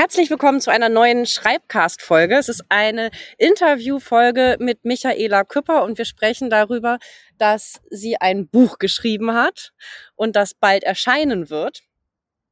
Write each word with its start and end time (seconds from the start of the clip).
Herzlich 0.00 0.30
willkommen 0.30 0.62
zu 0.62 0.70
einer 0.70 0.88
neuen 0.88 1.26
Schreibcast-Folge. 1.26 2.38
Es 2.38 2.48
ist 2.48 2.64
eine 2.70 3.10
Interview-Folge 3.36 4.56
mit 4.58 4.82
Michaela 4.82 5.44
Küpper 5.44 5.84
und 5.84 5.98
wir 5.98 6.06
sprechen 6.06 6.48
darüber, 6.48 6.98
dass 7.36 7.82
sie 7.90 8.16
ein 8.18 8.48
Buch 8.48 8.78
geschrieben 8.78 9.34
hat 9.34 9.74
und 10.14 10.36
das 10.36 10.54
bald 10.54 10.84
erscheinen 10.84 11.50
wird. 11.50 11.82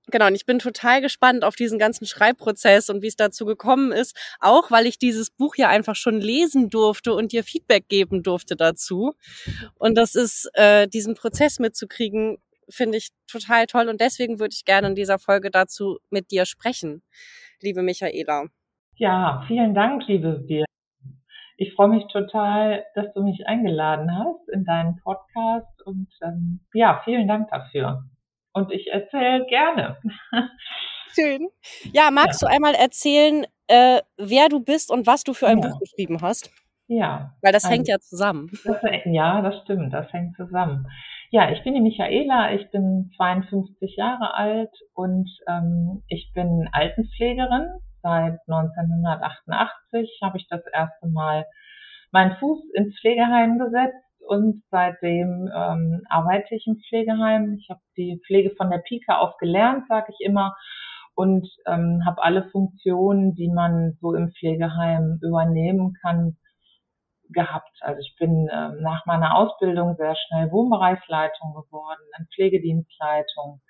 Genau, 0.08 0.26
und 0.26 0.34
ich 0.34 0.44
bin 0.44 0.58
total 0.58 1.00
gespannt 1.00 1.42
auf 1.42 1.56
diesen 1.56 1.78
ganzen 1.78 2.06
Schreibprozess 2.06 2.90
und 2.90 3.00
wie 3.00 3.06
es 3.06 3.16
dazu 3.16 3.46
gekommen 3.46 3.92
ist, 3.92 4.14
auch 4.40 4.70
weil 4.70 4.86
ich 4.86 4.98
dieses 4.98 5.30
Buch 5.30 5.56
ja 5.56 5.70
einfach 5.70 5.96
schon 5.96 6.20
lesen 6.20 6.68
durfte 6.68 7.14
und 7.14 7.32
dir 7.32 7.44
Feedback 7.44 7.88
geben 7.88 8.22
durfte 8.22 8.56
dazu. 8.56 9.14
Und 9.78 9.94
das 9.96 10.14
ist, 10.16 10.50
äh, 10.52 10.86
diesen 10.86 11.14
Prozess 11.14 11.60
mitzukriegen, 11.60 12.36
finde 12.68 12.98
ich 12.98 13.08
total 13.30 13.66
toll 13.66 13.88
und 13.88 14.00
deswegen 14.00 14.38
würde 14.38 14.54
ich 14.54 14.64
gerne 14.64 14.88
in 14.88 14.94
dieser 14.94 15.18
Folge 15.18 15.50
dazu 15.50 15.98
mit 16.10 16.30
dir 16.30 16.46
sprechen, 16.46 17.02
liebe 17.60 17.82
Michaela. 17.82 18.46
Ja, 18.96 19.44
vielen 19.46 19.74
Dank, 19.74 20.06
liebe 20.06 20.42
Wir. 20.46 20.64
Ich 21.56 21.74
freue 21.74 21.88
mich 21.88 22.06
total, 22.12 22.84
dass 22.94 23.12
du 23.14 23.22
mich 23.22 23.46
eingeladen 23.46 24.16
hast 24.16 24.48
in 24.48 24.64
deinen 24.64 24.96
Podcast 24.96 25.82
und 25.84 26.08
ähm, 26.22 26.60
ja, 26.72 27.00
vielen 27.04 27.26
Dank 27.26 27.48
dafür. 27.50 28.04
Und 28.52 28.72
ich 28.72 28.88
erzähle 28.92 29.44
gerne. 29.46 29.98
Schön. 31.14 31.48
Ja, 31.92 32.10
magst 32.10 32.42
ja. 32.42 32.48
du 32.48 32.54
einmal 32.54 32.74
erzählen, 32.74 33.44
äh, 33.66 34.00
wer 34.16 34.48
du 34.48 34.60
bist 34.60 34.90
und 34.90 35.06
was 35.06 35.24
du 35.24 35.34
für 35.34 35.46
ein 35.48 35.60
ja. 35.60 35.68
Buch 35.68 35.80
geschrieben 35.80 36.20
hast? 36.22 36.50
Ja. 36.86 37.34
Weil 37.42 37.52
das 37.52 37.64
also, 37.64 37.74
hängt 37.74 37.88
ja 37.88 37.98
zusammen. 37.98 38.50
Das, 38.64 38.76
ja, 39.04 39.42
das 39.42 39.62
stimmt, 39.62 39.92
das 39.92 40.12
hängt 40.12 40.36
zusammen. 40.36 40.86
Ja, 41.30 41.50
ich 41.50 41.62
bin 41.62 41.74
die 41.74 41.82
Michaela, 41.82 42.54
ich 42.54 42.70
bin 42.70 43.10
52 43.18 43.96
Jahre 43.96 44.34
alt 44.34 44.72
und 44.94 45.28
ähm, 45.46 46.02
ich 46.08 46.32
bin 46.34 46.70
Altenpflegerin. 46.72 47.68
Seit 48.02 48.38
1988 48.48 50.20
habe 50.22 50.38
ich 50.38 50.46
das 50.48 50.62
erste 50.72 51.06
Mal 51.06 51.44
meinen 52.12 52.34
Fuß 52.36 52.60
ins 52.72 52.98
Pflegeheim 52.98 53.58
gesetzt 53.58 54.06
und 54.26 54.62
seitdem 54.70 55.50
ähm, 55.54 56.00
arbeite 56.08 56.54
ich 56.54 56.66
im 56.66 56.78
Pflegeheim. 56.88 57.58
Ich 57.60 57.68
habe 57.68 57.80
die 57.98 58.22
Pflege 58.26 58.54
von 58.56 58.70
der 58.70 58.78
Pike 58.78 59.18
auf 59.18 59.36
gelernt, 59.36 59.84
sage 59.86 60.10
ich 60.18 60.26
immer, 60.26 60.56
und 61.14 61.46
ähm, 61.66 62.04
habe 62.06 62.22
alle 62.22 62.48
Funktionen, 62.48 63.34
die 63.34 63.50
man 63.50 63.98
so 64.00 64.14
im 64.14 64.30
Pflegeheim 64.30 65.18
übernehmen 65.20 65.92
kann, 66.00 66.38
gehabt. 67.30 67.76
Also 67.80 68.00
ich 68.00 68.14
bin 68.18 68.48
äh, 68.48 68.70
nach 68.80 69.06
meiner 69.06 69.36
Ausbildung 69.36 69.96
sehr 69.96 70.16
schnell 70.16 70.50
Wohnbereichsleitung 70.50 71.54
geworden, 71.54 72.00
dann 72.16 72.26
Pflegedienstleitung. 72.34 73.60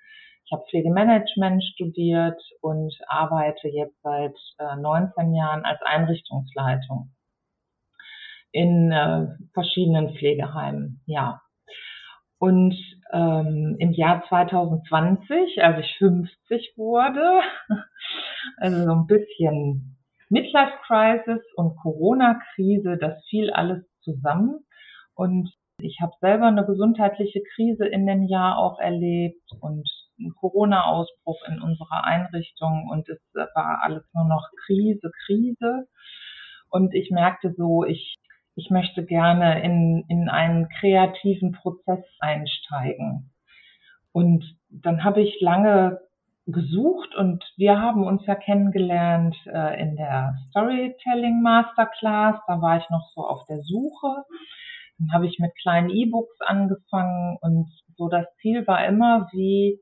Ich 0.45 0.51
habe 0.51 0.65
Pflegemanagement 0.69 1.63
studiert 1.63 2.41
und 2.61 2.93
arbeite 3.07 3.67
jetzt 3.67 4.01
seit 4.01 4.35
äh, 4.57 4.75
19 4.77 5.33
Jahren 5.33 5.63
als 5.63 5.79
Einrichtungsleitung 5.83 7.11
in 8.51 8.91
äh, 8.91 9.27
verschiedenen 9.53 10.15
Pflegeheimen. 10.15 11.01
Ja. 11.05 11.41
Und 12.39 12.75
ähm, 13.11 13.75
im 13.79 13.91
Jahr 13.91 14.23
2020, 14.27 15.61
als 15.61 15.85
ich 15.85 15.97
50 15.97 16.73
wurde, 16.77 17.41
also 18.57 18.83
so 18.85 18.91
ein 18.91 19.07
bisschen 19.07 19.98
Midlife 20.29 20.77
Crisis 20.85 21.41
und 21.55 21.75
Corona-Krise, 21.77 22.97
das 22.97 23.23
fiel 23.29 23.51
alles 23.51 23.83
zusammen. 24.01 24.65
Und 25.15 25.51
ich 25.79 25.99
habe 26.01 26.13
selber 26.21 26.47
eine 26.47 26.65
gesundheitliche 26.65 27.41
Krise 27.55 27.85
in 27.85 28.05
dem 28.05 28.23
Jahr 28.23 28.57
auch 28.57 28.79
erlebt 28.79 29.49
und 29.59 29.89
einen 30.19 30.35
Corona-Ausbruch 30.35 31.41
in 31.47 31.61
unserer 31.61 32.03
Einrichtung 32.03 32.89
und 32.91 33.07
es 33.07 33.19
war 33.33 33.81
alles 33.83 34.03
nur 34.13 34.25
noch 34.25 34.49
Krise, 34.65 35.11
Krise. 35.25 35.87
Und 36.69 36.93
ich 36.93 37.09
merkte 37.09 37.53
so, 37.57 37.85
ich, 37.85 38.19
ich 38.55 38.69
möchte 38.69 39.05
gerne 39.05 39.63
in, 39.63 40.05
in 40.09 40.29
einen 40.29 40.67
kreativen 40.79 41.53
Prozess 41.53 42.03
einsteigen. 42.19 43.31
Und 44.11 44.57
dann 44.69 45.03
habe 45.03 45.21
ich 45.21 45.39
lange 45.39 45.99
gesucht 46.51 47.15
und 47.15 47.43
wir 47.57 47.79
haben 47.79 48.03
uns 48.03 48.25
ja 48.25 48.35
kennengelernt 48.35 49.35
äh, 49.45 49.81
in 49.81 49.95
der 49.95 50.35
Storytelling 50.49 51.41
Masterclass. 51.41 52.35
Da 52.47 52.61
war 52.61 52.77
ich 52.77 52.89
noch 52.89 53.09
so 53.13 53.25
auf 53.25 53.45
der 53.47 53.61
Suche. 53.61 54.23
Dann 54.97 55.13
habe 55.13 55.27
ich 55.27 55.39
mit 55.39 55.55
kleinen 55.61 55.89
E-Books 55.89 56.41
angefangen 56.41 57.37
und 57.41 57.69
so 57.97 58.09
das 58.09 58.25
Ziel 58.41 58.65
war 58.67 58.85
immer, 58.85 59.29
wie, 59.31 59.79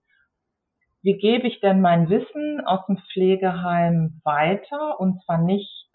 wie 1.01 1.17
gebe 1.17 1.47
ich 1.47 1.59
denn 1.59 1.81
mein 1.81 2.09
Wissen 2.09 2.61
aus 2.65 2.85
dem 2.87 2.97
Pflegeheim 3.11 4.21
weiter 4.23 4.99
und 4.99 5.23
zwar 5.23 5.39
nicht, 5.39 5.89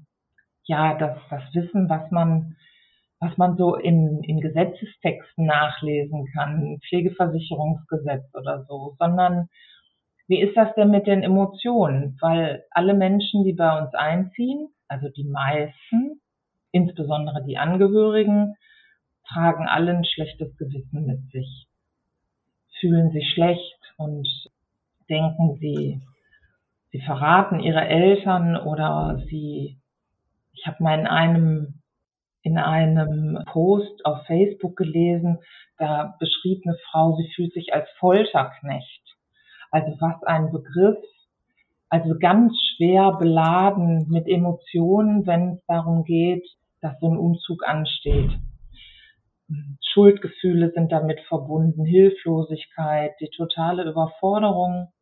ja, 0.65 0.95
das, 0.95 1.19
das 1.31 1.43
Wissen, 1.55 1.89
was 1.89 2.11
man 2.11 2.57
was 3.23 3.37
man 3.39 3.57
so 3.57 3.77
in, 3.77 4.21
in 4.25 4.41
Gesetzestexten 4.41 5.47
nachlesen 5.47 6.27
kann, 6.35 6.81
Pflegeversicherungsgesetz 6.89 8.25
oder 8.35 8.65
so, 8.69 8.97
sondern 8.99 9.49
wie 10.33 10.41
ist 10.41 10.57
das 10.57 10.75
denn 10.77 10.91
mit 10.91 11.07
den 11.07 11.23
Emotionen? 11.23 12.17
Weil 12.23 12.65
alle 12.71 12.95
Menschen, 12.95 13.45
die 13.45 13.53
bei 13.53 13.79
uns 13.79 13.93
einziehen, 13.93 14.71
also 14.89 15.11
die 15.11 15.25
meisten, 15.25 16.23
insbesondere 16.71 17.45
die 17.45 17.59
Angehörigen, 17.59 18.55
tragen 19.29 19.67
alle 19.69 19.95
ein 19.95 20.07
schlechtes 20.07 20.57
Gewissen 20.57 21.05
mit 21.05 21.31
sich, 21.33 21.67
fühlen 22.81 23.11
sich 23.11 23.31
schlecht 23.35 23.79
und 23.99 24.27
denken, 25.11 25.59
sie, 25.61 26.01
sie 26.93 27.03
verraten 27.03 27.61
ihre 27.61 27.87
Eltern 27.87 28.57
oder 28.57 29.21
sie, 29.29 29.77
ich 30.55 30.67
habe 30.67 30.83
mal 30.83 30.99
in 30.99 31.07
einem, 31.07 31.83
in 32.41 32.57
einem 32.57 33.39
Post 33.53 34.07
auf 34.07 34.25
Facebook 34.25 34.77
gelesen, 34.77 35.41
da 35.77 36.17
beschrieb 36.19 36.63
eine 36.65 36.79
Frau, 36.91 37.17
sie 37.17 37.31
fühlt 37.35 37.53
sich 37.53 37.75
als 37.75 37.87
Folterknecht. 37.99 39.02
Also 39.73 39.97
was 40.01 40.23
ein 40.25 40.53
Begriff, 40.53 40.99
also 41.89 42.15
ganz 42.19 42.53
schwer 42.77 43.13
beladen 43.19 44.07
mit 44.09 44.29
Emotionen, 44.29 45.27
wenn 45.27 45.55
es 45.55 45.65
darum 45.67 46.05
geht, 46.05 46.47
dass 46.83 46.99
so 47.01 47.09
ein 47.09 47.17
Umzug 47.17 47.67
ansteht. 47.67 48.31
Schuldgefühle 49.93 50.73
sind 50.73 50.93
damit 50.93 51.21
verbunden, 51.23 51.85
Hilflosigkeit, 51.85 53.13
die 53.21 53.31
totale 53.31 53.91
Überforderung. 53.91 54.93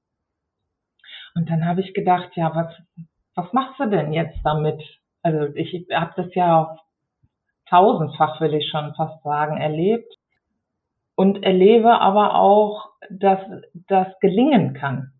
Und 1.35 1.51
dann 1.51 1.65
habe 1.65 1.81
ich 1.81 1.93
gedacht, 1.93 2.31
ja, 2.37 2.55
was, 2.55 2.73
was 3.35 3.53
machst 3.53 3.79
du 3.81 3.89
denn 3.89 4.13
jetzt 4.13 4.39
damit? 4.45 4.83
Also 5.23 5.55
ich 5.55 5.87
habe 5.93 6.13
das 6.17 6.35
ja 6.35 6.77
tausendfach, 7.69 8.41
will 8.41 8.55
ich 8.55 8.69
schon 8.69 8.95
fast 8.95 9.23
sagen, 9.25 9.59
erlebt 9.59 10.20
und 11.21 11.43
erlebe 11.43 12.01
aber 12.01 12.35
auch 12.35 12.93
dass 13.11 13.41
das 13.89 14.07
gelingen 14.21 14.73
kann. 14.73 15.13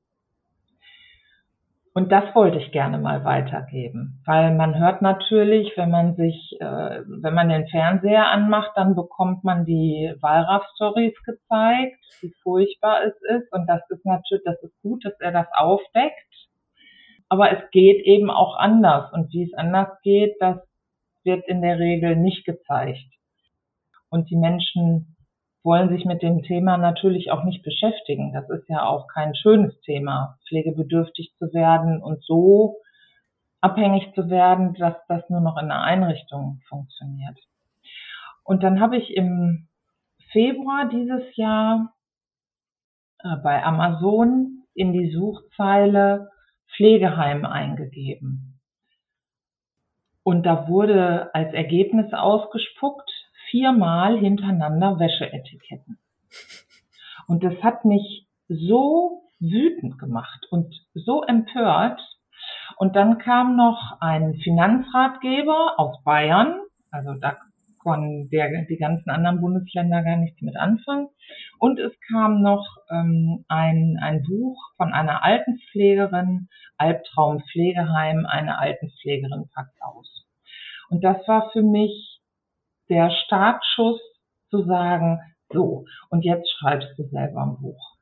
Und 1.93 2.11
das 2.11 2.35
wollte 2.35 2.57
ich 2.57 2.73
gerne 2.73 2.97
mal 2.97 3.23
weitergeben, 3.27 4.23
weil 4.25 4.55
man 4.55 4.79
hört 4.79 5.03
natürlich, 5.03 5.77
wenn 5.77 5.91
man 5.91 6.17
sich, 6.17 6.57
äh, 6.59 7.01
wenn 7.05 7.35
man 7.35 7.51
den 7.51 7.69
Fernseher 7.69 8.29
anmacht, 8.29 8.71
dann 8.77 8.95
bekommt 8.95 9.45
man 9.45 9.67
die 9.67 10.15
Wallraff-Stories 10.23 11.23
gezeigt, 11.23 11.99
wie 12.23 12.33
furchtbar 12.43 13.03
es 13.05 13.15
ist. 13.37 13.53
Und 13.53 13.67
das 13.67 13.83
ist 13.91 14.07
natürlich, 14.07 14.45
das 14.47 14.63
ist 14.63 14.81
gut, 14.81 15.05
dass 15.05 15.21
er 15.21 15.33
das 15.33 15.49
aufdeckt. 15.53 16.49
Aber 17.29 17.53
es 17.53 17.71
geht 17.73 18.07
eben 18.07 18.31
auch 18.31 18.57
anders. 18.57 19.13
Und 19.13 19.31
wie 19.35 19.43
es 19.43 19.53
anders 19.53 19.91
geht, 20.03 20.35
das 20.41 20.57
wird 21.25 21.47
in 21.47 21.61
der 21.61 21.79
Regel 21.79 22.17
nicht 22.17 22.47
gezeigt. 22.47 23.13
Und 24.09 24.31
die 24.31 24.37
Menschen 24.37 25.17
wollen 25.63 25.91
sich 25.91 26.05
mit 26.05 26.23
dem 26.23 26.43
Thema 26.43 26.77
natürlich 26.77 27.31
auch 27.31 27.45
nicht 27.45 27.63
beschäftigen. 27.63 28.33
Das 28.33 28.49
ist 28.49 28.69
ja 28.69 28.85
auch 28.85 29.09
kein 29.09 29.35
schönes 29.35 29.79
Thema, 29.83 30.39
pflegebedürftig 30.49 31.35
zu 31.39 31.53
werden 31.53 32.03
und 32.03 32.25
so 32.25 32.79
abhängig 33.61 34.13
zu 34.15 34.31
werden, 34.31 34.75
dass 34.75 34.95
das 35.09 35.29
nur 35.29 35.41
noch 35.41 35.59
in 35.59 35.71
einer 35.71 35.83
Einrichtung 35.83 36.61
funktioniert. 36.69 37.39
Und 38.43 38.63
dann 38.63 38.81
habe 38.81 38.97
ich 38.97 39.15
im 39.15 39.69
Februar 40.33 40.89
dieses 40.89 41.37
Jahr 41.37 41.93
äh, 43.19 43.37
bei 43.43 43.63
Amazon 43.63 44.65
in 44.75 44.93
die 44.93 45.11
Suchzeile 45.13 46.31
Pflegeheim 46.75 47.45
eingegeben. 47.45 48.61
Und 50.23 50.45
da 50.45 50.69
wurde 50.69 51.35
als 51.35 51.53
Ergebnis 51.53 52.13
ausgespuckt 52.13 53.11
viermal 53.51 54.19
hintereinander 54.19 54.99
Wäscheetiketten. 54.99 55.99
Und 57.27 57.45
das 57.45 57.55
hat 57.63 57.85
mich 57.85 58.27
so 58.49 59.23
wütend 59.39 59.99
gemacht 59.99 60.47
und 60.51 60.75
so 60.95 61.23
empört. 61.23 62.01
Und 62.77 62.97
dann 62.97 63.19
kam 63.19 63.57
noch 63.57 63.99
ein 64.01 64.35
Finanzratgeber 64.43 65.75
aus 65.79 66.03
Bayern, 66.05 66.61
also 66.91 67.15
da 67.21 67.37
konnten 67.83 68.29
der, 68.31 68.65
die 68.67 68.77
ganzen 68.77 69.11
anderen 69.11 69.41
Bundesländer 69.41 70.03
gar 70.03 70.17
nichts 70.17 70.41
mit 70.43 70.57
anfangen. 70.57 71.09
Und 71.59 71.79
es 71.79 71.93
kam 72.11 72.43
noch 72.43 72.67
ähm, 72.91 73.45
ein, 73.49 73.99
ein 74.01 74.23
Buch 74.23 74.59
von 74.77 74.93
einer 74.93 75.25
Altenpflegerin, 75.25 76.49
Albtraumpflegeheim, 76.77 78.27
eine 78.27 78.59
Altenpflegerin 78.59 79.49
packt 79.55 79.81
aus. 79.83 80.27
Und 80.91 81.05
das 81.05 81.17
war 81.27 81.51
für 81.53 81.63
mich 81.63 82.20
der 82.91 83.11
Startschuss 83.25 84.01
zu 84.51 84.65
sagen, 84.65 85.21
so, 85.53 85.85
und 86.11 86.25
jetzt 86.25 86.51
schreibst 86.53 86.99
du 86.99 87.05
selber 87.05 87.43
ein 87.43 87.57
Buch 87.61 87.97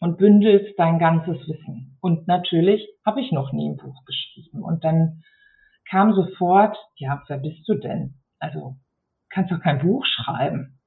und 0.00 0.16
bündelst 0.16 0.78
dein 0.78 0.98
ganzes 0.98 1.36
Wissen. 1.46 1.98
Und 2.00 2.26
natürlich 2.26 2.86
habe 3.04 3.20
ich 3.20 3.32
noch 3.32 3.52
nie 3.52 3.68
ein 3.68 3.76
Buch 3.76 4.04
geschrieben. 4.04 4.62
Und 4.62 4.84
dann 4.84 5.22
kam 5.88 6.14
sofort, 6.14 6.76
ja, 6.96 7.22
wer 7.28 7.38
bist 7.38 7.68
du 7.68 7.74
denn? 7.74 8.14
Also, 8.38 8.76
kannst 9.28 9.52
doch 9.52 9.60
kein 9.60 9.80
Buch 9.80 10.04
schreiben. 10.06 10.78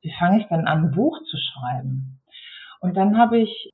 Wie 0.00 0.12
fange 0.18 0.40
ich 0.40 0.48
denn 0.48 0.66
an, 0.66 0.86
ein 0.86 0.90
Buch 0.90 1.18
zu 1.30 1.36
schreiben? 1.36 2.20
Und 2.80 2.96
dann 2.96 3.16
habe 3.16 3.38
ich, 3.38 3.72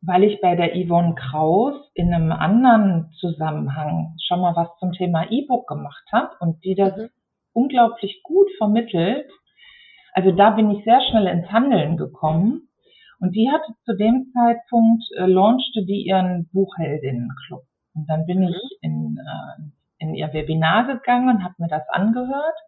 weil 0.00 0.24
ich 0.24 0.40
bei 0.40 0.56
der 0.56 0.74
Yvonne 0.74 1.14
Kraus 1.14 1.74
in 1.94 2.12
einem 2.12 2.32
anderen 2.32 3.10
Zusammenhang 3.20 4.16
schon 4.26 4.40
mal 4.40 4.56
was 4.56 4.68
zum 4.78 4.92
Thema 4.92 5.30
E-Book 5.30 5.66
gemacht 5.68 6.04
habe 6.12 6.30
und 6.40 6.64
die 6.64 6.74
das 6.74 6.96
mhm. 6.96 7.08
Unglaublich 7.52 8.22
gut 8.22 8.48
vermittelt, 8.58 9.30
also 10.12 10.30
da 10.30 10.50
bin 10.50 10.70
ich 10.70 10.84
sehr 10.84 11.00
schnell 11.08 11.26
ins 11.26 11.50
Handeln 11.50 11.96
gekommen 11.96 12.68
und 13.22 13.36
die 13.36 13.48
hatte 13.50 13.72
zu 13.84 13.96
dem 13.96 14.32
Zeitpunkt, 14.34 15.04
äh, 15.16 15.26
launchte 15.26 15.84
die 15.84 16.04
ihren 16.06 16.48
Buchheldinnenclub. 16.52 17.62
Und 17.94 18.08
dann 18.08 18.26
bin 18.26 18.40
mhm. 18.40 18.48
ich 18.48 18.78
in, 18.80 19.16
äh, 19.18 19.62
in 19.98 20.14
ihr 20.14 20.32
Webinar 20.32 20.86
gegangen 20.86 21.28
und 21.28 21.44
habe 21.44 21.54
mir 21.58 21.68
das 21.68 21.88
angehört. 21.88 22.58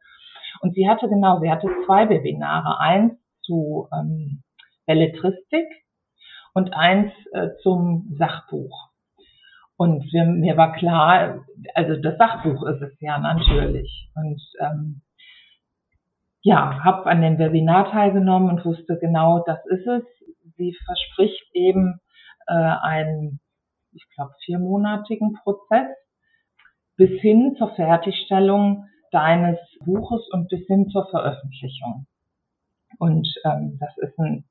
Und 0.61 0.75
sie 0.75 0.89
hatte 0.89 1.09
genau, 1.09 1.41
sie 1.41 1.51
hatte 1.51 1.69
zwei 1.87 2.09
Webinare. 2.09 2.79
Eins 2.79 3.15
zu 3.43 3.89
ähm, 3.93 4.43
Belletristik 4.87 5.67
und 6.55 6.73
eins 6.73 7.13
äh, 7.33 7.49
zum 7.63 8.15
Sachbuch. 8.17 8.91
Und 9.77 10.05
wir, 10.13 10.25
mir 10.25 10.57
war 10.57 10.73
klar, 10.73 11.45
also 11.75 12.01
das 12.01 12.17
Sachbuch 12.17 12.63
ist 12.65 12.83
es 12.83 13.01
ja 13.01 13.19
natürlich. 13.19 14.11
Und 14.15 14.41
ähm, 14.61 15.03
ja, 16.43 16.85
habe 16.85 17.07
an 17.07 17.23
dem 17.23 17.39
Webinar 17.39 17.91
teilgenommen 17.91 18.51
und 18.51 18.65
wusste 18.65 18.99
genau, 19.01 19.43
das 19.47 19.59
ist 19.67 19.87
es 19.87 20.05
sie 20.57 20.77
verspricht 20.85 21.45
eben 21.53 22.01
äh, 22.47 22.53
einen, 22.53 23.41
ich 23.93 24.05
glaube, 24.15 24.33
viermonatigen 24.45 25.35
Prozess 25.43 25.89
bis 26.97 27.21
hin 27.21 27.57
zur 27.59 27.75
Fertigstellung 27.75 28.87
deines 29.11 29.59
Buches 29.85 30.29
und 30.31 30.49
bis 30.49 30.67
hin 30.67 30.89
zur 30.91 31.09
Veröffentlichung. 31.09 32.07
Und 32.99 33.29
ähm, 33.45 33.79
das 33.81 33.97
ist 33.99 34.19
ein, 34.19 34.45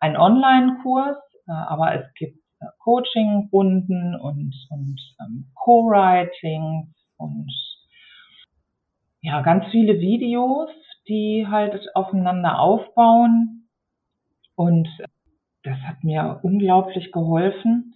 ein 0.00 0.16
Online-Kurs, 0.16 1.18
äh, 1.46 1.52
aber 1.52 1.94
es 1.94 2.14
gibt 2.14 2.39
Coaching-Runden 2.78 4.14
und, 4.14 4.54
und 4.70 5.00
ähm, 5.20 5.50
Co-Writing 5.54 6.94
und 7.16 7.50
ja, 9.22 9.42
ganz 9.42 9.66
viele 9.70 10.00
Videos, 10.00 10.70
die 11.08 11.46
halt 11.48 11.94
aufeinander 11.94 12.58
aufbauen. 12.58 13.68
Und 14.54 14.88
das 15.62 15.78
hat 15.80 16.02
mir 16.02 16.40
unglaublich 16.42 17.12
geholfen, 17.12 17.94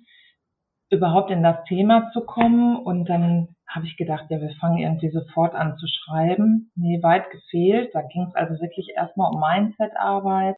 überhaupt 0.91 1.31
in 1.31 1.43
das 1.43 1.65
Thema 1.65 2.11
zu 2.13 2.21
kommen. 2.23 2.77
Und 2.77 3.09
dann 3.09 3.55
habe 3.67 3.87
ich 3.87 3.97
gedacht, 3.97 4.27
ja, 4.29 4.41
wir 4.41 4.55
fangen 4.61 4.79
irgendwie 4.79 5.11
sofort 5.11 5.55
an 5.55 5.79
zu 5.79 5.87
schreiben. 5.87 6.71
Nee, 6.75 7.03
weit 7.03 7.31
gefehlt. 7.31 7.95
Da 7.95 8.03
ging 8.03 8.27
es 8.29 8.35
also 8.35 8.61
wirklich 8.61 8.91
erstmal 8.95 9.33
um 9.33 9.41
Mindset-Arbeit. 9.41 10.57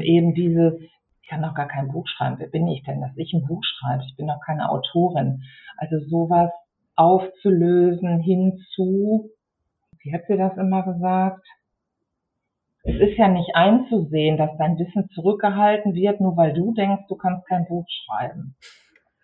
Eben 0.00 0.34
dieses, 0.34 0.74
ich 1.28 1.30
kann 1.30 1.42
doch 1.42 1.54
gar 1.54 1.68
kein 1.68 1.88
Buch 1.88 2.08
schreiben. 2.08 2.36
Wer 2.38 2.46
bin 2.46 2.66
ich 2.68 2.82
denn, 2.84 3.02
dass 3.02 3.14
ich 3.16 3.34
ein 3.34 3.46
Buch 3.46 3.62
schreibe? 3.62 4.02
Ich 4.06 4.16
bin 4.16 4.28
doch 4.28 4.40
keine 4.40 4.70
Autorin. 4.70 5.42
Also 5.76 5.98
sowas 6.08 6.50
aufzulösen 6.96 8.20
hinzu, 8.20 9.30
wie 10.00 10.14
hat 10.14 10.22
sie 10.26 10.38
das 10.38 10.56
immer 10.56 10.84
gesagt? 10.84 11.46
es 12.88 12.96
ist 12.96 13.18
ja 13.18 13.28
nicht 13.28 13.54
einzusehen, 13.54 14.38
dass 14.38 14.56
dein 14.56 14.78
Wissen 14.78 15.10
zurückgehalten 15.10 15.92
wird, 15.92 16.20
nur 16.20 16.38
weil 16.38 16.54
du 16.54 16.72
denkst, 16.72 17.04
du 17.08 17.16
kannst 17.16 17.46
kein 17.46 17.66
Buch 17.66 17.86
schreiben. 17.88 18.56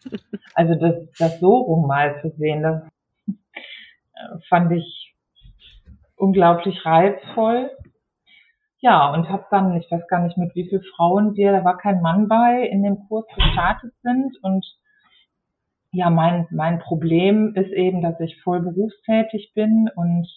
Also 0.55 0.75
das, 0.75 1.11
das 1.19 1.41
so 1.41 1.57
rum 1.57 1.87
mal 1.87 2.21
zu 2.21 2.29
sehen, 2.37 2.63
das 2.63 2.83
äh, 3.27 4.39
fand 4.51 4.71
ich 4.73 5.15
unglaublich 6.15 6.85
reizvoll. 6.85 7.71
Ja, 8.85 9.11
und 9.15 9.31
habe 9.31 9.47
dann, 9.51 9.75
ich 9.79 9.91
weiß 9.91 10.07
gar 10.09 10.21
nicht 10.21 10.37
mit 10.37 10.55
wie 10.55 10.69
vielen 10.69 10.83
Frauen 10.95 11.35
wir, 11.37 11.53
da 11.53 11.65
war 11.65 11.79
kein 11.79 12.03
Mann 12.03 12.29
bei, 12.29 12.69
in 12.69 12.83
dem 12.83 12.99
Kurs 13.09 13.25
gestartet 13.35 13.95
sind. 14.03 14.37
Und 14.43 14.63
ja, 15.93 16.11
mein, 16.11 16.47
mein 16.51 16.81
Problem 16.81 17.55
ist 17.55 17.73
eben, 17.73 18.03
dass 18.03 18.21
ich 18.21 18.43
voll 18.43 18.61
berufstätig 18.61 19.53
bin 19.55 19.89
und 19.97 20.29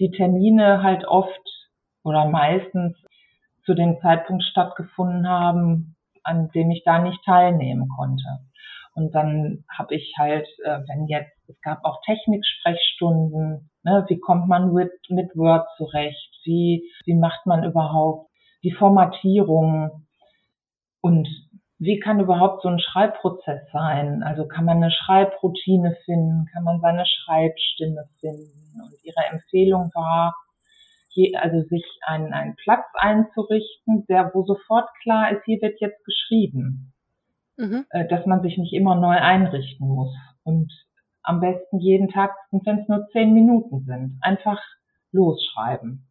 die 0.00 0.10
Termine 0.10 0.82
halt 0.82 1.04
oft 1.04 1.70
oder 2.02 2.24
meistens 2.24 2.96
zu 3.64 3.74
dem 3.74 4.00
Zeitpunkt 4.00 4.42
stattgefunden 4.42 5.28
haben, 5.28 5.94
an 6.24 6.48
dem 6.52 6.72
ich 6.72 6.82
da 6.82 6.98
nicht 6.98 7.24
teilnehmen 7.24 7.88
konnte. 7.96 8.40
Und 8.96 9.14
dann 9.14 9.62
habe 9.72 9.94
ich 9.94 10.12
halt, 10.18 10.48
äh, 10.64 10.80
wenn 10.88 11.06
jetzt, 11.06 11.39
es 11.50 11.60
gab 11.62 11.84
auch 11.84 12.00
Techniksprechstunden, 12.02 13.70
ne, 13.82 14.04
wie 14.08 14.18
kommt 14.18 14.48
man 14.48 14.72
mit, 14.72 14.92
mit 15.08 15.36
Word 15.36 15.66
zurecht, 15.76 16.40
wie, 16.44 16.90
wie 17.04 17.14
macht 17.14 17.46
man 17.46 17.64
überhaupt 17.64 18.30
die 18.62 18.72
Formatierung 18.72 20.06
und 21.00 21.28
wie 21.78 21.98
kann 21.98 22.20
überhaupt 22.20 22.62
so 22.62 22.68
ein 22.68 22.78
Schreibprozess 22.78 23.62
sein? 23.72 24.22
Also 24.22 24.46
kann 24.46 24.66
man 24.66 24.76
eine 24.76 24.90
Schreibroutine 24.90 25.96
finden, 26.04 26.46
kann 26.52 26.62
man 26.62 26.80
seine 26.82 27.06
Schreibstimme 27.06 28.04
finden? 28.20 28.82
Und 28.82 28.92
ihre 29.02 29.24
Empfehlung 29.32 29.90
war, 29.94 30.34
je, 31.08 31.34
also 31.36 31.62
sich 31.68 31.84
einen, 32.02 32.34
einen 32.34 32.54
Platz 32.56 32.84
einzurichten, 32.94 34.04
der, 34.08 34.30
wo 34.34 34.44
sofort 34.44 34.90
klar 35.02 35.32
ist, 35.32 35.42
hier 35.46 35.62
wird 35.62 35.80
jetzt 35.80 36.04
geschrieben. 36.04 36.92
Mhm. 37.56 37.86
Äh, 37.90 38.06
dass 38.08 38.26
man 38.26 38.42
sich 38.42 38.58
nicht 38.58 38.74
immer 38.74 38.94
neu 38.94 39.16
einrichten 39.16 39.88
muss. 39.88 40.14
Und 40.44 40.72
am 41.22 41.40
besten 41.40 41.78
jeden 41.78 42.08
Tag, 42.08 42.34
wenn 42.50 42.78
es 42.78 42.88
nur 42.88 43.08
zehn 43.12 43.32
Minuten 43.32 43.84
sind, 43.84 44.18
einfach 44.22 44.60
losschreiben. 45.12 46.06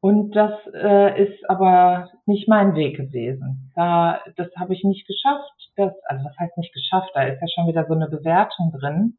Und 0.00 0.36
das 0.36 0.52
äh, 0.72 1.24
ist 1.24 1.48
aber 1.50 2.10
nicht 2.26 2.48
mein 2.48 2.74
Weg 2.74 2.96
gewesen. 2.96 3.72
Da, 3.74 4.20
das 4.36 4.48
habe 4.56 4.74
ich 4.74 4.84
nicht 4.84 5.06
geschafft. 5.06 5.70
Das, 5.76 5.92
also 6.04 6.24
was 6.24 6.38
heißt 6.38 6.56
nicht 6.58 6.72
geschafft? 6.72 7.10
Da 7.14 7.22
ist 7.24 7.40
ja 7.40 7.48
schon 7.48 7.66
wieder 7.66 7.86
so 7.86 7.94
eine 7.94 8.08
Bewertung 8.08 8.72
drin. 8.78 9.18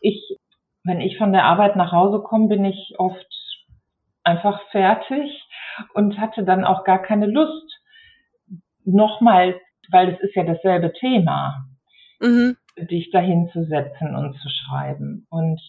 Ich, 0.00 0.36
wenn 0.84 1.00
ich 1.00 1.16
von 1.16 1.32
der 1.32 1.44
Arbeit 1.44 1.76
nach 1.76 1.92
Hause 1.92 2.20
komme, 2.22 2.48
bin 2.48 2.64
ich 2.64 2.94
oft 2.98 3.26
einfach 4.24 4.60
fertig 4.70 5.44
und 5.94 6.18
hatte 6.18 6.44
dann 6.44 6.64
auch 6.64 6.84
gar 6.84 7.00
keine 7.02 7.26
Lust, 7.26 7.80
nochmal, 8.84 9.60
weil 9.90 10.14
es 10.14 10.20
ist 10.20 10.34
ja 10.34 10.44
dasselbe 10.44 10.92
Thema, 10.92 11.66
mhm. 12.20 12.56
Dich 12.86 13.10
dahin 13.10 13.48
zu 13.52 13.64
setzen 13.64 14.14
und 14.14 14.34
zu 14.40 14.48
schreiben. 14.48 15.26
Und 15.30 15.60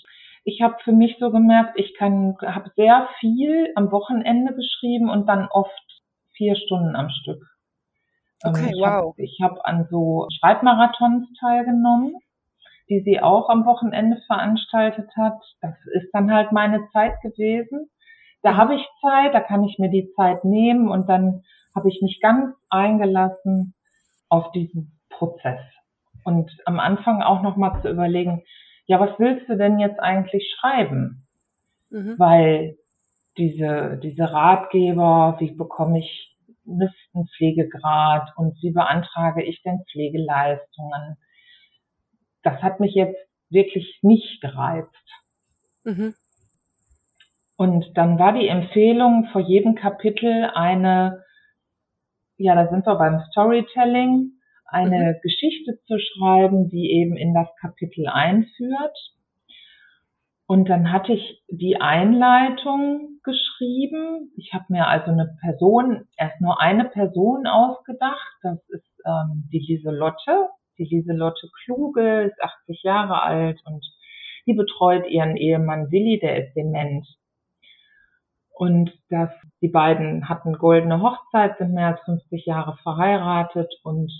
ich 0.44 0.62
habe 0.62 0.76
für 0.84 0.92
mich 0.92 1.18
so 1.20 1.32
gemerkt, 1.32 1.80
ich 1.80 1.96
kann, 1.96 2.36
habe 2.42 2.72
sehr 2.76 3.08
viel 3.20 3.72
am 3.76 3.92
Wochenende 3.92 4.54
geschrieben 4.56 5.10
und 5.10 5.28
dann 5.28 5.48
oft 5.52 6.02
vier 6.34 6.56
Stunden 6.56 6.96
am 6.96 7.10
Stück. 7.10 7.44
Ähm, 8.44 8.52
okay, 8.52 8.72
ich 8.74 8.82
wow. 8.82 9.14
Hab, 9.14 9.20
ich 9.20 9.40
habe 9.42 9.66
an 9.66 9.88
so 9.90 10.28
Schreibmarathons 10.40 11.28
teilgenommen, 11.40 12.16
die 12.90 13.02
sie 13.02 13.22
auch 13.22 13.50
am 13.50 13.66
Wochenende 13.66 14.18
veranstaltet 14.28 15.10
hat. 15.16 15.40
Das 15.62 15.76
ist 15.94 16.10
dann 16.14 16.32
halt 16.34 16.52
meine 16.52 16.88
Zeit 16.92 17.22
gewesen. 17.22 17.90
Da 18.42 18.58
habe 18.58 18.76
ich 18.76 18.88
Zeit, 19.02 19.34
da 19.36 19.40
kann 19.40 19.64
ich 19.64 19.78
mir 19.78 19.90
die 19.90 20.12
Zeit 20.16 20.44
nehmen 20.44 20.90
und 20.90 21.08
dann 21.08 21.44
habe 21.76 21.90
ich 21.90 22.02
mich 22.02 22.20
ganz 22.20 22.56
eingelassen 22.70 23.76
auf 24.30 24.52
diesen 24.52 25.00
Prozess. 25.10 25.62
Und 26.24 26.52
am 26.66 26.80
Anfang 26.80 27.22
auch 27.22 27.42
nochmal 27.42 27.82
zu 27.82 27.90
überlegen, 27.90 28.44
ja, 28.86 29.00
was 29.00 29.18
willst 29.20 29.48
du 29.50 29.58
denn 29.58 29.80
jetzt 29.80 30.00
eigentlich 30.00 30.56
schreiben? 30.60 31.28
Mhm. 31.90 32.16
Weil 32.18 32.78
diese, 33.38 34.00
diese 34.04 34.32
Ratgeber, 34.32 35.38
wie 35.40 35.52
bekomme 35.52 36.00
ich 36.00 36.38
einen 36.68 37.28
Pflegegrad 37.36 38.30
und 38.36 38.56
wie 38.62 38.72
beantrage 38.72 39.44
ich 39.44 39.62
denn 39.64 39.84
Pflegeleistungen? 39.92 41.18
Das 42.44 42.62
hat 42.62 42.80
mich 42.80 42.94
jetzt 42.94 43.18
wirklich 43.50 44.00
nicht 44.02 44.42
gereizt. 44.42 44.90
Mhm. 45.84 46.14
Und 47.58 47.96
dann 47.96 48.18
war 48.18 48.34
die 48.34 48.48
Empfehlung 48.48 49.28
vor 49.32 49.42
jedem 49.42 49.76
Kapitel 49.76 50.50
eine, 50.54 51.24
ja, 52.38 52.56
da 52.56 52.70
sind 52.70 52.88
wir 52.88 52.96
beim 52.96 53.22
Storytelling, 53.32 54.32
eine 54.72 55.14
mhm. 55.14 55.22
Geschichte 55.22 55.80
zu 55.86 55.98
schreiben, 56.00 56.70
die 56.70 56.92
eben 56.92 57.18
in 57.18 57.34
das 57.34 57.48
Kapitel 57.60 58.08
einführt. 58.08 58.98
Und 60.48 60.68
dann 60.68 60.92
hatte 60.92 61.14
ich 61.14 61.42
die 61.48 61.80
Einleitung 61.80 63.20
geschrieben. 63.24 64.34
Ich 64.36 64.54
habe 64.54 64.66
mir 64.70 64.88
also 64.88 65.12
eine 65.12 65.38
Person, 65.40 66.08
erst 66.18 66.42
nur 66.42 66.60
eine 66.60 66.86
Person 66.86 67.48
ausgedacht. 67.48 68.36
Das 68.42 68.60
ist 68.70 69.02
ähm, 69.06 69.48
die 69.52 69.60
Lieselotte. 69.60 70.50
Die 70.78 70.84
Lieselotte 70.84 71.48
Kluge 71.64 72.24
ist 72.24 72.42
80 72.42 72.84
Jahre 72.84 73.22
alt 73.22 73.62
und 73.66 73.86
die 74.46 74.54
betreut 74.54 75.08
ihren 75.08 75.38
Ehemann 75.38 75.92
Willi, 75.92 76.20
der 76.20 76.46
ist 76.46 76.54
dement. 76.56 77.08
Und 78.54 78.92
dass 79.10 79.30
die 79.62 79.70
beiden 79.70 80.28
hatten 80.28 80.54
goldene 80.54 81.02
Hochzeit, 81.02 81.58
sind 81.58 81.74
mehr 81.74 81.88
als 81.88 82.02
50 82.02 82.46
Jahre 82.46 82.78
verheiratet 82.84 83.74
und 83.84 84.12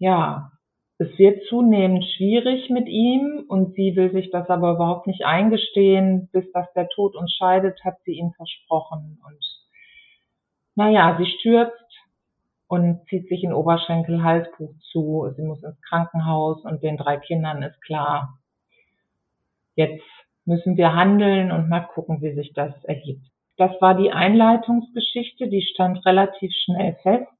ja, 0.00 0.50
es 0.98 1.16
wird 1.18 1.44
zunehmend 1.48 2.04
schwierig 2.16 2.68
mit 2.68 2.88
ihm 2.88 3.44
und 3.48 3.74
sie 3.74 3.94
will 3.96 4.10
sich 4.12 4.30
das 4.30 4.48
aber 4.50 4.72
überhaupt 4.72 5.06
nicht 5.06 5.24
eingestehen, 5.24 6.28
bis 6.32 6.50
dass 6.52 6.70
der 6.72 6.88
Tod 6.88 7.14
uns 7.14 7.32
scheidet, 7.32 7.84
hat 7.84 7.98
sie 8.04 8.12
ihm 8.12 8.32
versprochen. 8.32 9.20
Und 9.24 9.38
naja, 10.74 11.16
sie 11.18 11.26
stürzt 11.26 11.74
und 12.66 13.06
zieht 13.08 13.28
sich 13.28 13.44
in 13.44 13.52
Oberschenkel-Halsbuch 13.52 14.74
zu. 14.90 15.32
Sie 15.36 15.42
muss 15.42 15.62
ins 15.62 15.80
Krankenhaus 15.82 16.64
und 16.64 16.82
den 16.82 16.96
drei 16.96 17.18
Kindern 17.18 17.62
ist 17.62 17.80
klar, 17.82 18.38
jetzt 19.74 20.04
müssen 20.44 20.76
wir 20.76 20.94
handeln 20.94 21.52
und 21.52 21.68
mal 21.68 21.80
gucken, 21.80 22.22
wie 22.22 22.34
sich 22.34 22.52
das 22.54 22.72
ergibt. 22.84 23.26
Das 23.56 23.70
war 23.80 23.94
die 23.94 24.12
Einleitungsgeschichte, 24.12 25.48
die 25.48 25.62
stand 25.62 26.04
relativ 26.06 26.52
schnell 26.64 26.96
fest. 27.02 27.39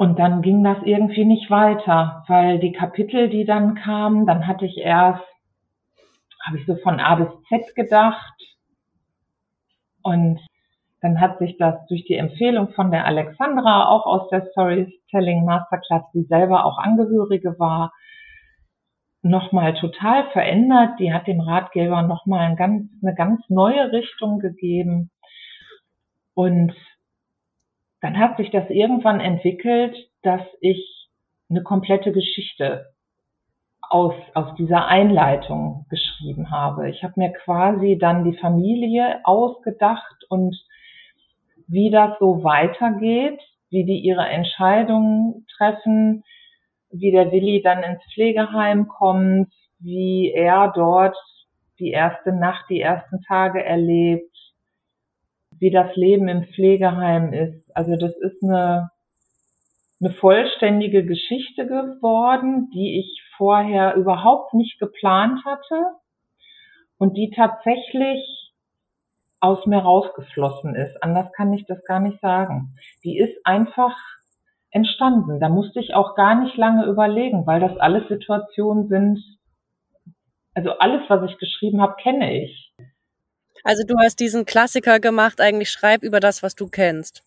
Und 0.00 0.18
dann 0.18 0.40
ging 0.40 0.64
das 0.64 0.78
irgendwie 0.82 1.26
nicht 1.26 1.50
weiter, 1.50 2.24
weil 2.26 2.58
die 2.58 2.72
Kapitel, 2.72 3.28
die 3.28 3.44
dann 3.44 3.74
kamen, 3.74 4.24
dann 4.24 4.46
hatte 4.46 4.64
ich 4.64 4.78
erst, 4.78 5.22
habe 6.42 6.56
ich 6.56 6.64
so 6.64 6.76
von 6.76 6.98
A 6.98 7.16
bis 7.16 7.28
Z 7.50 7.74
gedacht. 7.74 8.32
Und 10.02 10.40
dann 11.02 11.20
hat 11.20 11.38
sich 11.38 11.58
das 11.58 11.74
durch 11.88 12.06
die 12.06 12.14
Empfehlung 12.14 12.70
von 12.70 12.90
der 12.90 13.04
Alexandra, 13.04 13.90
auch 13.90 14.06
aus 14.06 14.30
der 14.30 14.46
Storytelling 14.46 15.44
Masterclass, 15.44 16.04
die 16.14 16.22
selber 16.22 16.64
auch 16.64 16.78
Angehörige 16.78 17.58
war, 17.58 17.92
nochmal 19.20 19.74
total 19.74 20.30
verändert. 20.30 20.98
Die 20.98 21.12
hat 21.12 21.26
dem 21.26 21.40
Ratgeber 21.40 22.00
nochmal 22.00 22.46
ein 22.46 22.56
ganz, 22.56 22.88
eine 23.02 23.14
ganz 23.14 23.42
neue 23.50 23.92
Richtung 23.92 24.38
gegeben. 24.38 25.10
Und 26.32 26.72
dann 28.00 28.18
hat 28.18 28.36
sich 28.36 28.50
das 28.50 28.68
irgendwann 28.70 29.20
entwickelt, 29.20 29.96
dass 30.22 30.42
ich 30.60 31.08
eine 31.48 31.62
komplette 31.62 32.12
Geschichte 32.12 32.92
aus, 33.80 34.14
aus 34.34 34.54
dieser 34.56 34.86
Einleitung 34.86 35.86
geschrieben 35.90 36.50
habe. 36.50 36.88
Ich 36.88 37.02
habe 37.02 37.14
mir 37.16 37.32
quasi 37.32 37.98
dann 37.98 38.24
die 38.24 38.36
Familie 38.38 39.20
ausgedacht 39.24 40.24
und 40.28 40.56
wie 41.66 41.90
das 41.90 42.18
so 42.18 42.42
weitergeht, 42.44 43.40
wie 43.68 43.84
die 43.84 43.98
ihre 44.00 44.26
Entscheidungen 44.28 45.46
treffen, 45.56 46.24
wie 46.90 47.12
der 47.12 47.30
Willi 47.32 47.62
dann 47.62 47.82
ins 47.82 48.02
Pflegeheim 48.12 48.88
kommt, 48.88 49.52
wie 49.78 50.32
er 50.32 50.72
dort 50.74 51.16
die 51.78 51.90
erste 51.90 52.32
Nacht, 52.32 52.66
die 52.68 52.80
ersten 52.80 53.22
Tage 53.22 53.64
erlebt, 53.64 54.36
wie 55.60 55.70
das 55.70 55.94
Leben 55.94 56.26
im 56.28 56.44
Pflegeheim 56.44 57.32
ist. 57.32 57.70
Also 57.76 57.94
das 57.96 58.16
ist 58.16 58.42
eine, 58.42 58.90
eine 60.00 60.10
vollständige 60.10 61.04
Geschichte 61.04 61.66
geworden, 61.66 62.70
die 62.74 62.98
ich 62.98 63.22
vorher 63.36 63.94
überhaupt 63.94 64.54
nicht 64.54 64.80
geplant 64.80 65.44
hatte 65.44 65.84
und 66.98 67.16
die 67.16 67.30
tatsächlich 67.30 68.52
aus 69.40 69.66
mir 69.66 69.78
rausgeflossen 69.78 70.74
ist. 70.74 71.02
Anders 71.02 71.30
kann 71.32 71.52
ich 71.52 71.64
das 71.66 71.84
gar 71.84 72.00
nicht 72.00 72.20
sagen. 72.20 72.74
Die 73.04 73.18
ist 73.18 73.38
einfach 73.44 73.96
entstanden. 74.70 75.40
Da 75.40 75.48
musste 75.48 75.80
ich 75.80 75.94
auch 75.94 76.14
gar 76.14 76.34
nicht 76.42 76.56
lange 76.56 76.86
überlegen, 76.86 77.46
weil 77.46 77.60
das 77.60 77.76
alles 77.78 78.08
Situationen 78.08 78.88
sind, 78.88 79.18
also 80.54 80.72
alles, 80.78 81.02
was 81.08 81.30
ich 81.30 81.38
geschrieben 81.38 81.80
habe, 81.80 81.96
kenne 82.02 82.44
ich. 82.44 82.72
Also 83.64 83.84
du 83.86 83.96
hast 83.98 84.20
diesen 84.20 84.44
Klassiker 84.44 85.00
gemacht, 85.00 85.40
eigentlich 85.40 85.70
schreib 85.70 86.02
über 86.02 86.20
das, 86.20 86.42
was 86.42 86.54
du 86.54 86.68
kennst. 86.68 87.22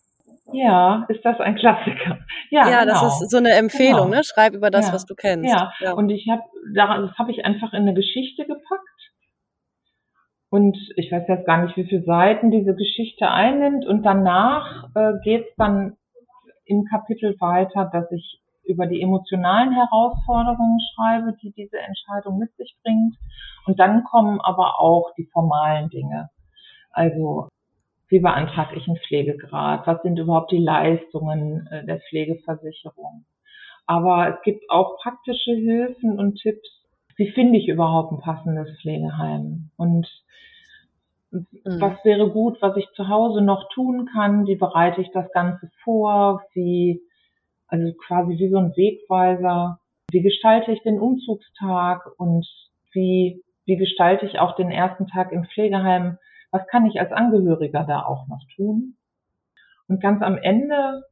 Ja, 0.52 1.06
ist 1.08 1.24
das 1.24 1.40
ein 1.40 1.56
Klassiker? 1.56 2.18
Ja, 2.50 2.68
ja 2.68 2.84
genau. 2.84 3.00
das 3.00 3.22
ist 3.22 3.30
so 3.30 3.38
eine 3.38 3.52
Empfehlung, 3.52 4.10
genau. 4.10 4.16
ne? 4.16 4.24
Schreib 4.24 4.54
über 4.54 4.70
das, 4.70 4.88
ja. 4.88 4.92
was 4.92 5.06
du 5.06 5.14
kennst. 5.14 5.48
Ja, 5.48 5.72
ja. 5.80 5.92
und 5.92 6.10
ich 6.10 6.28
habe 6.30 6.42
das 6.74 7.18
habe 7.18 7.30
ich 7.30 7.44
einfach 7.44 7.72
in 7.72 7.82
eine 7.82 7.94
Geschichte 7.94 8.44
gepackt. 8.44 8.94
Und 10.50 10.78
ich 10.96 11.10
weiß 11.10 11.24
jetzt 11.26 11.46
gar 11.46 11.64
nicht, 11.64 11.76
wie 11.76 11.84
viele 11.84 12.04
Seiten 12.04 12.50
diese 12.52 12.74
Geschichte 12.74 13.28
einnimmt. 13.28 13.86
Und 13.86 14.04
danach 14.04 14.84
äh, 14.94 15.14
geht 15.24 15.46
es 15.48 15.54
dann 15.56 15.96
im 16.64 16.84
Kapitel 16.84 17.34
weiter, 17.40 17.90
dass 17.92 18.10
ich 18.12 18.40
über 18.66 18.86
die 18.86 19.02
emotionalen 19.02 19.72
Herausforderungen 19.72 20.80
schreibe, 20.94 21.36
die 21.42 21.52
diese 21.52 21.78
Entscheidung 21.78 22.38
mit 22.38 22.54
sich 22.56 22.76
bringt. 22.82 23.16
Und 23.66 23.78
dann 23.78 24.04
kommen 24.04 24.40
aber 24.40 24.80
auch 24.80 25.12
die 25.16 25.28
formalen 25.32 25.88
Dinge. 25.90 26.30
Also, 26.90 27.48
wie 28.08 28.20
beantrage 28.20 28.76
ich 28.76 28.86
einen 28.86 28.98
Pflegegrad? 28.98 29.86
Was 29.86 30.02
sind 30.02 30.18
überhaupt 30.18 30.52
die 30.52 30.58
Leistungen 30.58 31.66
äh, 31.70 31.84
der 31.84 32.00
Pflegeversicherung? 32.00 33.24
Aber 33.86 34.28
es 34.28 34.42
gibt 34.42 34.70
auch 34.70 34.98
praktische 35.02 35.52
Hilfen 35.52 36.18
und 36.18 36.36
Tipps. 36.36 36.68
Wie 37.16 37.30
finde 37.30 37.58
ich 37.58 37.68
überhaupt 37.68 38.12
ein 38.12 38.20
passendes 38.20 38.68
Pflegeheim? 38.80 39.70
Und 39.76 40.08
mhm. 41.30 41.46
was 41.64 42.04
wäre 42.04 42.30
gut, 42.30 42.60
was 42.60 42.76
ich 42.76 42.88
zu 42.94 43.08
Hause 43.08 43.40
noch 43.40 43.68
tun 43.70 44.08
kann? 44.12 44.46
Wie 44.46 44.56
bereite 44.56 45.00
ich 45.00 45.10
das 45.12 45.30
Ganze 45.32 45.70
vor? 45.82 46.42
Wie 46.54 47.02
also 47.74 47.92
quasi 48.06 48.38
wie 48.38 48.48
so 48.48 48.58
ein 48.58 48.76
Wegweiser. 48.76 49.80
Wie 50.10 50.22
gestalte 50.22 50.70
ich 50.72 50.82
den 50.82 51.00
Umzugstag 51.00 52.06
und 52.18 52.46
wie, 52.92 53.42
wie 53.64 53.76
gestalte 53.76 54.26
ich 54.26 54.38
auch 54.38 54.54
den 54.54 54.70
ersten 54.70 55.08
Tag 55.08 55.32
im 55.32 55.44
Pflegeheim? 55.44 56.18
Was 56.52 56.66
kann 56.68 56.86
ich 56.86 57.00
als 57.00 57.10
Angehöriger 57.10 57.84
da 57.84 58.04
auch 58.04 58.28
noch 58.28 58.42
tun? 58.54 58.96
Und 59.88 60.00
ganz 60.00 60.22
am 60.22 60.38
Ende 60.38 61.02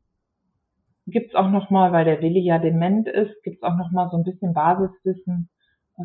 gibt's 1.07 1.35
auch 1.35 1.51
nochmal, 1.51 1.93
weil 1.93 2.05
der 2.05 2.23
Willi 2.23 2.41
ja 2.41 2.59
dement 2.59 3.09
ist, 3.09 3.43
gibt's 3.43 3.65
auch 3.65 3.77
nochmal 3.77 4.09
so 4.11 4.17
ein 4.17 4.25
bisschen 4.25 4.55
Basiswissen 4.55 5.49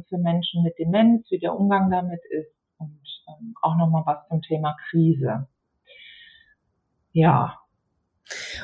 für 0.09 0.17
Menschen 0.17 0.63
mit 0.63 0.77
Demenz, 0.79 1.29
wie 1.29 1.39
der 1.39 1.57
Umgang 1.57 1.89
damit 1.91 2.21
ist 2.29 2.51
und 2.77 2.99
ähm, 3.27 3.53
auch 3.61 3.75
nochmal 3.75 4.03
was 4.05 4.27
zum 4.27 4.41
Thema 4.41 4.75
Krise. 4.89 5.47
Ja. 7.13 7.59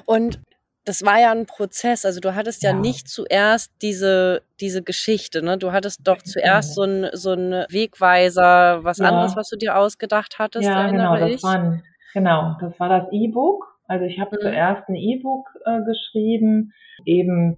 Und 0.06 0.42
das 0.86 1.06
war 1.06 1.20
ja 1.20 1.32
ein 1.32 1.46
Prozess. 1.46 2.06
Also 2.06 2.20
du 2.20 2.36
hattest 2.36 2.64
ja, 2.64 2.72
ja, 2.72 2.78
nicht 2.78 3.08
zuerst 3.08 3.74
diese, 3.82 4.42
diese 4.60 4.84
Geschichte, 4.84 5.42
ne? 5.42 5.58
Du 5.58 5.72
hattest 5.72 6.08
doch 6.08 6.22
zuerst 6.22 6.76
so 6.76 6.84
ein, 6.84 7.10
so 7.14 7.34
ein 7.34 7.66
Wegweiser, 7.70 8.84
was 8.84 8.98
ja. 8.98 9.10
anderes, 9.10 9.36
was 9.36 9.50
du 9.50 9.58
dir 9.58 9.78
ausgedacht 9.78 10.40
hattest, 10.40 10.66
ja, 10.66 10.90
genau, 10.90 11.18
das 11.18 11.32
ich. 11.32 11.44
War 11.44 11.56
ein, 11.56 11.84
genau, 12.14 12.56
das 12.60 12.78
war 12.80 12.90
das 12.90 13.12
E-Book. 13.12 13.66
Also 13.88 14.06
ich 14.06 14.20
habe 14.20 14.36
mhm. 14.36 14.42
zuerst 14.42 14.90
ein 14.90 14.96
E-Book 14.96 15.48
äh, 15.66 15.82
geschrieben, 15.84 16.74
eben 17.06 17.58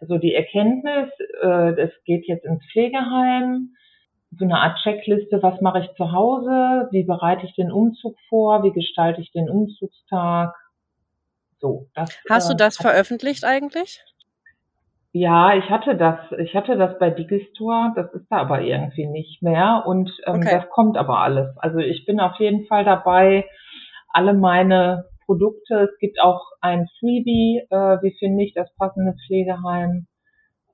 so 0.00 0.18
die 0.18 0.34
Erkenntnis, 0.34 1.10
äh, 1.42 1.80
es 1.80 1.92
geht 2.04 2.26
jetzt 2.26 2.44
ins 2.44 2.64
Pflegeheim, 2.72 3.74
so 4.38 4.44
eine 4.44 4.58
Art 4.58 4.78
Checkliste, 4.82 5.42
was 5.42 5.60
mache 5.60 5.80
ich 5.80 5.96
zu 5.96 6.10
Hause, 6.12 6.88
wie 6.90 7.04
bereite 7.04 7.44
ich 7.46 7.54
den 7.54 7.70
Umzug 7.70 8.16
vor, 8.28 8.64
wie 8.64 8.72
gestalte 8.72 9.20
ich 9.20 9.30
den 9.32 9.48
Umzugstag, 9.48 10.54
so, 11.62 11.86
das, 11.94 12.10
Hast 12.28 12.50
du 12.50 12.54
äh, 12.54 12.56
das 12.56 12.76
veröffentlicht 12.76 13.44
eigentlich? 13.44 14.02
Ja, 15.12 15.54
ich 15.54 15.70
hatte 15.70 15.96
das, 15.96 16.18
ich 16.38 16.54
hatte 16.54 16.76
das 16.76 16.98
bei 16.98 17.10
Digistore, 17.10 17.92
das 17.94 18.12
ist 18.14 18.26
da 18.30 18.38
aber 18.38 18.62
irgendwie 18.62 19.06
nicht 19.06 19.42
mehr 19.42 19.84
und 19.86 20.10
ähm, 20.26 20.36
okay. 20.36 20.50
das 20.50 20.68
kommt 20.70 20.96
aber 20.96 21.18
alles. 21.18 21.56
Also 21.58 21.78
ich 21.78 22.04
bin 22.04 22.18
auf 22.18 22.36
jeden 22.40 22.66
Fall 22.66 22.84
dabei, 22.84 23.46
alle 24.08 24.34
meine 24.34 25.04
Produkte, 25.24 25.88
es 25.92 25.98
gibt 25.98 26.20
auch 26.20 26.42
ein 26.60 26.88
Freebie, 26.98 27.62
äh, 27.70 27.76
wie 28.02 28.16
finde 28.18 28.42
ich 28.42 28.54
das 28.54 28.74
passende 28.76 29.14
Pflegeheim. 29.26 30.06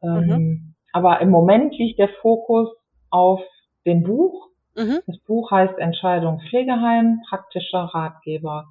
Ähm, 0.02 0.26
mhm. 0.26 0.74
Aber 0.92 1.20
im 1.20 1.30
Moment 1.30 1.76
liegt 1.76 1.98
der 1.98 2.08
Fokus 2.22 2.68
auf 3.10 3.42
dem 3.84 4.04
Buch. 4.04 4.48
Mhm. 4.74 5.00
Das 5.06 5.18
Buch 5.26 5.50
heißt 5.50 5.78
Entscheidung 5.78 6.40
Pflegeheim, 6.48 7.20
praktischer 7.28 7.90
Ratgeber 7.92 8.68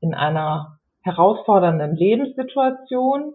in 0.00 0.14
einer 0.14 0.77
herausfordernden 1.08 1.96
Lebenssituation. 1.96 3.34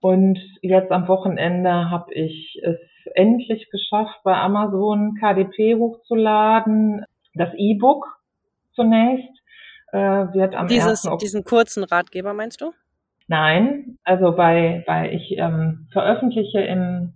Und 0.00 0.38
jetzt 0.62 0.90
am 0.92 1.08
Wochenende 1.08 1.90
habe 1.90 2.12
ich 2.14 2.60
es 2.62 2.78
endlich 3.14 3.68
geschafft, 3.70 4.20
bei 4.24 4.34
Amazon 4.34 5.16
KDP 5.20 5.76
hochzuladen. 5.76 7.04
Das 7.34 7.50
E-Book 7.56 8.06
zunächst 8.74 9.30
äh, 9.92 9.98
wird 9.98 10.54
am 10.54 10.68
Dieses, 10.68 11.06
1. 11.06 11.18
Diesen 11.18 11.44
kurzen 11.44 11.84
Ratgeber 11.84 12.32
meinst 12.34 12.60
du? 12.60 12.72
Nein, 13.28 13.98
also 14.04 14.34
bei, 14.34 14.82
bei 14.86 15.12
ich 15.12 15.38
ähm, 15.38 15.86
veröffentliche 15.92 16.60
im 16.60 17.14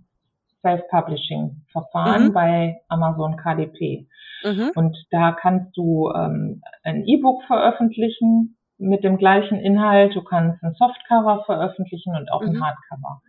Self-Publishing-Verfahren 0.61 2.29
mhm. 2.29 2.33
bei 2.33 2.81
Amazon 2.87 3.37
KDP. 3.37 4.07
Mhm. 4.43 4.71
Und 4.75 4.97
da 5.11 5.31
kannst 5.31 5.75
du 5.75 6.11
ähm, 6.11 6.61
ein 6.83 7.05
E-Book 7.05 7.43
veröffentlichen 7.43 8.57
mit 8.77 9.03
dem 9.03 9.17
gleichen 9.17 9.57
Inhalt. 9.57 10.15
Du 10.15 10.23
kannst 10.23 10.63
ein 10.63 10.73
Softcover 10.73 11.43
veröffentlichen 11.45 12.15
und 12.15 12.31
auch 12.31 12.41
mhm. 12.41 12.49
ein 12.49 12.63
Hardcover. 12.63 13.21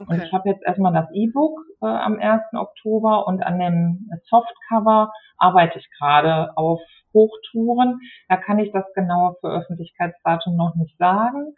Okay. 0.00 0.14
Und 0.14 0.22
ich 0.22 0.32
habe 0.32 0.48
jetzt 0.48 0.62
erstmal 0.64 0.92
das 0.92 1.10
E-Book 1.12 1.60
äh, 1.82 1.86
am 1.86 2.18
1. 2.18 2.42
Oktober 2.54 3.26
und 3.26 3.42
an 3.42 3.58
dem 3.58 4.08
Softcover 4.28 5.12
arbeite 5.36 5.78
ich 5.78 5.88
gerade 5.98 6.56
auf 6.56 6.80
Hochtouren. 7.12 8.00
Da 8.28 8.36
kann 8.36 8.58
ich 8.58 8.72
das 8.72 8.84
genaue 8.94 9.34
Veröffentlichkeitsdatum 9.40 10.56
noch 10.56 10.74
nicht 10.76 10.96
sagen. 10.96 11.54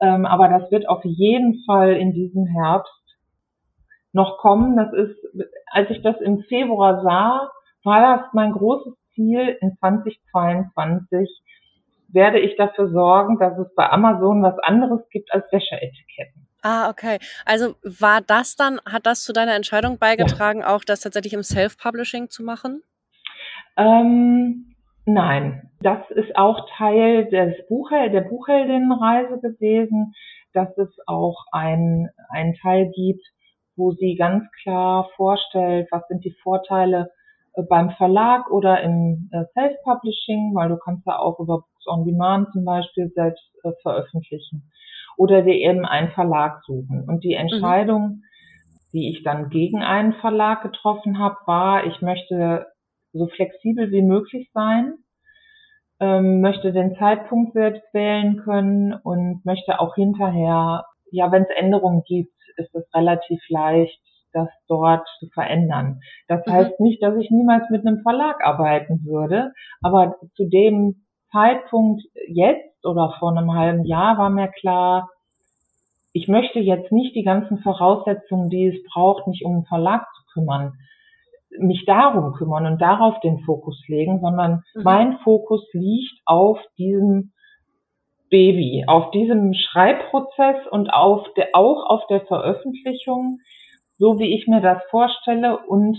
Ähm, 0.00 0.26
aber 0.26 0.48
das 0.48 0.70
wird 0.70 0.88
auf 0.88 1.04
jeden 1.04 1.62
Fall 1.66 1.92
in 1.92 2.12
diesem 2.12 2.46
Herbst 2.46 2.92
noch 4.12 4.38
kommen. 4.38 4.76
Das 4.76 4.92
ist, 4.92 5.16
als 5.70 5.90
ich 5.90 6.02
das 6.02 6.20
im 6.20 6.40
Februar 6.48 7.02
sah, 7.02 7.50
war 7.84 8.16
das 8.16 8.26
mein 8.32 8.52
großes 8.52 8.94
Ziel 9.14 9.56
in 9.60 9.76
2022 9.78 11.28
werde 12.14 12.38
ich 12.38 12.56
dafür 12.56 12.88
sorgen, 12.88 13.38
dass 13.38 13.58
es 13.58 13.74
bei 13.74 13.88
Amazon 13.90 14.42
was 14.42 14.58
anderes 14.60 15.00
gibt 15.10 15.32
als 15.32 15.44
Wäscheetiketten. 15.52 16.46
Ah, 16.62 16.88
okay. 16.88 17.18
Also 17.44 17.74
war 17.82 18.22
das 18.22 18.56
dann, 18.56 18.80
hat 18.86 19.04
das 19.04 19.22
zu 19.22 19.34
deiner 19.34 19.54
Entscheidung 19.54 19.98
beigetragen, 19.98 20.60
ja. 20.60 20.74
auch 20.74 20.82
das 20.84 21.00
tatsächlich 21.00 21.34
im 21.34 21.42
Self-Publishing 21.42 22.30
zu 22.30 22.42
machen? 22.42 22.82
Ähm, 23.76 24.74
nein, 25.04 25.70
das 25.80 25.98
ist 26.10 26.34
auch 26.36 26.66
Teil 26.78 27.26
des 27.26 27.54
Buchhel 27.68 28.10
der 28.10 28.22
Buchheldinnenreise 28.22 29.40
gewesen, 29.40 30.14
dass 30.54 30.68
es 30.78 30.88
auch 31.06 31.44
ein, 31.52 32.08
ein 32.30 32.54
Teil 32.62 32.90
gibt, 32.94 33.26
wo 33.76 33.90
sie 33.92 34.14
ganz 34.14 34.44
klar 34.62 35.10
vorstellt, 35.16 35.88
was 35.90 36.06
sind 36.08 36.24
die 36.24 36.36
Vorteile 36.42 37.10
beim 37.62 37.90
Verlag 37.90 38.50
oder 38.50 38.82
im 38.82 39.30
äh, 39.32 39.44
Self-Publishing, 39.52 40.54
weil 40.54 40.68
du 40.68 40.76
kannst 40.76 41.06
ja 41.06 41.18
auch 41.18 41.38
über 41.38 41.58
Books 41.58 41.86
on 41.86 42.04
Demand 42.04 42.52
zum 42.52 42.64
Beispiel 42.64 43.10
selbst 43.14 43.44
äh, 43.62 43.70
veröffentlichen 43.82 44.70
oder 45.16 45.42
dir 45.42 45.54
eben 45.54 45.84
einen 45.84 46.10
Verlag 46.10 46.62
suchen. 46.64 47.04
Und 47.06 47.22
die 47.22 47.34
mhm. 47.34 47.48
Entscheidung, 47.48 48.02
mhm. 48.02 48.22
die 48.92 49.10
ich 49.10 49.22
dann 49.22 49.50
gegen 49.50 49.82
einen 49.82 50.14
Verlag 50.14 50.62
getroffen 50.62 51.18
habe, 51.18 51.36
war, 51.46 51.86
ich 51.86 52.00
möchte 52.02 52.66
so 53.12 53.28
flexibel 53.28 53.92
wie 53.92 54.02
möglich 54.02 54.50
sein, 54.52 54.94
ähm, 56.00 56.40
möchte 56.40 56.72
den 56.72 56.96
Zeitpunkt 56.96 57.52
selbst 57.52 57.82
wählen 57.92 58.38
können 58.38 58.94
und 58.94 59.44
möchte 59.44 59.78
auch 59.78 59.94
hinterher, 59.94 60.84
ja, 61.12 61.30
wenn 61.30 61.44
es 61.44 61.50
Änderungen 61.56 62.02
gibt, 62.04 62.34
ist 62.56 62.74
es 62.74 62.84
relativ 62.92 63.40
leicht, 63.48 64.00
das 64.34 64.48
dort 64.68 65.06
zu 65.18 65.28
verändern. 65.28 66.00
Das 66.28 66.44
mhm. 66.46 66.52
heißt 66.52 66.80
nicht, 66.80 67.02
dass 67.02 67.16
ich 67.16 67.30
niemals 67.30 67.70
mit 67.70 67.86
einem 67.86 68.02
Verlag 68.02 68.44
arbeiten 68.44 69.04
würde, 69.04 69.52
aber 69.82 70.16
zu 70.34 70.48
dem 70.48 71.04
Zeitpunkt 71.32 72.02
jetzt 72.28 72.84
oder 72.84 73.14
vor 73.18 73.36
einem 73.36 73.54
halben 73.54 73.84
Jahr 73.84 74.18
war 74.18 74.30
mir 74.30 74.48
klar, 74.48 75.08
ich 76.12 76.28
möchte 76.28 76.60
jetzt 76.60 76.92
nicht 76.92 77.16
die 77.16 77.24
ganzen 77.24 77.58
Voraussetzungen, 77.58 78.48
die 78.48 78.66
es 78.66 78.82
braucht, 78.92 79.26
mich 79.26 79.44
um 79.44 79.54
einen 79.54 79.66
Verlag 79.66 80.06
zu 80.14 80.22
kümmern, 80.32 80.74
mich 81.58 81.84
darum 81.86 82.32
kümmern 82.34 82.66
und 82.66 82.80
darauf 82.80 83.18
den 83.20 83.40
Fokus 83.40 83.82
legen, 83.88 84.20
sondern 84.20 84.62
mhm. 84.74 84.82
mein 84.82 85.18
Fokus 85.24 85.66
liegt 85.72 86.20
auf 86.24 86.58
diesem 86.78 87.32
Baby, 88.30 88.84
auf 88.86 89.10
diesem 89.10 89.54
Schreibprozess 89.54 90.66
und 90.70 90.88
auf 90.90 91.26
der, 91.36 91.48
auch 91.52 91.88
auf 91.88 92.06
der 92.08 92.20
Veröffentlichung, 92.22 93.38
so 93.98 94.18
wie 94.18 94.36
ich 94.36 94.46
mir 94.46 94.60
das 94.60 94.82
vorstelle 94.90 95.58
und 95.58 95.96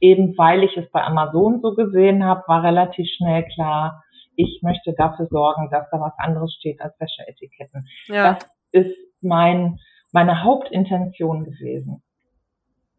eben 0.00 0.36
weil 0.36 0.62
ich 0.62 0.76
es 0.76 0.90
bei 0.90 1.02
Amazon 1.02 1.60
so 1.62 1.74
gesehen 1.74 2.24
habe, 2.24 2.42
war 2.46 2.62
relativ 2.62 3.08
schnell 3.16 3.44
klar, 3.54 4.02
ich 4.36 4.60
möchte 4.62 4.92
dafür 4.92 5.26
sorgen, 5.26 5.70
dass 5.70 5.88
da 5.90 6.00
was 6.00 6.12
anderes 6.18 6.54
steht 6.54 6.80
als 6.80 6.94
Wäscheetiketten. 7.00 7.88
Ja. 8.06 8.34
Das 8.34 8.50
ist 8.72 8.96
mein, 9.22 9.78
meine 10.12 10.42
Hauptintention 10.42 11.44
gewesen. 11.44 12.02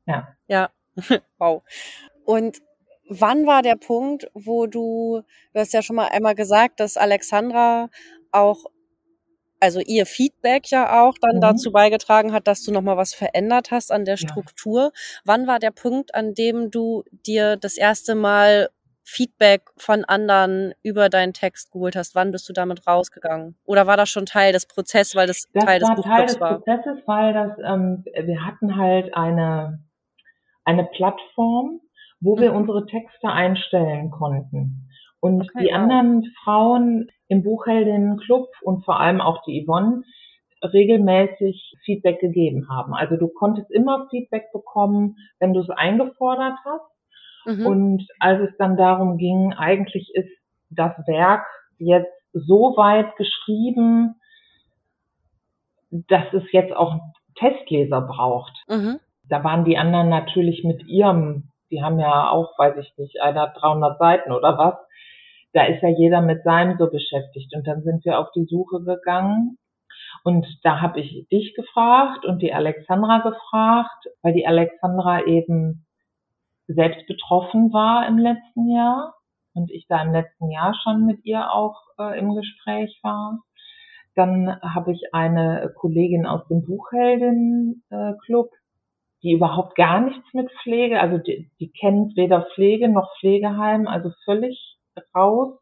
Ja. 0.06 0.28
Ja. 0.48 0.70
wow. 1.38 1.62
Und 2.26 2.58
wann 3.08 3.46
war 3.46 3.62
der 3.62 3.76
Punkt, 3.76 4.30
wo 4.34 4.66
du, 4.66 5.22
du 5.54 5.60
hast 5.60 5.74
ja 5.74 5.82
schon 5.82 5.96
mal 5.96 6.10
einmal 6.12 6.36
gesagt, 6.36 6.80
dass 6.80 6.98
Alexandra 6.98 7.90
auch 8.32 8.66
also 9.60 9.80
ihr 9.80 10.06
Feedback 10.06 10.70
ja 10.70 11.04
auch 11.04 11.16
dann 11.20 11.38
mhm. 11.38 11.42
dazu 11.42 11.72
beigetragen 11.72 12.34
hat, 12.34 12.48
dass 12.48 12.64
du 12.64 12.72
nochmal 12.72 12.98
was 12.98 13.14
verändert 13.14 13.72
hast 13.72 13.92
an 13.92 14.06
der 14.06 14.18
Struktur. 14.18 14.84
Ja. 14.84 14.92
Wann 15.26 15.48
war 15.48 15.60
der 15.60 15.72
Punkt, 15.72 16.16
an 16.16 16.34
dem 16.34 16.70
du 16.72 17.04
dir 17.26 17.56
das 17.56 17.78
erste 17.78 18.16
Mal 18.16 18.70
Feedback 19.04 19.62
von 19.78 20.04
anderen 20.04 20.74
über 20.84 21.08
deinen 21.10 21.34
Text 21.34 21.72
geholt 21.72 21.96
hast? 21.96 22.14
Wann 22.14 22.32
bist 22.32 22.50
du 22.50 22.54
damit 22.54 22.86
rausgegangen? 22.86 23.56
Oder 23.66 23.88
war 23.88 23.96
das 23.96 24.10
schon 24.10 24.26
Teil 24.26 24.52
des 24.52 24.66
Prozesses, 24.66 25.16
weil 25.16 25.28
das, 25.28 25.48
das 25.54 25.64
Teil 25.64 25.80
des 25.80 25.90
war 25.90 26.02
Teil 26.04 26.26
des 26.26 26.40
war? 26.42 26.56
Prozesses, 26.56 27.00
weil 27.06 27.34
das 27.34 27.52
ähm, 27.66 28.04
wir 28.06 28.46
hatten 28.46 28.76
halt 28.76 29.16
eine 29.16 29.80
eine 30.66 30.84
Plattform, 30.84 31.80
wo 32.20 32.36
mhm. 32.36 32.42
wir 32.42 32.54
unsere 32.54 32.86
Texte 32.86 33.30
einstellen 33.30 34.12
konnten. 34.12 34.90
Und 35.20 35.42
okay, 35.42 35.64
die 35.64 35.72
wow. 35.72 35.76
anderen 35.76 36.24
Frauen 36.44 37.08
im 37.28 37.44
Buchheldinnen-Club 37.44 38.50
und 38.62 38.86
vor 38.86 39.00
allem 39.00 39.22
auch 39.22 39.44
die 39.46 39.66
Yvonne 39.66 40.04
regelmäßig 40.64 41.74
Feedback 41.86 42.20
gegeben 42.20 42.68
haben. 42.70 42.94
Also 42.94 43.16
du 43.18 43.28
konntest 43.28 43.70
immer 43.72 44.08
Feedback 44.10 44.52
bekommen, 44.52 45.18
wenn 45.40 45.54
du 45.54 45.62
es 45.62 45.70
eingefordert 45.70 46.58
hast. 46.66 47.58
Mhm. 47.58 47.66
Und 47.66 48.08
als 48.20 48.50
es 48.50 48.58
dann 48.58 48.78
darum 48.78 49.18
ging, 49.18 49.54
eigentlich 49.54 50.10
ist 50.14 50.30
das 50.70 50.94
Werk 51.08 51.46
jetzt 51.78 52.12
so 52.34 52.74
weit 52.76 53.16
geschrieben, 53.16 54.16
dass 55.90 56.34
es 56.34 56.44
jetzt 56.52 56.76
auch 56.76 57.00
Testleser 57.36 58.02
braucht. 58.02 58.54
Mhm. 58.68 59.00
Da 59.24 59.44
waren 59.44 59.66
die 59.66 59.78
anderen 59.78 60.10
natürlich 60.10 60.64
mit 60.64 60.86
ihrem, 60.88 61.52
die 61.72 61.84
haben 61.84 62.00
ja 62.00 62.30
auch, 62.30 62.58
weiß 62.58 62.78
ich 62.78 62.94
nicht, 62.98 63.22
einer 63.22 63.48
300 63.48 64.00
Seiten 64.00 64.32
oder 64.32 64.58
was, 64.58 64.76
da 65.54 65.66
ist 65.66 65.82
ja 65.82 65.90
jeder 65.90 66.22
mit 66.22 66.44
seinem 66.44 66.78
so 66.78 66.90
beschäftigt. 66.90 67.54
Und 67.56 67.66
dann 67.68 67.82
sind 67.84 68.06
wir 68.06 68.20
auf 68.20 68.32
die 68.36 68.46
Suche 68.46 68.84
gegangen. 68.84 69.58
Und 70.24 70.46
da 70.64 70.82
habe 70.82 71.00
ich 71.00 71.28
dich 71.32 71.56
gefragt 71.56 72.26
und 72.26 72.42
die 72.42 72.54
Alexandra 72.54 73.20
gefragt, 73.20 74.06
weil 74.22 74.34
die 74.34 74.46
Alexandra 74.46 75.24
eben 75.26 75.86
selbst 76.68 77.08
betroffen 77.08 77.72
war 77.72 78.08
im 78.08 78.18
letzten 78.18 78.70
Jahr 78.70 79.16
und 79.54 79.72
ich 79.72 79.88
da 79.88 80.02
im 80.02 80.12
letzten 80.12 80.52
Jahr 80.52 80.76
schon 80.84 81.06
mit 81.06 81.26
ihr 81.26 81.52
auch 81.52 81.82
äh, 81.98 82.20
im 82.20 82.36
Gespräch 82.36 83.00
war. 83.04 83.40
Dann 84.16 84.60
habe 84.62 84.92
ich 84.92 85.14
eine 85.14 85.72
Kollegin 85.76 86.26
aus 86.26 86.48
dem 86.48 86.66
Buchhelden-Club, 86.66 88.50
die 89.24 89.32
überhaupt 89.32 89.76
gar 89.76 90.00
nichts 90.02 90.34
mit 90.34 90.50
Pflege, 90.62 91.00
also 91.00 91.18
die, 91.18 91.50
die 91.60 91.72
kennt 91.72 92.16
weder 92.16 92.48
Pflege 92.54 92.88
noch 92.88 93.10
Pflegeheim, 93.20 93.88
also 93.88 94.12
völlig 94.26 94.78
raus. 95.16 95.58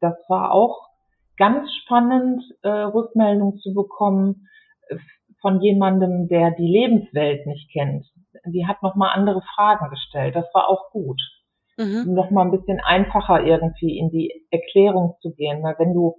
Das 0.00 0.14
war 0.28 0.52
auch 0.52 0.88
ganz 1.36 1.68
spannend, 1.82 2.42
äh, 2.62 2.68
Rückmeldung 2.68 3.58
zu 3.58 3.74
bekommen 3.74 4.48
äh, 4.88 4.96
von 5.40 5.60
jemandem, 5.60 6.28
der 6.28 6.52
die 6.52 6.66
Lebenswelt 6.66 7.46
nicht 7.46 7.70
kennt. 7.72 8.06
Die 8.46 8.66
hat 8.66 8.82
nochmal 8.82 9.10
andere 9.14 9.42
Fragen 9.54 9.90
gestellt. 9.90 10.34
Das 10.34 10.46
war 10.54 10.68
auch 10.68 10.90
gut. 10.90 11.20
Mhm. 11.76 12.14
Nochmal 12.14 12.46
ein 12.46 12.58
bisschen 12.58 12.80
einfacher 12.80 13.44
irgendwie 13.44 13.98
in 13.98 14.10
die 14.10 14.46
Erklärung 14.50 15.16
zu 15.20 15.32
gehen. 15.34 15.62
Weil 15.62 15.76
wenn 15.78 15.92
du, 15.92 16.16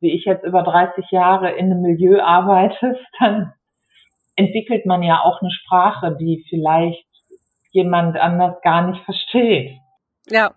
wie 0.00 0.12
ich 0.12 0.24
jetzt 0.24 0.44
über 0.44 0.62
30 0.62 1.10
Jahre 1.10 1.50
in 1.52 1.66
einem 1.66 1.82
Milieu 1.82 2.20
arbeitest, 2.20 3.00
dann 3.20 3.52
entwickelt 4.36 4.86
man 4.86 5.02
ja 5.02 5.22
auch 5.22 5.40
eine 5.40 5.50
Sprache, 5.50 6.16
die 6.20 6.44
vielleicht 6.48 7.06
jemand 7.72 8.16
anders 8.16 8.60
gar 8.62 8.86
nicht 8.86 9.02
versteht. 9.04 9.78
Ja. 10.28 10.54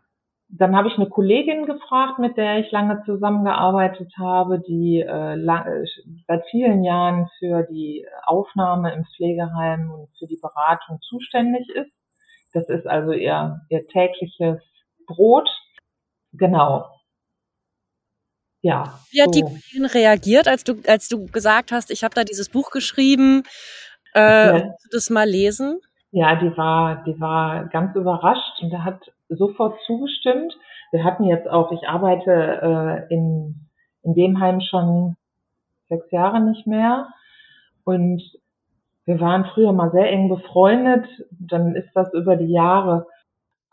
Dann 0.52 0.76
habe 0.76 0.88
ich 0.88 0.96
eine 0.96 1.10
Kollegin 1.10 1.66
gefragt, 1.66 2.18
mit 2.18 2.36
der 2.36 2.60
ich 2.60 2.72
lange 2.72 3.04
zusammengearbeitet 3.06 4.12
habe, 4.18 4.60
die 4.60 5.00
äh, 5.00 5.36
lang, 5.36 5.86
seit 6.28 6.44
vielen 6.50 6.84
Jahren 6.84 7.30
für 7.38 7.68
die 7.70 8.06
Aufnahme 8.26 8.94
im 8.94 9.06
Pflegeheim 9.16 9.92
und 9.92 10.10
für 10.18 10.26
die 10.26 10.40
Beratung 10.42 11.00
zuständig 11.02 11.70
ist. 11.70 11.92
Das 12.54 12.68
ist 12.68 12.88
also 12.88 13.12
ihr, 13.12 13.62
ihr 13.70 13.88
tägliches 13.88 14.60
Brot. 15.06 15.48
Genau. 16.34 16.86
Ja. 18.62 19.00
Wie 19.12 19.22
hat 19.22 19.34
so. 19.34 19.40
die 19.40 19.42
Kollegin 19.42 19.86
reagiert, 19.86 20.48
als 20.48 20.64
du, 20.64 20.82
als 20.88 21.08
du 21.08 21.26
gesagt 21.28 21.72
hast, 21.72 21.92
ich 21.92 22.04
habe 22.04 22.14
da 22.14 22.24
dieses 22.24 22.50
Buch 22.50 22.72
geschrieben, 22.72 23.44
äh, 24.14 24.60
ja. 24.60 24.74
das 24.92 25.10
mal 25.10 25.28
lesen? 25.28 25.80
Ja, 26.12 26.36
die 26.36 26.56
war, 26.58 27.04
die 27.04 27.20
war 27.20 27.68
ganz 27.68 27.96
überrascht 27.96 28.62
und 28.62 28.74
hat 28.84 29.00
sofort 29.30 29.78
zugestimmt. 29.86 30.58
Wir 30.92 31.04
hatten 31.04 31.24
jetzt 31.26 31.48
auch, 31.48 31.72
ich 31.72 31.88
arbeite 31.88 33.08
äh, 33.10 33.14
in, 33.14 33.68
in 34.04 34.16
dem 34.16 34.40
Heim 34.40 34.60
schon 34.62 35.16
sechs 35.88 36.10
Jahre 36.12 36.42
nicht 36.42 36.66
mehr 36.66 37.08
und 37.84 38.22
wir 39.06 39.20
waren 39.20 39.46
früher 39.54 39.72
mal 39.72 39.92
sehr 39.92 40.10
eng 40.12 40.30
befreundet, 40.30 41.06
dann 41.32 41.76
ist 41.76 41.90
das 41.96 42.14
über 42.14 42.36
die 42.36 42.52
Jahre 42.52 43.08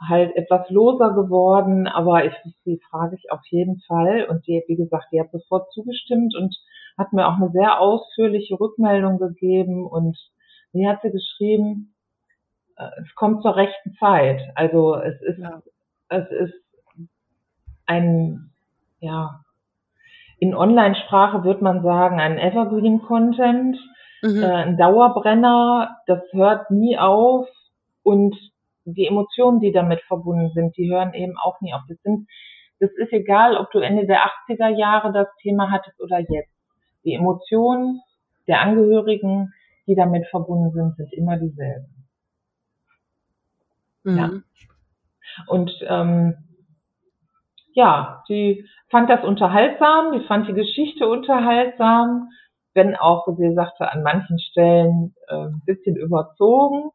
halt 0.00 0.36
etwas 0.36 0.68
loser 0.70 1.14
geworden, 1.14 1.86
aber 1.86 2.24
ich, 2.24 2.34
die 2.64 2.80
frage 2.90 3.16
ich 3.16 3.32
auf 3.32 3.40
jeden 3.46 3.80
Fall 3.80 4.26
und 4.28 4.46
die, 4.46 4.62
wie 4.66 4.76
gesagt, 4.76 5.06
die 5.12 5.20
hat 5.20 5.30
sofort 5.32 5.72
zugestimmt 5.72 6.34
und 6.36 6.54
hat 6.98 7.12
mir 7.12 7.26
auch 7.26 7.36
eine 7.36 7.50
sehr 7.50 7.80
ausführliche 7.80 8.58
Rückmeldung 8.58 9.18
gegeben 9.18 9.86
und 9.86 10.18
wie 10.72 10.86
hat 10.86 11.00
sie 11.02 11.10
geschrieben, 11.10 11.94
äh, 12.76 12.88
es 13.02 13.14
kommt 13.14 13.42
zur 13.42 13.56
rechten 13.56 13.94
Zeit. 13.94 14.40
Also 14.54 14.96
es 14.96 15.20
ist, 15.22 15.38
ja. 15.38 15.62
es 16.08 16.30
ist 16.30 16.54
ein, 17.86 18.50
ja, 19.00 19.40
in 20.38 20.54
Online-Sprache 20.54 21.44
würde 21.44 21.64
man 21.64 21.82
sagen, 21.82 22.20
ein 22.20 22.38
Evergreen-Content, 22.38 23.78
mhm. 24.22 24.42
äh, 24.42 24.46
ein 24.46 24.76
Dauerbrenner, 24.76 25.96
das 26.06 26.20
hört 26.32 26.70
nie 26.70 26.98
auf 26.98 27.48
und 28.02 28.36
die 28.94 29.06
Emotionen, 29.06 29.60
die 29.60 29.72
damit 29.72 30.00
verbunden 30.02 30.50
sind, 30.54 30.76
die 30.76 30.90
hören 30.90 31.12
eben 31.14 31.36
auch 31.38 31.60
nie 31.60 31.74
auf. 31.74 31.82
Das 31.88 31.98
sind, 32.02 32.28
das 32.78 32.90
ist 32.96 33.12
egal, 33.12 33.56
ob 33.56 33.70
du 33.72 33.80
Ende 33.80 34.06
der 34.06 34.20
80er 34.48 34.68
Jahre 34.68 35.12
das 35.12 35.28
Thema 35.42 35.70
hattest 35.70 36.00
oder 36.00 36.20
jetzt. 36.20 36.52
Die 37.04 37.14
Emotionen 37.14 38.00
der 38.46 38.60
Angehörigen, 38.60 39.52
die 39.86 39.94
damit 39.94 40.26
verbunden 40.28 40.72
sind, 40.72 40.96
sind 40.96 41.12
immer 41.12 41.36
dieselben. 41.36 42.06
Mhm. 44.04 44.18
Ja. 44.18 44.30
Und 45.48 45.72
ähm, 45.88 46.36
ja, 47.72 48.22
sie 48.26 48.64
fand 48.88 49.10
das 49.10 49.24
unterhaltsam, 49.24 50.12
die 50.12 50.26
fand 50.26 50.48
die 50.48 50.54
Geschichte 50.54 51.08
unterhaltsam, 51.08 52.30
wenn 52.72 52.94
auch, 52.94 53.26
wie 53.26 53.48
sie 53.48 53.54
sagte, 53.54 53.90
an 53.90 54.02
manchen 54.02 54.38
Stellen 54.38 55.14
äh, 55.28 55.46
ein 55.46 55.62
bisschen 55.66 55.96
überzogen. 55.96 56.90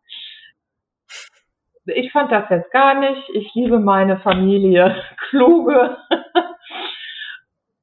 Ich 1.85 2.11
fand 2.11 2.31
das 2.31 2.49
jetzt 2.49 2.71
gar 2.71 2.99
nicht. 2.99 3.21
Ich 3.33 3.51
liebe 3.55 3.79
meine 3.79 4.19
Familie 4.19 4.95
kluge. 5.29 5.97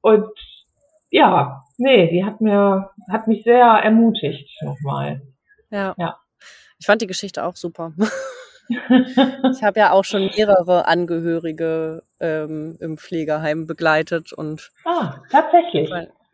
Und 0.01 0.27
ja, 1.09 1.63
nee, 1.77 2.09
die 2.09 2.23
hat 2.23 2.39
mir, 2.39 2.91
hat 3.11 3.27
mich 3.27 3.43
sehr 3.43 3.65
ermutigt 3.65 4.49
nochmal. 4.61 5.21
Ja. 5.69 5.93
ja. 5.97 6.17
Ich 6.79 6.85
fand 6.85 7.01
die 7.01 7.07
Geschichte 7.07 7.43
auch 7.43 7.55
super. 7.55 7.91
ich 8.69 9.63
habe 9.63 9.79
ja 9.79 9.91
auch 9.91 10.05
schon 10.05 10.29
mehrere 10.35 10.87
Angehörige 10.87 12.03
ähm, 12.19 12.77
im 12.79 12.97
Pflegeheim 12.97 13.65
begleitet 13.67 14.31
und. 14.31 14.71
Ah, 14.85 15.15
tatsächlich. 15.29 15.89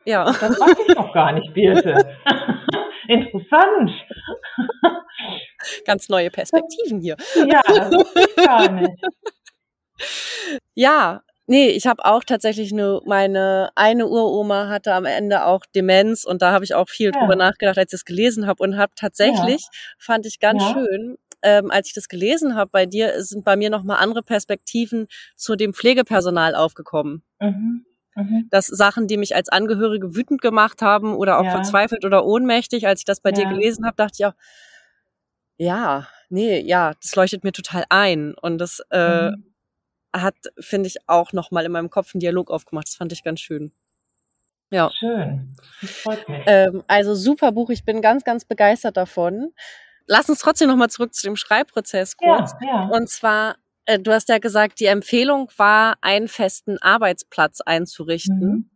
Ja. 0.05 0.25
Das 0.25 0.59
weiß 0.59 0.77
ich 0.87 0.95
noch 0.95 1.13
gar 1.13 1.31
nicht, 1.31 1.53
Birte. 1.53 2.15
Interessant. 3.07 3.91
Ganz 5.85 6.09
neue 6.09 6.29
Perspektiven 6.29 7.01
hier. 7.01 7.15
Ja, 7.35 7.61
gar 8.35 8.71
nicht. 8.71 9.01
Ja, 10.73 11.21
Nee, 11.47 11.69
ich 11.69 11.85
habe 11.85 12.03
auch 12.05 12.23
tatsächlich 12.23 12.71
nur 12.71 13.03
meine 13.05 13.69
eine 13.75 14.07
Uroma 14.07 14.67
hatte 14.67 14.93
am 14.93 15.05
Ende 15.05 15.45
auch 15.45 15.63
Demenz 15.75 16.23
und 16.23 16.41
da 16.41 16.51
habe 16.51 16.65
ich 16.65 16.73
auch 16.73 16.89
viel 16.89 17.11
ja. 17.13 17.19
drüber 17.19 17.35
nachgedacht, 17.35 17.77
als 17.77 17.93
ich 17.93 17.97
es 17.97 18.05
gelesen 18.05 18.47
habe 18.47 18.63
und 18.63 18.77
habe 18.77 18.93
tatsächlich 18.95 19.61
ja. 19.61 19.69
fand 19.99 20.25
ich 20.25 20.39
ganz 20.39 20.63
ja. 20.63 20.73
schön, 20.73 21.17
ähm, 21.43 21.69
als 21.69 21.87
ich 21.89 21.93
das 21.93 22.09
gelesen 22.09 22.55
habe 22.55 22.71
bei 22.71 22.87
dir, 22.87 23.23
sind 23.23 23.45
bei 23.45 23.55
mir 23.55 23.69
noch 23.69 23.83
mal 23.83 23.97
andere 23.97 24.23
Perspektiven 24.23 25.07
zu 25.35 25.55
dem 25.55 25.75
Pflegepersonal 25.75 26.55
aufgekommen. 26.55 27.21
Mhm. 27.39 27.85
Mhm. 28.15 28.47
Das 28.49 28.67
Sachen, 28.67 29.07
die 29.07 29.17
mich 29.17 29.35
als 29.35 29.49
Angehörige 29.49 30.15
wütend 30.15 30.41
gemacht 30.41 30.81
haben 30.81 31.15
oder 31.15 31.39
auch 31.39 31.49
verzweifelt 31.49 32.05
oder 32.05 32.25
ohnmächtig, 32.25 32.87
als 32.87 33.01
ich 33.01 33.05
das 33.05 33.19
bei 33.19 33.31
dir 33.31 33.45
gelesen 33.45 33.85
habe, 33.85 33.95
dachte 33.95 34.15
ich 34.17 34.25
auch, 34.25 34.33
ja, 35.57 36.07
nee, 36.29 36.59
ja, 36.59 36.93
das 37.01 37.15
leuchtet 37.15 37.43
mir 37.43 37.51
total 37.51 37.85
ein 37.89 38.33
und 38.33 38.57
das 38.57 38.81
äh, 38.91 39.31
mhm 39.31 39.55
hat, 40.21 40.35
finde 40.59 40.87
ich, 40.87 40.97
auch 41.07 41.33
nochmal 41.33 41.65
in 41.65 41.71
meinem 41.71 41.89
Kopf 41.89 42.13
einen 42.13 42.19
Dialog 42.19 42.49
aufgemacht. 42.51 42.87
Das 42.87 42.95
fand 42.95 43.11
ich 43.11 43.23
ganz 43.23 43.39
schön. 43.39 43.71
Ja. 44.71 44.89
Schön. 44.91 45.55
Das 45.81 45.91
freut 45.91 46.27
mich. 46.29 46.43
Ähm, 46.47 46.83
also 46.87 47.15
super 47.15 47.51
Buch. 47.51 47.69
Ich 47.69 47.85
bin 47.85 48.01
ganz, 48.01 48.23
ganz 48.23 48.45
begeistert 48.45 48.97
davon. 48.97 49.53
Lass 50.07 50.29
uns 50.29 50.39
trotzdem 50.39 50.67
nochmal 50.67 50.89
zurück 50.89 51.13
zu 51.13 51.23
dem 51.23 51.35
Schreibprozess 51.35 52.17
kurz. 52.17 52.53
Ja, 52.61 52.67
ja. 52.67 52.87
Und 52.87 53.09
zwar, 53.09 53.55
äh, 53.85 53.99
du 53.99 54.11
hast 54.11 54.29
ja 54.29 54.37
gesagt, 54.37 54.79
die 54.79 54.85
Empfehlung 54.85 55.49
war, 55.57 55.95
einen 56.01 56.27
festen 56.27 56.77
Arbeitsplatz 56.81 57.61
einzurichten. 57.61 58.69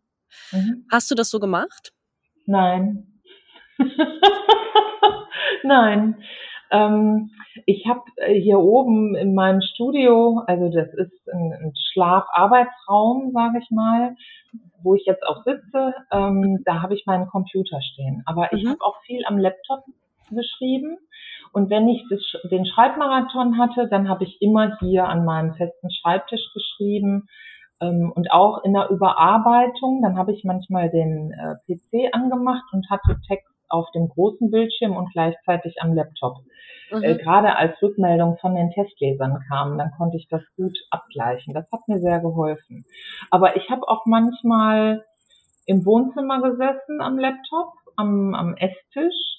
Mhm. 0.52 0.60
Mhm. 0.60 0.86
Hast 0.91 1.10
du 1.12 1.15
das 1.15 1.30
so 1.30 1.39
gemacht? 1.39 1.91
Nein. 2.45 3.22
Nein. 5.63 6.22
Ähm, 6.72 7.32
ich 7.65 7.88
habe 7.88 8.02
äh, 8.17 8.39
hier 8.39 8.60
oben 8.60 9.15
in 9.15 9.34
meinem 9.34 9.62
Studio, 9.62 10.43
also 10.45 10.69
das 10.69 10.93
ist 10.93 11.28
ein, 11.34 11.54
ein 11.54 11.74
Schlafarbeitsraum, 11.91 13.32
sage 13.34 13.60
ich 13.60 13.72
mal, 13.72 14.15
wo 14.84 14.95
ich 14.95 15.06
jetzt 15.06 15.24
auch 15.24 15.43
sitze, 15.43 15.93
ähm, 16.12 16.62
da 16.65 16.82
habe 16.82 16.93
ich 16.93 17.06
meinen 17.06 17.28
Computer 17.28 17.82
stehen. 17.82 18.24
Aber 18.26 18.54
ich 18.54 18.63
mhm. 18.63 18.69
habe 18.69 18.82
auch 18.82 19.02
viel 19.06 19.26
am 19.26 19.38
Laptop 19.38 19.84
geschrieben. 20.30 20.98
Und 21.51 21.69
wenn 21.69 21.88
ich 21.88 22.05
das, 22.09 22.21
den 22.49 22.65
Schreibmarathon 22.65 23.57
hatte, 23.57 23.88
dann 23.89 24.09
habe 24.09 24.23
ich 24.23 24.41
immer 24.41 24.77
hier 24.79 25.07
an 25.07 25.25
meinem 25.25 25.53
festen 25.55 25.91
Schreibtisch 25.91 26.51
geschrieben. 26.53 27.27
Ähm, 27.81 28.12
und 28.15 28.31
auch 28.31 28.63
in 28.63 28.73
der 28.73 28.89
Überarbeitung, 28.89 30.01
dann 30.01 30.17
habe 30.17 30.33
ich 30.33 30.43
manchmal 30.43 30.89
den 30.89 31.31
äh, 31.31 31.55
PC 31.65 32.13
angemacht 32.13 32.65
und 32.73 32.89
hatte 32.89 33.17
Text 33.27 33.47
auf 33.69 33.89
dem 33.91 34.09
großen 34.09 34.51
Bildschirm 34.51 34.95
und 34.97 35.12
gleichzeitig 35.12 35.81
am 35.81 35.93
Laptop. 35.93 36.38
Mhm. 36.91 37.03
Äh, 37.03 37.15
Gerade 37.17 37.55
als 37.55 37.81
Rückmeldung 37.81 38.38
von 38.38 38.55
den 38.55 38.71
Testlesern 38.71 39.39
kam, 39.47 39.77
dann 39.77 39.91
konnte 39.97 40.17
ich 40.17 40.27
das 40.27 40.41
gut 40.55 40.77
abgleichen. 40.89 41.53
Das 41.53 41.65
hat 41.71 41.88
mir 41.88 41.99
sehr 41.99 42.19
geholfen. 42.19 42.85
Aber 43.29 43.55
ich 43.55 43.69
habe 43.69 43.88
auch 43.88 44.05
manchmal 44.05 45.05
im 45.65 45.85
Wohnzimmer 45.85 46.41
gesessen 46.41 47.01
am 47.01 47.17
Laptop, 47.17 47.73
am, 47.95 48.33
am 48.33 48.55
Esstisch. 48.55 49.38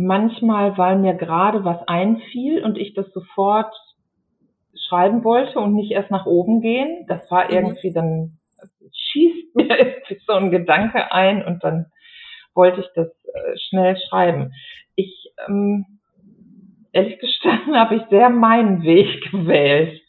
Manchmal, 0.00 0.78
weil 0.78 0.96
mir 0.96 1.14
gerade 1.14 1.64
was 1.64 1.82
einfiel 1.88 2.64
und 2.64 2.78
ich 2.78 2.94
das 2.94 3.12
sofort 3.12 3.74
schreiben 4.88 5.24
wollte 5.24 5.58
und 5.58 5.74
nicht 5.74 5.90
erst 5.90 6.12
nach 6.12 6.24
oben 6.24 6.60
gehen. 6.60 7.04
Das 7.08 7.28
war 7.32 7.46
mhm. 7.46 7.50
irgendwie 7.50 7.92
dann 7.92 8.38
schießt 8.92 9.54
mir 9.56 9.76
irgendwie 9.76 10.20
so 10.24 10.34
ein 10.34 10.52
Gedanke 10.52 11.10
ein 11.12 11.44
und 11.44 11.64
dann 11.64 11.86
wollte 12.54 12.80
ich 12.80 12.86
das 12.94 13.08
äh, 13.08 13.58
schnell 13.68 13.96
schreiben. 14.08 14.52
Ich, 14.94 15.32
ähm, 15.48 15.84
ehrlich 16.92 17.18
gestanden, 17.20 17.76
habe 17.76 17.96
ich 17.96 18.02
sehr 18.08 18.30
meinen 18.30 18.82
Weg 18.82 19.32
gewählt. 19.32 20.00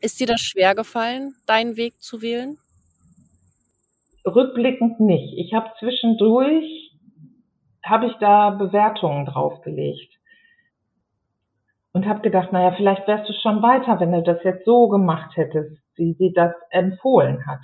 Ist 0.00 0.20
dir 0.20 0.26
das 0.26 0.40
schwer 0.40 0.74
gefallen, 0.74 1.34
deinen 1.46 1.76
Weg 1.76 2.00
zu 2.00 2.22
wählen? 2.22 2.56
Rückblickend 4.24 5.00
nicht. 5.00 5.34
Ich 5.36 5.52
habe 5.52 5.70
zwischendurch, 5.78 6.81
habe 7.84 8.06
ich 8.06 8.14
da 8.18 8.50
Bewertungen 8.50 9.26
draufgelegt 9.26 10.14
und 11.92 12.06
habe 12.06 12.20
gedacht, 12.20 12.52
naja, 12.52 12.72
vielleicht 12.76 13.06
wärst 13.06 13.28
du 13.28 13.32
schon 13.34 13.62
weiter, 13.62 14.00
wenn 14.00 14.12
du 14.12 14.22
das 14.22 14.42
jetzt 14.44 14.64
so 14.64 14.88
gemacht 14.88 15.36
hättest, 15.36 15.76
wie 15.96 16.14
sie 16.14 16.32
das 16.32 16.52
empfohlen 16.70 17.46
hat. 17.46 17.60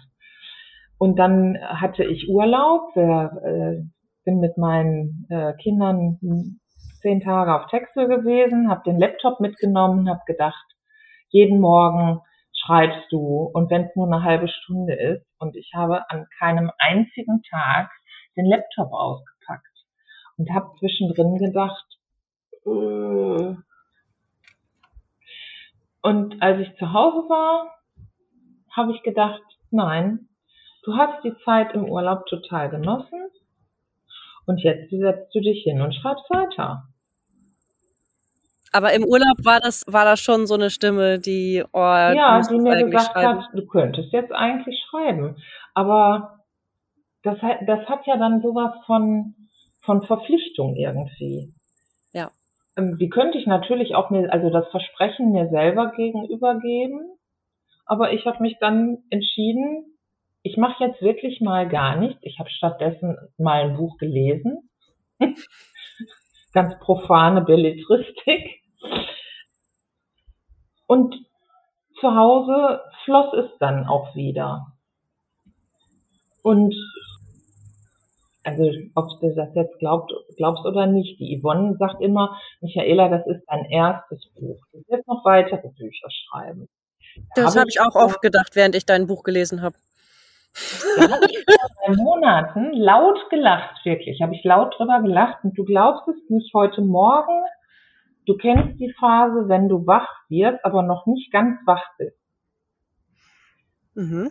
Und 0.99 1.19
dann 1.19 1.57
hatte 1.63 2.05
ich 2.05 2.29
Urlaub, 2.29 2.95
äh, 2.97 3.83
bin 4.25 4.41
mit 4.41 4.59
meinen 4.59 5.27
äh, 5.31 5.55
Kindern 5.55 6.19
zehn 7.01 7.21
Tage 7.21 7.55
auf 7.55 7.71
Texel 7.71 8.09
gewesen, 8.09 8.69
habe 8.69 8.83
den 8.85 8.99
Laptop 8.99 9.41
mitgenommen, 9.41 10.11
habe 10.11 10.21
gedacht, 10.27 10.65
jeden 11.29 11.61
Morgen 11.61 12.21
schreibst 12.53 13.11
du 13.11 13.51
und 13.55 13.71
wenn 13.71 13.85
es 13.85 13.97
nur 13.97 14.07
eine 14.07 14.25
halbe 14.25 14.49
Stunde 14.49 14.95
ist 14.95 15.25
und 15.39 15.57
ich 15.57 15.73
habe 15.75 16.11
an 16.11 16.27
keinem 16.39 16.71
einzigen 16.79 17.43
Tag 17.49 17.91
den 18.37 18.47
Laptop 18.47 18.93
ausgepackt 18.93 19.38
und 20.38 20.51
habe 20.55 20.72
zwischendrin 20.79 21.37
gedacht, 21.37 21.85
äh. 22.64 23.55
und 26.03 26.42
als 26.42 26.61
ich 26.61 26.77
zu 26.79 26.92
Hause 26.92 27.29
war, 27.29 27.74
habe 28.74 28.92
ich 28.94 29.03
gedacht, 29.03 29.42
nein, 29.70 30.29
du 30.85 30.94
hast 30.96 31.22
die 31.24 31.35
Zeit 31.44 31.74
im 31.74 31.85
Urlaub 31.85 32.27
total 32.27 32.70
genossen 32.70 33.29
und 34.46 34.61
jetzt 34.62 34.90
setzt 34.90 35.35
du 35.35 35.40
dich 35.40 35.62
hin 35.64 35.83
und 35.83 35.94
schreibst 35.94 36.31
weiter. 36.31 36.85
Aber 38.72 38.92
im 38.92 39.05
Urlaub 39.05 39.44
war 39.44 39.61
das, 39.61 39.85
war 39.87 40.05
das 40.05 40.20
schon 40.20 40.46
so 40.46 40.55
eine 40.55 40.70
Stimme, 40.70 41.18
die, 41.18 41.64
oh, 41.72 41.79
ja, 41.79 42.40
die 42.42 42.59
mir 42.59 42.85
gesagt 42.85 43.12
schreiben. 43.12 43.42
hat, 43.42 43.51
du 43.55 43.66
könntest 43.66 44.12
jetzt 44.12 44.33
eigentlich 44.33 44.79
schreiben. 44.88 45.37
Aber 45.74 46.44
das 47.22 47.40
hat, 47.40 47.59
das 47.66 47.88
hat 47.88 48.07
ja 48.07 48.16
dann 48.16 48.42
sowas 48.42 48.72
von, 48.87 49.35
von 49.88 50.03
Verpflichtung 50.03 50.77
irgendwie. 50.77 51.55
Ja. 52.12 52.31
Ähm, 52.77 52.98
die 52.98 53.09
könnte 53.09 53.38
ich 53.38 53.46
natürlich 53.46 53.94
auch 53.94 54.11
mir, 54.11 54.31
also 54.31 54.51
das 54.51 54.68
Versprechen 54.68 55.33
mir 55.33 55.48
selber 55.48 55.92
gegenüber 55.96 56.61
geben. 56.61 57.01
Aber 57.87 58.12
ich 58.12 58.27
habe 58.27 58.42
mich 58.42 58.59
dann 58.61 58.98
entschieden, 59.09 59.87
ich 60.42 60.59
mache 60.59 60.85
jetzt 60.85 61.01
wirklich 61.01 61.40
mal 61.40 61.66
gar 61.66 61.96
nichts. 61.96 62.18
Ich 62.20 62.38
habe 62.38 62.51
stattdessen 62.51 63.16
mal 63.38 63.62
ein 63.62 63.79
Buch 63.79 63.96
gelesen. 63.96 64.68
ganz 66.53 66.79
profane 66.81 67.40
Belletristik. 67.40 68.61
Und 70.87 71.14
zu 71.98 72.14
Hause 72.14 72.83
floss 73.07 73.33
es 73.33 73.59
dann 73.59 73.87
auch 73.87 74.14
wieder. 74.14 74.66
Und 76.42 76.74
also 78.49 78.71
ob 78.95 79.21
du 79.21 79.35
das 79.35 79.49
jetzt 79.55 79.79
glaubt, 79.79 80.13
glaubst 80.37 80.65
oder 80.65 80.87
nicht, 80.87 81.19
die 81.21 81.39
Yvonne 81.39 81.77
sagt 81.79 82.01
immer, 82.01 82.39
Michaela, 82.61 83.09
das 83.09 83.27
ist 83.27 83.45
dein 83.47 83.65
erstes 83.67 84.27
Buch. 84.35 84.61
Du 84.73 84.79
wirst 84.89 85.07
noch 85.07 85.25
weitere 85.25 85.69
Bücher 85.69 86.09
schreiben. 86.11 86.69
Das 87.35 87.51
habe 87.51 87.61
hab 87.61 87.69
ich 87.69 87.81
auch 87.81 87.95
oft 87.95 88.23
gedacht, 88.23 88.55
während 88.55 88.75
ich 88.75 88.87
dein 88.87 89.07
Buch 89.07 89.23
gelesen 89.23 89.63
habe. 89.63 89.77
Da 90.97 91.11
habe 91.11 91.27
ich 91.29 91.45
vor 91.85 91.97
Monaten 91.97 92.73
laut 92.73 93.19
gelacht, 93.31 93.85
wirklich. 93.85 94.21
Habe 94.23 94.35
ich 94.35 94.45
laut 94.45 94.75
drüber 94.79 95.01
gelacht 95.03 95.45
und 95.45 95.57
du 95.57 95.65
glaubst 95.65 96.09
es 96.09 96.17
nicht 96.31 96.53
heute 96.55 96.81
Morgen. 96.81 97.45
Du 98.27 98.37
kennst 98.37 98.79
die 98.81 98.93
Phase, 98.99 99.49
wenn 99.49 99.69
du 99.69 99.87
wach 99.87 100.09
wirst, 100.29 100.65
aber 100.65 100.83
noch 100.83 101.07
nicht 101.07 101.33
ganz 101.33 101.59
wach 101.67 101.85
bist. 101.99 102.17
Mhm. 103.95 104.31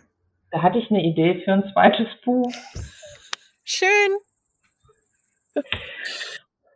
Da 0.50 0.62
hatte 0.62 0.78
ich 0.78 0.90
eine 0.90 1.02
Idee 1.02 1.42
für 1.44 1.52
ein 1.52 1.70
zweites 1.72 2.08
Buch. 2.24 2.52
Schön. 3.70 4.18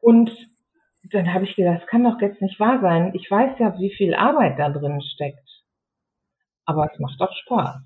Und 0.03 0.31
dann 1.05 1.33
habe 1.33 1.45
ich 1.45 1.57
gedacht, 1.57 1.81
das 1.81 1.89
kann 1.89 2.05
doch 2.05 2.21
jetzt 2.21 2.43
nicht 2.43 2.61
wahr 2.61 2.81
sein. 2.83 3.13
Ich 3.15 3.31
weiß 3.31 3.59
ja, 3.59 3.79
wie 3.79 3.95
viel 3.97 4.15
Arbeit 4.15 4.59
da 4.59 4.69
drin 4.69 5.01
steckt. 5.15 5.49
Aber 6.67 6.91
es 6.93 6.99
macht 6.99 7.19
doch 7.19 7.33
Spaß. 7.45 7.81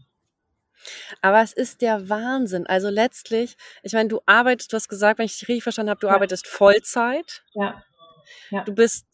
Aber 1.23 1.41
es 1.41 1.53
ist 1.53 1.83
der 1.83 2.09
Wahnsinn. 2.09 2.67
Also 2.67 2.89
letztlich, 2.89 3.57
ich 3.85 3.93
meine, 3.93 4.09
du 4.09 4.21
arbeitest, 4.27 4.73
du 4.73 4.77
hast 4.77 4.89
gesagt, 4.89 5.21
wenn 5.21 5.27
ich 5.27 5.39
dich 5.39 5.49
richtig 5.49 5.63
verstanden 5.63 5.91
habe, 5.91 6.01
du 6.01 6.09
ja. 6.09 6.15
arbeitest 6.15 6.49
Vollzeit. 6.49 7.45
Ja. 7.55 7.81
ja. 8.51 8.65
Du 8.65 8.75
bist 8.75 9.07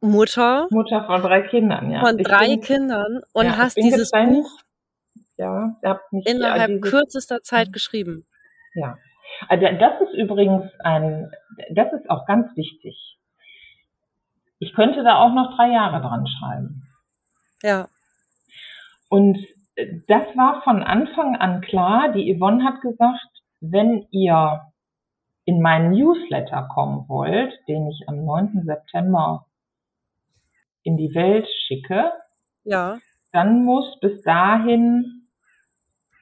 Mutter. 0.00 0.68
Mutter 0.70 1.04
von 1.04 1.20
drei 1.20 1.42
Kindern, 1.42 1.90
ja. 1.90 2.00
Von 2.00 2.16
drei 2.16 2.46
bin, 2.50 2.60
Kindern 2.60 3.22
und 3.32 3.46
ja, 3.46 3.56
hast 3.56 3.76
dieses 3.76 4.12
Buch 4.12 4.60
ja, 5.36 5.76
innerhalb 6.24 6.80
kürzester 6.80 7.42
Zeit 7.42 7.72
geschrieben. 7.72 8.24
Ja. 8.74 8.98
Also 9.48 9.66
das 9.78 10.00
ist 10.00 10.14
übrigens 10.14 10.70
ein, 10.80 11.32
das 11.70 11.92
ist 11.92 12.08
auch 12.10 12.26
ganz 12.26 12.56
wichtig. 12.56 13.18
Ich 14.58 14.74
könnte 14.74 15.02
da 15.02 15.18
auch 15.18 15.32
noch 15.32 15.56
drei 15.56 15.70
Jahre 15.70 16.00
dran 16.00 16.26
schreiben. 16.26 16.88
Ja. 17.62 17.88
Und 19.08 19.38
das 20.08 20.24
war 20.36 20.62
von 20.62 20.82
Anfang 20.82 21.36
an 21.36 21.60
klar. 21.60 22.12
Die 22.12 22.36
Yvonne 22.36 22.64
hat 22.64 22.80
gesagt, 22.80 23.26
wenn 23.60 24.06
ihr 24.10 24.72
in 25.44 25.60
meinen 25.60 25.92
Newsletter 25.92 26.68
kommen 26.72 27.08
wollt, 27.08 27.52
den 27.68 27.88
ich 27.88 28.08
am 28.08 28.24
9. 28.24 28.62
September 28.64 29.46
in 30.82 30.96
die 30.96 31.14
Welt 31.14 31.48
schicke, 31.66 32.12
ja. 32.64 32.98
dann 33.32 33.64
muss 33.64 33.98
bis 34.00 34.22
dahin 34.22 35.21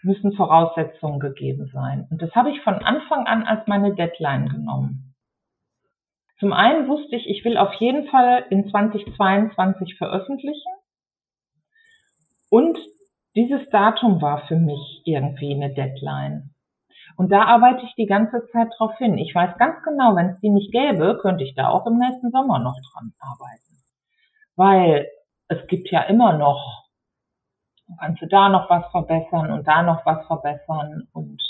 müssen 0.03 0.33
Voraussetzungen 0.33 1.21
gegeben 1.21 1.71
sein. 1.73 2.07
Und 2.11 2.23
das 2.23 2.35
habe 2.35 2.51
ich 2.51 2.61
von 2.63 2.75
Anfang 2.75 3.27
an 3.27 3.45
als 3.45 3.67
meine 3.67 3.95
Deadline 3.95 4.49
genommen. 4.49 5.15
Zum 6.39 6.53
einen 6.55 6.89
wusste 6.89 7.17
ich, 7.17 7.29
ich 7.29 7.45
will 7.45 7.59
auf 7.59 7.75
jeden 7.75 8.09
Fall 8.09 8.47
in 8.49 8.69
2022 8.71 9.97
veröffentlichen. 9.97 10.73
Und 12.49 12.79
dieses 13.37 13.69
Datum 13.71 14.23
war 14.23 14.47
für 14.49 14.57
mich 14.57 15.03
irgendwie 15.05 15.55
eine 15.55 15.73
Deadline. 15.73 16.55
Und 17.17 17.31
da 17.31 17.45
arbeite 17.45 17.85
ich 17.85 17.95
die 17.95 18.07
ganze 18.07 18.47
Zeit 18.53 18.69
drauf 18.79 18.97
hin. 18.97 19.19
Ich 19.19 19.35
weiß 19.35 19.59
ganz 19.59 19.83
genau, 19.85 20.17
wenn 20.17 20.31
es 20.31 20.41
die 20.41 20.49
nicht 20.49 20.73
gäbe, 20.73 21.19
könnte 21.21 21.45
ich 21.45 21.55
da 21.55 21.69
auch 21.69 21.87
im 21.87 21.99
nächsten 21.99 22.31
Sommer 22.31 22.59
noch 22.59 22.77
dran 22.93 23.13
arbeiten. 23.21 23.77
Weil 24.57 25.07
es 25.49 25.67
gibt 25.67 25.91
ja 25.91 26.03
immer 26.03 26.39
noch 26.39 26.89
dann 27.91 27.99
kannst 27.99 28.23
du 28.23 28.27
da 28.27 28.49
noch 28.49 28.71
was 28.71 28.91
verbessern 28.91 29.51
und 29.51 29.67
da 29.67 29.83
noch 29.83 30.05
was 30.07 30.27
verbessern 30.27 31.09
und 31.13 31.43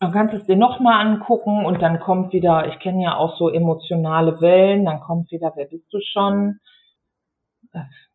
dann 0.00 0.12
kannst 0.12 0.34
du 0.34 0.38
es 0.38 0.46
dir 0.46 0.56
nochmal 0.56 1.06
angucken 1.06 1.64
und 1.64 1.80
dann 1.80 2.00
kommt 2.00 2.32
wieder, 2.32 2.68
ich 2.68 2.78
kenne 2.78 3.02
ja 3.02 3.16
auch 3.16 3.36
so 3.38 3.48
emotionale 3.48 4.40
Wellen, 4.40 4.84
dann 4.84 5.00
kommt 5.00 5.30
wieder, 5.30 5.52
wer 5.54 5.66
bist 5.66 5.92
du 5.92 5.98
schon? 6.00 6.60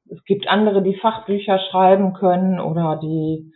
Es 0.09 0.23
gibt 0.25 0.47
andere, 0.47 0.81
die 0.81 0.97
Fachbücher 0.97 1.59
schreiben 1.71 2.13
können 2.13 2.59
oder 2.59 2.99
die 3.01 3.53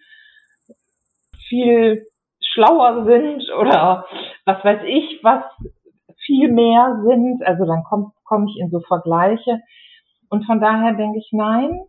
viel 1.48 2.08
schlauer 2.42 3.06
sind 3.06 3.44
oder 3.60 4.06
was 4.46 4.64
weiß 4.64 4.82
ich, 4.88 5.20
was 5.24 5.44
viel 6.26 6.52
mehr 6.52 7.02
sind. 7.06 7.46
Also 7.46 7.66
dann 7.66 7.84
komme 7.84 8.12
komm 8.24 8.48
ich 8.48 8.60
in 8.60 8.70
so 8.70 8.80
Vergleiche. 8.80 9.62
Und 10.30 10.46
von 10.46 10.60
daher 10.60 10.94
denke 10.94 11.20
ich, 11.20 11.30
nein, 11.32 11.82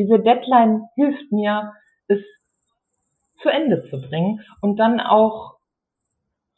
diese 0.00 0.18
Deadline 0.18 0.88
hilft 0.94 1.30
mir, 1.30 1.74
es 2.08 2.20
zu 3.42 3.50
Ende 3.50 3.84
zu 3.90 4.00
bringen 4.00 4.40
und 4.62 4.78
dann 4.78 4.98
auch 4.98 5.58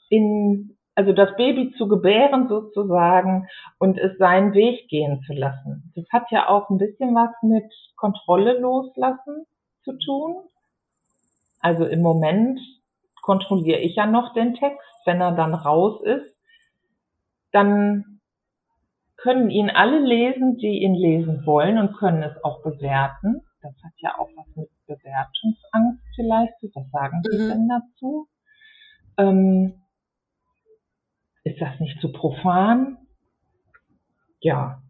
in, 0.09 0.77
also 0.95 1.13
das 1.13 1.35
Baby 1.37 1.75
zu 1.77 1.89
gebären 1.89 2.49
sozusagen 2.49 3.49
und 3.79 3.99
es 3.99 4.17
seinen 4.19 4.55
Weg 4.55 4.89
gehen 4.89 5.23
zu 5.27 5.33
lassen. 5.33 5.93
Das 5.97 6.05
hat 6.13 6.31
ja 6.31 6.49
auch 6.49 6.71
ein 6.71 6.79
bisschen 6.79 7.15
was 7.17 7.31
mit 7.43 7.65
Kontrolle 7.97 8.61
loslassen 8.61 9.45
zu 9.83 9.99
tun. 9.99 10.37
Also 11.61 11.85
im 11.85 12.01
Moment 12.01 12.61
kontrolliere 13.23 13.81
ich 13.81 13.97
ja 13.97 14.07
noch 14.07 14.35
den 14.35 14.55
Text. 14.55 14.87
Wenn 15.05 15.21
er 15.21 15.33
dann 15.33 15.55
raus 15.55 16.01
ist, 16.05 16.37
dann 17.51 18.12
können 19.23 19.51
ihn 19.51 19.71
alle 19.71 20.01
lesen, 20.01 20.57
die 20.59 20.83
ihn 20.83 20.95
lesen 20.95 21.47
wollen 21.47 21.79
und 21.79 21.97
können 21.97 22.23
es 22.23 22.43
auch 22.45 22.63
bewerten. 22.63 23.43
Das 23.63 23.73
hat 23.85 23.93
ja 23.99 24.19
auch 24.19 24.29
was 24.37 24.47
mit 24.57 24.69
Bewertungsangst 24.87 26.03
vielleicht 26.17 26.55
Was 26.75 26.91
sagen 26.91 27.23
Sie 27.31 27.39
mhm. 27.39 27.49
denn 27.49 27.69
dazu? 27.69 28.29
Ähm, 29.17 29.83
ist 31.45 31.61
das 31.61 31.79
nicht 31.81 32.01
zu 32.01 32.13
profan? 32.13 32.99
Ja. 34.41 34.83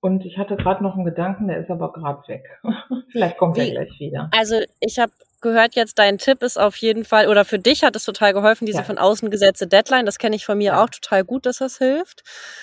Und 0.00 0.24
ich 0.24 0.38
hatte 0.38 0.56
gerade 0.56 0.82
noch 0.82 0.94
einen 0.94 1.04
Gedanken, 1.04 1.48
der 1.48 1.58
ist 1.58 1.70
aber 1.70 1.92
gerade 1.92 2.26
weg. 2.28 2.44
vielleicht 3.10 3.36
kommt 3.38 3.56
Wie, 3.56 3.60
er 3.60 3.84
gleich 3.84 4.00
wieder. 4.00 4.30
Also 4.32 4.56
ich 4.80 4.98
habe 4.98 5.12
gehört 5.42 5.74
jetzt, 5.74 5.98
dein 5.98 6.18
Tipp 6.18 6.42
ist 6.42 6.58
auf 6.58 6.76
jeden 6.76 7.04
Fall, 7.04 7.28
oder 7.28 7.44
für 7.44 7.58
dich 7.58 7.84
hat 7.84 7.96
es 7.96 8.04
total 8.04 8.32
geholfen, 8.32 8.66
diese 8.66 8.78
ja. 8.78 8.84
von 8.84 8.98
außen 8.98 9.30
gesetzte 9.30 9.66
Deadline. 9.66 10.06
Das 10.06 10.18
kenne 10.18 10.36
ich 10.36 10.46
von 10.46 10.58
mir 10.58 10.72
ja. 10.72 10.82
auch 10.82 10.88
total 10.88 11.24
gut, 11.24 11.44
dass 11.46 11.58
das 11.58 11.78
hilft. 11.78 12.22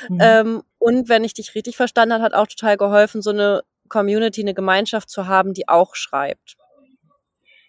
Mhm. 0.10 0.20
Ähm, 0.22 0.64
und 0.80 1.10
wenn 1.10 1.24
ich 1.24 1.34
dich 1.34 1.54
richtig 1.56 1.78
verstanden 1.78 2.14
habe, 2.14 2.24
hat 2.24 2.34
auch 2.34 2.48
total 2.48 2.78
geholfen, 2.78 3.22
so 3.22 3.30
eine 3.30 3.62
Community, 3.90 4.42
eine 4.42 4.54
Gemeinschaft 4.54 5.10
zu 5.10 5.28
haben, 5.28 5.54
die 5.54 5.68
auch 5.68 5.96
schreibt. 5.96 6.56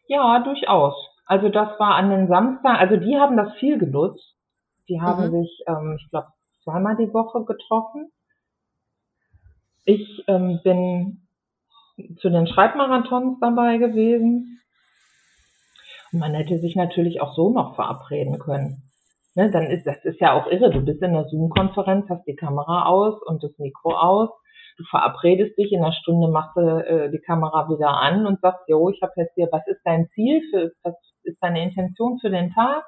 Ja, 0.07 0.40
durchaus. 0.40 0.94
Also 1.27 1.49
das 1.49 1.79
war 1.79 1.94
an 1.94 2.11
den 2.11 2.29
Samstag, 2.29 2.79
also 2.81 2.96
die 2.96 3.16
haben 3.16 3.37
das 3.37 3.53
viel 3.59 3.79
genutzt. 3.79 4.35
Die 4.88 5.01
haben 5.01 5.27
mhm. 5.27 5.42
sich, 5.42 5.64
ähm, 5.68 5.99
ich 6.01 6.11
glaube, 6.11 6.29
zweimal 6.64 6.96
die 6.96 7.12
Woche 7.12 7.44
getroffen. 7.44 8.11
Ich 9.85 10.25
ähm, 10.27 10.61
bin 10.64 11.29
zu 12.20 12.31
den 12.31 12.46
Schreibmarathons 12.46 13.38
dabei 13.40 13.79
gewesen. 13.79 14.60
Man 16.12 16.35
hätte 16.35 16.59
sich 16.59 16.77
natürlich 16.77 17.20
auch 17.20 17.35
so 17.35 17.51
noch 17.51 17.77
verabreden 17.77 18.38
können. 18.38 18.83
Ne, 19.37 19.51
dann 19.51 19.66
ist, 19.70 19.87
das 19.87 20.05
ist 20.05 20.20
ja 20.20 20.33
auch 20.33 20.51
irre. 20.51 20.70
Du 20.70 20.85
bist 20.85 21.01
in 21.03 21.11
einer 21.11 21.29
Zoom-Konferenz, 21.29 22.09
hast 22.09 22.27
die 22.27 22.35
Kamera 22.35 22.87
aus 22.87 23.23
und 23.23 23.44
das 23.44 23.57
Mikro 23.59 23.96
aus. 23.96 24.31
Du 24.77 24.85
verabredest 24.85 25.57
dich, 25.57 25.73
in 25.73 25.83
einer 25.83 25.92
Stunde 25.92 26.29
machst 26.29 26.57
du 26.57 26.61
äh, 26.61 27.11
die 27.11 27.20
Kamera 27.20 27.68
wieder 27.68 27.90
an 28.01 28.27
und 28.27 28.40
sagst, 28.40 28.62
jo, 28.66 28.88
ich 28.88 29.01
habe 29.03 29.12
jetzt 29.16 29.35
hier, 29.35 29.49
was 29.53 29.64
ist 29.68 29.81
dein 29.85 30.09
Ziel, 30.14 30.42
für, 30.51 30.73
was 30.83 30.94
ist 31.23 31.38
deine 31.40 31.62
Intention 31.62 32.18
für 32.18 32.31
den 32.31 32.51
Tag? 32.53 32.85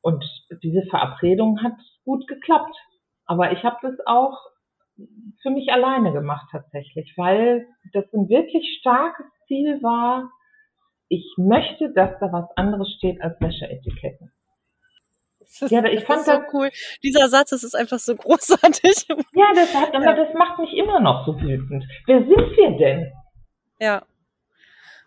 Und 0.00 0.24
diese 0.62 0.82
Verabredung 0.88 1.62
hat 1.62 1.74
gut 2.04 2.26
geklappt. 2.26 2.76
Aber 3.26 3.52
ich 3.52 3.64
habe 3.64 3.76
das 3.82 3.94
auch 4.06 4.38
für 5.42 5.50
mich 5.50 5.72
alleine 5.72 6.12
gemacht 6.12 6.46
tatsächlich, 6.52 7.12
weil 7.16 7.66
das 7.92 8.04
ein 8.12 8.28
wirklich 8.28 8.78
starkes 8.80 9.26
Ziel 9.46 9.82
war, 9.82 10.30
ich 11.14 11.34
möchte, 11.36 11.92
dass 11.92 12.18
da 12.20 12.32
was 12.32 12.46
anderes 12.56 12.92
steht 12.98 13.20
als 13.22 13.40
Wäscheetiketten. 13.40 14.32
Das, 15.60 15.70
ja, 15.70 15.84
ich 15.84 16.04
fand 16.04 16.26
das 16.26 16.36
so 16.36 16.42
cool. 16.52 16.70
Dieser 17.02 17.28
Satz, 17.28 17.50
das 17.50 17.62
ist 17.62 17.74
einfach 17.74 17.98
so 17.98 18.16
großartig. 18.16 19.06
Ja, 19.34 19.52
das 19.54 19.74
hat, 19.74 19.94
aber 19.94 20.14
das 20.14 20.34
macht 20.34 20.58
mich 20.58 20.72
immer 20.72 21.00
noch 21.00 21.26
so 21.26 21.40
wütend. 21.40 21.84
Wer 22.06 22.20
sind 22.20 22.56
wir 22.56 22.76
denn? 22.76 23.12
Ja. 23.78 24.02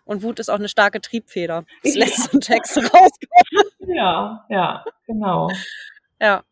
Und 0.04 0.22
Wut 0.22 0.38
ist 0.38 0.48
auch 0.48 0.58
eine 0.58 0.68
starke 0.68 1.02
Triebfeder. 1.02 1.64
Das 1.82 1.94
ja. 1.94 2.04
lässt 2.04 2.30
so 2.30 2.38
ein 2.38 2.40
Text 2.40 2.76
rauskommen. 2.78 3.94
Ja, 3.94 4.46
ja, 4.48 4.84
genau. 5.06 5.50
Ja. 6.20 6.42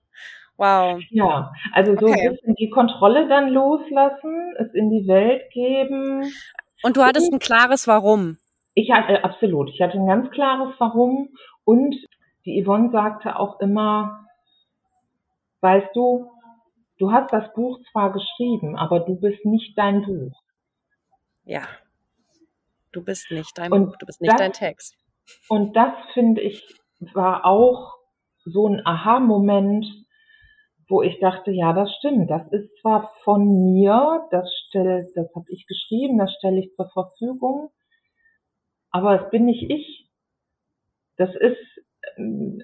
Wow. 0.59 1.03
Ja, 1.11 1.53
also 1.73 1.95
so 1.99 2.07
okay. 2.07 2.29
ein 2.29 2.33
bisschen 2.33 2.55
die 2.55 2.71
Kontrolle 2.71 3.29
dann 3.29 3.49
loslassen, 3.49 4.55
es 4.59 4.73
in 4.73 4.91
die 4.91 5.07
Welt 5.07 5.51
geben. 5.53 6.33
Und 6.83 6.97
du 6.97 7.03
hattest 7.03 7.31
ein 7.31 7.39
klares 7.39 7.87
Warum. 7.87 8.39
Ich 8.77 8.91
hatte, 8.91 9.15
äh, 9.15 9.23
absolut. 9.23 9.71
Ich 9.71 9.81
hatte 9.81 9.99
ein 9.99 10.07
ganz 10.07 10.31
klares 10.31 10.75
Warum 10.79 11.31
und 11.65 11.97
die 12.45 12.63
Yvonne 12.63 12.91
sagte 12.93 13.39
auch 13.39 13.59
immer, 13.61 14.27
weißt 15.63 15.97
du, 15.97 16.31
du 16.99 17.11
hast 17.11 17.33
das 17.33 17.53
Buch 17.55 17.81
zwar 17.91 18.13
geschrieben, 18.13 18.77
aber 18.77 19.01
du 19.01 19.19
bist 19.19 19.45
nicht 19.47 19.77
dein 19.79 20.03
Buch. 20.03 20.33
Ja. 21.45 21.63
Du 22.93 23.03
bist 23.03 23.31
nicht 23.31 23.57
dein 23.57 23.73
und 23.73 23.87
Buch, 23.87 23.97
du 23.97 24.07
bist 24.07 24.21
nicht 24.21 24.33
das, 24.33 24.41
dein 24.41 24.53
Text. 24.53 24.95
Und 25.49 25.75
das 25.75 25.93
finde 26.13 26.43
ich 26.43 26.63
war 27.15 27.47
auch 27.47 27.95
so 28.45 28.69
ein 28.69 28.87
Aha-Moment, 28.87 29.87
wo 30.89 31.03
ich 31.03 31.19
dachte, 31.19 31.51
ja, 31.51 31.73
das 31.73 31.91
stimmt. 31.97 32.31
Das 32.31 32.47
ist 32.53 32.69
zwar 32.81 33.13
von 33.25 33.73
mir, 33.73 34.27
das 34.31 34.51
stelle, 34.69 35.07
das 35.15 35.35
habe 35.35 35.47
ich 35.49 35.67
geschrieben, 35.67 36.19
das 36.19 36.33
stelle 36.39 36.61
ich 36.61 36.75
zur 36.75 36.91
Verfügung, 36.91 37.71
aber 38.91 39.23
es 39.25 39.31
bin 39.31 39.45
nicht 39.45 39.71
ich. 39.71 40.09
Das 41.17 41.31
ist 41.35 41.59
ähm, 42.17 42.63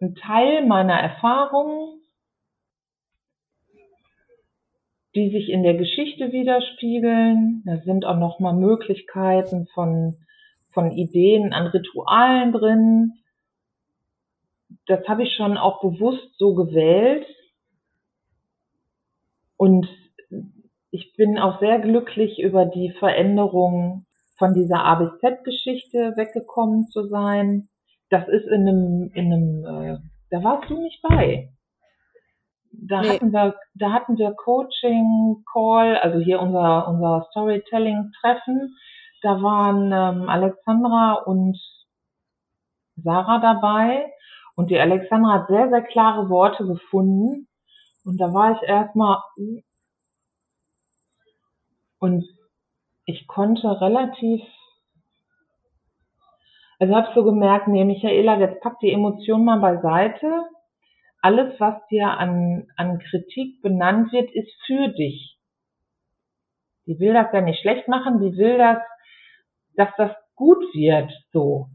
ein 0.00 0.14
Teil 0.14 0.66
meiner 0.66 0.98
Erfahrungen, 0.98 2.00
die 5.14 5.30
sich 5.30 5.48
in 5.48 5.62
der 5.62 5.74
Geschichte 5.74 6.32
widerspiegeln. 6.32 7.62
Da 7.66 7.78
sind 7.78 8.04
auch 8.04 8.16
nochmal 8.16 8.54
Möglichkeiten 8.54 9.66
von, 9.74 10.16
von 10.72 10.92
Ideen 10.92 11.52
an 11.52 11.66
Ritualen 11.66 12.52
drin. 12.52 13.12
Das 14.86 15.06
habe 15.08 15.24
ich 15.24 15.34
schon 15.34 15.56
auch 15.56 15.80
bewusst 15.80 16.38
so 16.38 16.54
gewählt. 16.54 17.26
Und 19.56 19.88
ich 20.90 21.14
bin 21.16 21.38
auch 21.38 21.60
sehr 21.60 21.80
glücklich 21.80 22.38
über 22.38 22.64
die 22.64 22.90
Veränderung 22.98 24.06
von 24.40 24.54
dieser 24.54 24.82
A 24.84 24.94
bis 24.94 25.10
Z-Geschichte 25.20 26.14
weggekommen 26.16 26.88
zu 26.88 27.06
sein. 27.08 27.68
Das 28.08 28.26
ist 28.26 28.46
in 28.46 28.66
einem, 28.66 29.10
in 29.12 29.32
einem, 29.32 29.64
äh, 29.66 29.98
da 30.30 30.42
warst 30.42 30.68
du 30.70 30.80
nicht 30.80 31.02
bei. 31.02 31.52
Da 32.72 33.02
nee. 33.02 33.10
hatten 33.10 33.32
wir, 33.32 33.54
da 33.74 33.92
hatten 33.92 34.16
wir 34.16 34.32
Coaching 34.32 35.44
Call, 35.52 35.98
also 35.98 36.18
hier 36.18 36.40
unser 36.40 36.88
unser 36.88 37.26
Storytelling 37.30 38.12
Treffen. 38.20 38.74
Da 39.22 39.42
waren 39.42 39.92
ähm, 39.92 40.28
Alexandra 40.28 41.22
und 41.26 41.58
Sarah 42.96 43.40
dabei 43.40 44.10
und 44.54 44.70
die 44.70 44.78
Alexandra 44.78 45.34
hat 45.34 45.48
sehr 45.48 45.68
sehr 45.68 45.82
klare 45.82 46.30
Worte 46.30 46.66
gefunden 46.66 47.46
und 48.04 48.18
da 48.18 48.32
war 48.32 48.52
ich 48.52 48.62
erstmal 48.66 49.18
und 51.98 52.24
ich 53.10 53.26
konnte 53.26 53.80
relativ, 53.80 54.42
also 56.78 56.94
habe 56.94 57.12
so 57.14 57.24
gemerkt, 57.24 57.68
nee, 57.68 57.84
Michaela, 57.84 58.38
jetzt 58.38 58.60
pack 58.60 58.78
die 58.80 58.92
Emotion 58.92 59.44
mal 59.44 59.58
beiseite. 59.58 60.44
Alles, 61.20 61.58
was 61.58 61.74
dir 61.88 62.08
an, 62.08 62.66
an 62.76 62.98
Kritik 62.98 63.60
benannt 63.60 64.12
wird, 64.12 64.30
ist 64.30 64.52
für 64.64 64.88
dich. 64.88 65.36
Die 66.86 66.98
will 66.98 67.12
das 67.12 67.26
ja 67.32 67.42
nicht 67.42 67.60
schlecht 67.60 67.88
machen, 67.88 68.20
die 68.20 68.36
will 68.38 68.56
das, 68.56 68.78
dass 69.76 69.88
das 69.98 70.12
gut 70.34 70.62
wird, 70.72 71.12
so. 71.32 71.66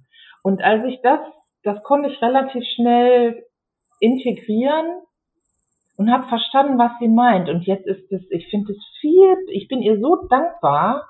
Und 0.42 0.64
als 0.64 0.84
ich 0.86 1.00
das, 1.02 1.20
das 1.64 1.84
konnte 1.84 2.10
ich 2.10 2.22
relativ 2.22 2.64
schnell 2.76 3.46
integrieren 4.00 5.02
und 5.98 6.12
habe 6.12 6.28
verstanden, 6.28 6.78
was 6.78 6.92
sie 7.00 7.08
meint. 7.08 7.50
Und 7.50 7.66
jetzt 7.66 7.86
ist 7.86 8.12
es, 8.12 8.22
ich 8.32 8.48
finde 8.50 8.74
es 8.74 8.84
viel, 9.00 9.38
ich 9.52 9.68
bin 9.68 9.82
ihr 9.82 10.00
so 10.00 10.28
dankbar, 10.28 11.08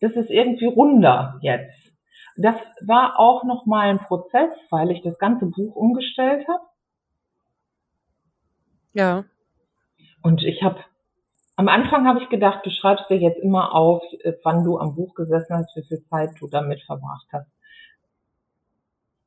das 0.00 0.12
ist 0.12 0.30
irgendwie 0.30 0.66
runder 0.66 1.38
jetzt. 1.42 1.92
Das 2.36 2.56
war 2.80 3.18
auch 3.18 3.44
nochmal 3.44 3.88
ein 3.88 3.98
Prozess, 3.98 4.50
weil 4.70 4.90
ich 4.90 5.02
das 5.02 5.18
ganze 5.18 5.46
Buch 5.46 5.74
umgestellt 5.76 6.46
habe. 6.48 6.64
Ja. 8.92 9.24
Und 10.22 10.42
ich 10.42 10.62
habe 10.62 10.80
am 11.56 11.68
Anfang 11.68 12.06
habe 12.06 12.22
ich 12.22 12.30
gedacht, 12.30 12.64
du 12.64 12.70
schreibst 12.70 13.10
dir 13.10 13.18
jetzt 13.18 13.38
immer 13.38 13.74
auf, 13.74 14.02
wann 14.44 14.64
du 14.64 14.78
am 14.78 14.94
Buch 14.94 15.14
gesessen 15.14 15.56
hast, 15.56 15.76
wie 15.76 15.82
viel 15.86 16.02
Zeit 16.04 16.30
du 16.40 16.48
damit 16.48 16.82
verbracht 16.84 17.26
hast. 17.32 17.50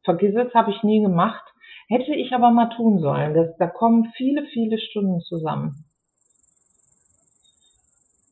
Vergiss 0.04 0.36
es, 0.36 0.54
habe 0.56 0.72
ich 0.72 0.82
nie 0.82 1.02
gemacht. 1.02 1.44
Hätte 1.88 2.16
ich 2.16 2.34
aber 2.34 2.50
mal 2.50 2.70
tun 2.76 3.00
sollen. 3.00 3.36
Das, 3.36 3.56
da 3.58 3.68
kommen 3.68 4.12
viele, 4.16 4.46
viele 4.48 4.80
Stunden 4.80 5.22
zusammen 5.22 5.86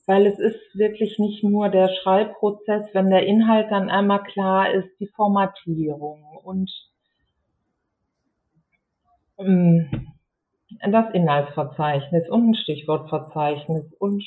weil 0.07 0.25
es 0.25 0.39
ist 0.39 0.59
wirklich 0.73 1.19
nicht 1.19 1.43
nur 1.43 1.69
der 1.69 1.89
Schreibprozess, 1.89 2.87
wenn 2.93 3.09
der 3.09 3.25
Inhalt 3.25 3.71
dann 3.71 3.89
einmal 3.89 4.23
klar 4.23 4.71
ist, 4.73 4.89
die 4.99 5.07
Formatierung 5.07 6.23
und 6.43 6.71
ähm, 9.37 10.13
das 10.89 11.13
Inhaltsverzeichnis 11.13 12.29
und 12.29 12.49
ein 12.49 12.55
Stichwortverzeichnis 12.55 13.93
und 13.99 14.23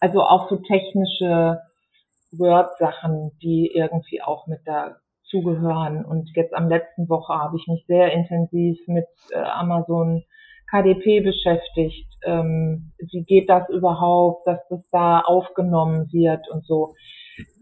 also 0.00 0.22
auch 0.22 0.48
so 0.48 0.56
technische 0.56 1.60
Word-Sachen, 2.32 3.32
die 3.42 3.70
irgendwie 3.72 4.22
auch 4.22 4.46
mit 4.46 4.60
dazugehören. 4.64 6.04
Und 6.04 6.30
jetzt 6.34 6.54
am 6.54 6.68
letzten 6.68 7.08
Woche 7.08 7.34
habe 7.34 7.56
ich 7.58 7.66
mich 7.66 7.84
sehr 7.86 8.12
intensiv 8.12 8.78
mit 8.86 9.06
äh, 9.30 9.38
Amazon 9.38 10.24
KDP 10.70 11.20
beschäftigt. 11.20 12.06
Ähm, 12.24 12.92
wie 12.98 13.24
geht 13.24 13.48
das 13.48 13.68
überhaupt, 13.68 14.46
dass 14.46 14.60
das 14.68 14.88
da 14.90 15.20
aufgenommen 15.20 16.12
wird 16.12 16.48
und 16.50 16.64
so. 16.66 16.94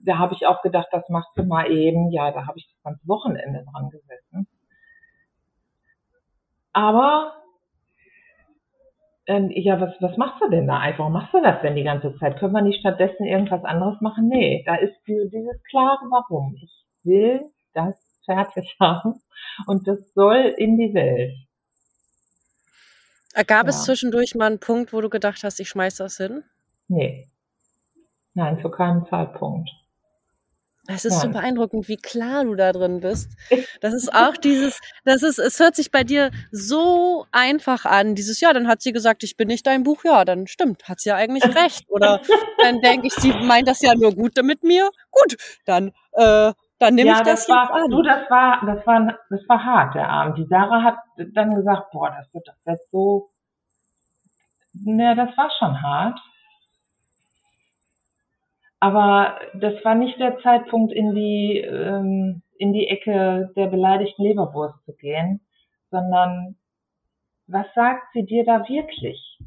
Da 0.05 0.18
habe 0.18 0.35
ich 0.35 0.47
auch 0.47 0.62
gedacht, 0.62 0.88
das 0.90 1.09
machst 1.09 1.31
du 1.37 1.44
mal 1.44 1.71
eben. 1.71 2.11
Ja, 2.11 2.31
da 2.31 2.47
habe 2.47 2.59
ich 2.59 2.68
das 2.68 2.83
ganze 2.83 3.07
Wochenende 3.09 3.64
dran 3.73 3.90
gesessen. 3.90 4.47
Aber 6.73 7.35
ähm, 9.27 9.51
ja, 9.55 9.81
was, 9.81 9.94
was 10.01 10.16
machst 10.16 10.40
du 10.40 10.49
denn 10.49 10.66
da 10.66 10.79
einfach? 10.79 11.01
Warum 11.01 11.12
machst 11.12 11.35
du 11.35 11.42
das 11.42 11.61
denn 11.61 11.77
die 11.77 11.85
ganze 11.85 12.16
Zeit? 12.16 12.38
Können 12.38 12.55
wir 12.55 12.62
nicht 12.62 12.81
stattdessen 12.81 13.27
irgendwas 13.27 13.62
anderes 13.64 14.01
machen? 14.01 14.29
Nee, 14.29 14.62
da 14.66 14.77
ist 14.77 14.97
dieses 15.07 15.62
klare 15.64 16.05
Warum. 16.11 16.55
Ich 16.62 16.85
will 17.05 17.42
das 17.75 17.94
fertig 18.25 18.77
haben 18.81 19.21
und 19.66 19.87
das 19.87 20.12
soll 20.14 20.55
in 20.57 20.79
die 20.79 20.94
Welt. 20.94 21.35
Gab 23.47 23.67
ja. 23.67 23.71
es 23.71 23.85
zwischendurch 23.85 24.35
mal 24.35 24.47
einen 24.47 24.59
Punkt, 24.59 24.93
wo 24.93 25.01
du 25.01 25.09
gedacht 25.09 25.43
hast, 25.43 25.61
ich 25.61 25.69
schmeiß 25.69 25.97
das 25.97 26.17
hin? 26.17 26.45
Nee. 26.88 27.29
Nein, 28.35 28.59
zu 28.61 28.71
keinem 28.71 29.07
Zeitpunkt. 29.07 29.71
Es 30.91 31.05
ist 31.05 31.19
Nein. 31.19 31.21
so 31.21 31.29
beeindruckend, 31.38 31.87
wie 31.88 31.99
klar 31.99 32.45
du 32.45 32.55
da 32.55 32.73
drin 32.73 33.01
bist. 33.01 33.31
Das 33.81 33.95
ist 33.95 34.12
auch 34.12 34.37
dieses, 34.37 34.81
das 35.05 35.23
ist, 35.23 35.38
es 35.38 35.61
hört 35.61 35.77
sich 35.77 35.93
bei 35.93 36.03
dir 36.03 36.33
so 36.51 37.27
einfach 37.31 37.85
an. 37.85 38.17
Dieses, 38.17 38.41
ja, 38.41 38.53
dann 38.53 38.67
hat 38.67 38.83
sie 38.83 38.93
gesagt, 38.93 39.23
ich 39.23 39.37
bin 39.37 39.47
nicht 39.47 39.67
dein 39.67 39.85
Buch. 39.85 40.03
Ja, 40.05 40.25
dann 40.25 40.49
stimmt, 40.49 40.88
hat 40.88 41.01
sie 41.01 41.11
ja 41.11 41.17
eigentlich 41.17 41.45
recht. 41.55 41.88
Oder 41.88 42.23
dann 42.61 42.81
denke 42.81 43.07
ich, 43.07 43.14
sie 43.14 43.33
meint 43.33 43.69
das 43.69 43.83
ja 43.83 43.95
nur 43.95 44.14
gut 44.14 44.43
mit 44.43 44.64
mir. 44.64 44.91
Gut, 45.11 45.37
dann, 45.64 45.93
äh, 46.12 46.53
dann 46.79 46.95
nehme 46.95 47.11
ja, 47.11 47.17
ich 47.17 47.23
das, 47.23 47.47
das 47.47 47.49
war, 47.49 47.73
an. 47.73 47.91
Du, 47.91 48.03
das 48.03 48.31
war, 48.31 48.64
das 48.64 48.87
war, 48.87 49.19
das 49.31 49.49
war 49.49 49.64
hart, 49.64 49.95
der 49.95 50.09
Abend. 50.09 50.38
Die 50.38 50.47
Sarah 50.47 50.83
hat 50.83 50.99
dann 51.35 51.55
gesagt, 51.55 51.91
boah, 51.93 52.11
das 52.11 52.33
wird 52.33 52.47
doch 52.47 52.55
jetzt 52.67 52.91
so, 52.91 53.29
ne, 54.73 55.17
das 55.17 55.37
war 55.37 55.51
schon 55.59 55.83
hart. 55.83 56.19
Aber 58.81 59.41
das 59.55 59.85
war 59.85 59.97
nicht 59.97 60.21
der 60.21 60.38
Zeitpunkt, 60.38 60.93
in 60.93 61.14
die, 61.14 61.59
ähm, 61.59 62.43
in 62.59 62.73
die 62.73 62.87
Ecke 62.87 63.51
der 63.57 63.67
beleidigten 63.67 64.23
Leberwurst 64.23 64.85
zu 64.85 64.95
gehen, 64.95 65.41
sondern 65.91 66.57
was 67.49 67.67
sagt 67.75 68.12
sie 68.12 68.25
dir 68.25 68.45
da 68.45 68.69
wirklich? 68.69 69.38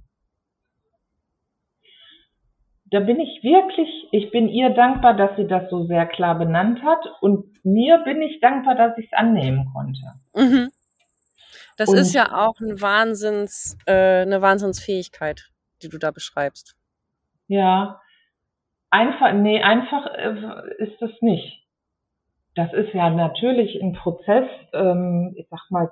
Da 2.91 2.99
bin 2.99 3.21
ich 3.21 3.41
wirklich, 3.41 3.89
ich 4.11 4.31
bin 4.31 4.49
ihr 4.49 4.69
dankbar, 4.71 5.15
dass 5.15 5.35
sie 5.37 5.47
das 5.47 5.69
so 5.69 5.85
sehr 5.85 6.05
klar 6.05 6.37
benannt 6.37 6.83
hat 6.83 6.99
und 7.21 7.45
mir 7.63 7.99
bin 7.99 8.21
ich 8.21 8.41
dankbar, 8.41 8.75
dass 8.75 8.97
ich 8.97 9.05
es 9.05 9.13
annehmen 9.13 9.69
konnte. 9.73 10.01
Mhm. 10.35 10.69
Das 11.77 11.87
und, 11.87 11.97
ist 11.97 12.13
ja 12.13 12.45
auch 12.45 12.59
ein 12.59 12.81
Wahnsinns, 12.81 13.77
äh, 13.85 14.21
eine 14.21 14.41
Wahnsinnsfähigkeit, 14.41 15.51
die 15.81 15.87
du 15.87 15.97
da 15.97 16.11
beschreibst. 16.11 16.75
Ja, 17.47 18.01
einfach, 18.89 19.33
nee, 19.33 19.63
einfach 19.63 20.07
äh, 20.07 20.83
ist 20.83 21.01
das 21.01 21.11
nicht. 21.21 21.65
Das 22.55 22.73
ist 22.73 22.93
ja 22.93 23.09
natürlich 23.09 23.81
ein 23.81 23.93
Prozess, 23.93 24.49
ähm, 24.73 25.33
ich 25.37 25.47
sag 25.49 25.71
mal, 25.71 25.89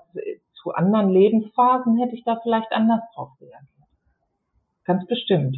zu 0.62 0.74
anderen 0.74 1.10
Lebensphasen 1.10 1.98
hätte 1.98 2.16
ich 2.16 2.26
da 2.26 2.38
vielleicht 2.44 2.74
anders 2.74 3.02
drauf 3.16 3.30
reagiert. 3.40 3.88
Ganz 4.84 5.08
bestimmt. 5.08 5.58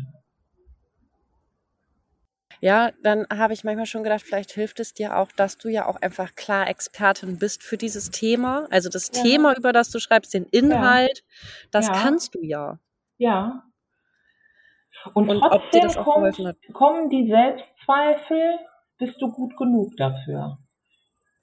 Ja, 2.61 2.91
dann 3.01 3.25
habe 3.35 3.53
ich 3.53 3.63
manchmal 3.63 3.87
schon 3.87 4.03
gedacht, 4.03 4.21
vielleicht 4.21 4.51
hilft 4.51 4.79
es 4.79 4.93
dir 4.93 5.17
auch, 5.17 5.31
dass 5.31 5.57
du 5.57 5.67
ja 5.67 5.87
auch 5.87 5.95
einfach 5.95 6.35
klar 6.35 6.69
Expertin 6.69 7.39
bist 7.39 7.63
für 7.63 7.75
dieses 7.75 8.11
Thema. 8.11 8.67
Also 8.69 8.87
das 8.87 9.11
ja. 9.13 9.23
Thema, 9.23 9.57
über 9.57 9.73
das 9.73 9.89
du 9.89 9.99
schreibst, 9.99 10.35
den 10.35 10.45
Inhalt, 10.45 11.23
ja. 11.25 11.47
das 11.71 11.87
ja. 11.87 11.93
kannst 11.93 12.35
du 12.35 12.39
ja. 12.43 12.77
Ja. 13.17 13.63
Und, 15.15 15.27
Und 15.29 15.39
trotzdem 15.39 15.87
kommt, 16.03 16.37
kommen 16.73 17.09
die 17.09 17.27
Selbstzweifel, 17.27 18.59
bist 18.99 19.19
du 19.19 19.31
gut 19.31 19.57
genug 19.57 19.97
dafür? 19.97 20.59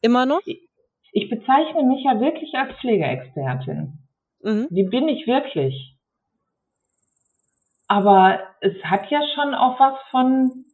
Immer 0.01 0.25
noch? 0.25 0.41
Ich, 0.47 0.69
ich 1.11 1.29
bezeichne 1.29 1.83
mich 1.83 2.05
ja 2.05 2.21
wirklich 2.21 2.55
als 2.55 2.79
Pflegeexpertin. 2.79 3.99
Mhm. 4.43 4.69
Die 4.71 4.85
bin 4.85 5.09
ich 5.09 5.27
wirklich. 5.27 5.97
Aber 7.89 8.39
es 8.61 8.75
hat 8.85 9.11
ja 9.11 9.21
schon 9.35 9.55
auch 9.55 9.81
was 9.81 9.99
von, 10.13 10.67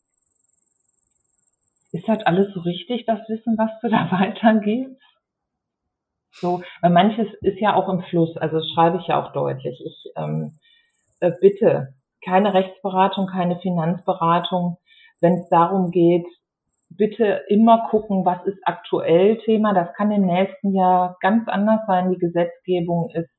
ist 1.94 2.08
das 2.08 2.26
alles 2.26 2.52
so 2.52 2.60
richtig, 2.60 3.06
das 3.06 3.20
Wissen, 3.28 3.56
was 3.56 3.70
du 3.80 3.88
da 3.88 4.10
weitergibst? 4.10 5.00
So, 6.32 6.62
weil 6.82 6.90
manches 6.90 7.28
ist 7.42 7.60
ja 7.60 7.74
auch 7.74 7.88
im 7.88 8.02
Fluss, 8.02 8.36
also 8.36 8.56
das 8.56 8.68
schreibe 8.74 8.98
ich 9.00 9.06
ja 9.06 9.22
auch 9.22 9.32
deutlich. 9.32 9.80
Ich 9.86 10.12
ähm, 10.16 10.58
äh, 11.20 11.30
bitte 11.40 11.94
keine 12.24 12.52
Rechtsberatung, 12.52 13.28
keine 13.28 13.60
Finanzberatung, 13.60 14.78
wenn 15.20 15.34
es 15.34 15.48
darum 15.48 15.92
geht, 15.92 16.26
bitte 16.90 17.42
immer 17.48 17.86
gucken, 17.88 18.24
was 18.24 18.44
ist 18.46 18.58
aktuell 18.64 19.38
Thema. 19.44 19.72
Das 19.72 19.94
kann 19.94 20.10
im 20.10 20.26
nächsten 20.26 20.74
Jahr 20.74 21.16
ganz 21.20 21.46
anders 21.48 21.80
sein. 21.86 22.10
Die 22.10 22.18
Gesetzgebung 22.18 23.10
ist 23.14 23.30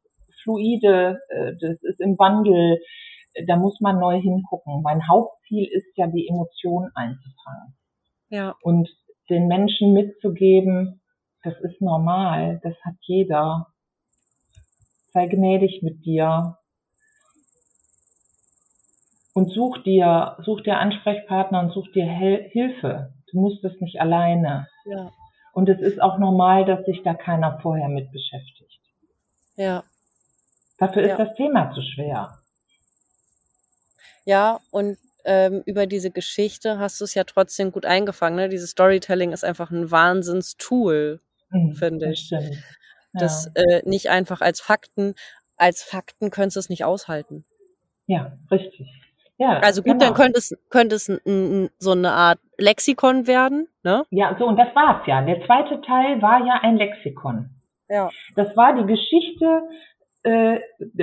fluide, 0.44 1.20
äh, 1.28 1.52
das 1.60 1.84
ist 1.84 2.00
im 2.00 2.18
Wandel. 2.18 2.80
Da 3.48 3.58
muss 3.58 3.82
man 3.82 4.00
neu 4.00 4.22
hingucken. 4.22 4.82
Mein 4.82 5.06
Hauptziel 5.10 5.68
ist 5.70 5.98
ja, 5.98 6.08
die 6.08 6.30
Emotionen 6.30 6.92
einzufangen. 6.96 7.76
Ja. 8.30 8.56
Und 8.62 8.90
den 9.30 9.48
Menschen 9.48 9.94
mitzugeben, 9.94 11.02
das 11.44 11.54
ist 11.62 11.82
normal, 11.82 12.60
das 12.64 12.76
hat 12.84 12.96
jeder. 13.02 13.68
Sei 15.14 15.28
gnädig 15.28 15.82
mit 15.82 16.06
dir. 16.06 16.58
Und 19.34 19.52
such 19.52 19.80
dir, 19.84 20.38
such 20.44 20.62
dir 20.62 20.78
Ansprechpartner 20.78 21.60
und 21.60 21.72
such 21.72 21.92
dir 21.92 22.06
Hilfe. 22.06 23.14
Du 23.32 23.40
musst 23.40 23.64
es 23.64 23.80
nicht 23.82 24.00
alleine. 24.00 24.68
Ja. 24.86 25.12
Und 25.54 25.70
es 25.70 25.80
ist 25.80 26.02
auch 26.02 26.18
normal, 26.18 26.66
dass 26.66 26.86
sich 26.86 27.02
da 27.04 27.14
keiner 27.14 27.60
vorher 27.62 27.90
mit 27.90 28.12
beschäftigt. 28.12 28.82
Ja. 29.56 29.84
Dafür 30.78 31.04
ist 31.04 31.18
ja. 31.18 31.26
das 31.26 31.36
Thema 31.36 31.72
zu 31.74 31.82
schwer. 31.82 32.38
Ja, 34.26 34.60
und 34.72 34.98
ähm, 35.26 35.64
über 35.66 35.88
diese 35.88 36.12
Geschichte 36.12 36.80
hast 36.80 37.00
du 37.02 37.04
es 37.04 37.14
ja 37.16 37.24
trotzdem 37.24 37.72
gut 37.72 37.86
eingefangen. 37.86 38.38
Ne? 38.38 38.50
Dieses 38.50 38.72
Storytelling 38.72 39.32
ist 39.32 39.44
einfach 39.44 39.72
ein 39.72 39.92
Wahnsinnstool, 39.92 41.20
mhm, 41.50 41.74
finde 41.74 42.12
ich. 42.12 42.30
Das, 42.30 42.44
ja. 42.44 42.60
das 43.14 43.52
äh, 43.56 43.82
nicht 43.86 44.10
einfach 44.10 44.42
als 44.42 44.62
Fakten, 44.62 45.16
als 45.58 45.84
Fakten 45.84 46.32
könntest 46.32 46.56
du 46.56 46.60
es 46.60 46.70
nicht 46.70 46.86
aushalten. 46.86 47.44
Ja, 48.08 48.38
richtig. 48.52 48.88
Ja, 49.38 49.60
also 49.60 49.82
gut, 49.82 49.94
genau. 49.94 50.06
dann 50.06 50.14
könnte 50.14 50.38
es, 50.38 50.56
könnte 50.70 50.96
es 50.96 51.12
so 51.78 51.92
eine 51.92 52.12
Art 52.12 52.40
Lexikon 52.58 53.28
werden, 53.28 53.68
ne? 53.84 54.06
Ja, 54.10 54.36
so, 54.40 54.46
und 54.46 54.58
das 54.58 54.74
war's 54.76 55.06
ja. 55.08 55.22
Der 55.24 55.46
zweite 55.46 55.82
Teil 55.82 56.22
war 56.22 56.46
ja 56.46 56.62
ein 56.62 56.78
Lexikon. 56.78 57.50
Ja. 57.90 58.10
Das 58.36 58.56
war 58.56 58.76
die 58.76 58.86
Geschichte, 58.86 59.64
äh, 60.24 60.60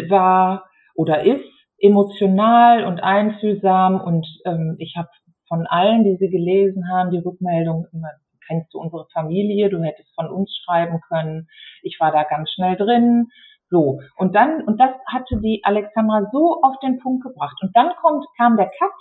war 0.08 0.70
oder 0.94 1.24
ist 1.24 1.44
emotional 1.82 2.84
und 2.84 3.02
einfühlsam 3.02 4.00
und 4.00 4.26
ähm, 4.46 4.76
ich 4.78 4.96
habe 4.96 5.08
von 5.48 5.66
allen, 5.66 6.04
die 6.04 6.16
sie 6.16 6.30
gelesen 6.30 6.88
haben, 6.90 7.10
die 7.10 7.18
Rückmeldung 7.18 7.86
immer, 7.92 8.08
kennst 8.46 8.72
du 8.72 8.78
unsere 8.78 9.06
Familie, 9.12 9.68
du 9.68 9.82
hättest 9.82 10.14
von 10.14 10.28
uns 10.28 10.56
schreiben 10.64 11.00
können, 11.08 11.48
ich 11.82 11.98
war 12.00 12.12
da 12.12 12.22
ganz 12.22 12.50
schnell 12.52 12.76
drin, 12.76 13.28
so. 13.68 14.00
Und 14.16 14.34
dann, 14.34 14.62
und 14.62 14.78
das 14.78 14.90
hatte 15.06 15.40
die 15.40 15.62
Alexandra 15.64 16.28
so 16.30 16.60
auf 16.62 16.78
den 16.80 16.98
Punkt 16.98 17.24
gebracht. 17.24 17.56
Und 17.62 17.74
dann 17.74 17.90
kommt, 18.00 18.26
kam 18.36 18.56
der 18.56 18.66
Cut 18.66 18.92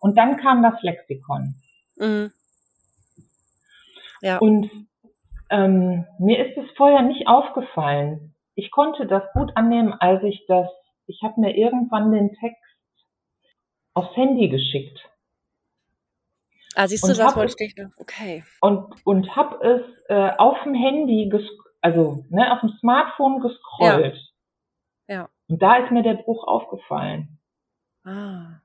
und 0.00 0.16
dann 0.16 0.36
kam 0.36 0.62
das 0.62 0.80
Lexikon. 0.82 1.54
Mhm. 1.96 2.30
Ja. 4.20 4.38
Und 4.38 4.70
ähm, 5.50 6.06
mir 6.18 6.46
ist 6.46 6.56
es 6.58 6.70
vorher 6.76 7.02
nicht 7.02 7.26
aufgefallen. 7.26 8.34
Ich 8.54 8.70
konnte 8.70 9.06
das 9.06 9.22
gut 9.32 9.52
annehmen, 9.56 9.92
als 9.92 10.22
ich 10.22 10.44
das, 10.46 10.68
ich 11.06 11.20
habe 11.22 11.40
mir 11.40 11.56
irgendwann 11.56 12.12
den 12.12 12.32
Text 12.34 12.62
aufs 13.94 14.16
Handy 14.16 14.48
geschickt. 14.48 14.98
Ah, 16.74 16.88
siehst 16.88 17.04
du, 17.04 17.08
und 17.08 17.18
das 17.18 17.36
wollte 17.36 17.64
ich 17.64 17.74
Okay. 17.98 18.44
Und, 18.60 18.94
und 19.04 19.36
habe 19.36 19.64
es 19.64 19.82
äh, 20.08 20.30
auf 20.38 20.56
dem 20.64 20.74
Handy 20.74 21.30
also 21.80 22.24
ne, 22.30 22.52
auf 22.52 22.60
dem 22.60 22.70
Smartphone 22.80 23.40
gescrollt. 23.40 24.16
Ja. 25.06 25.14
ja. 25.14 25.28
Und 25.48 25.62
da 25.62 25.76
ist 25.76 25.90
mir 25.92 26.02
der 26.02 26.14
Bruch 26.14 26.46
aufgefallen. 26.46 27.38
Ah. 28.04 28.60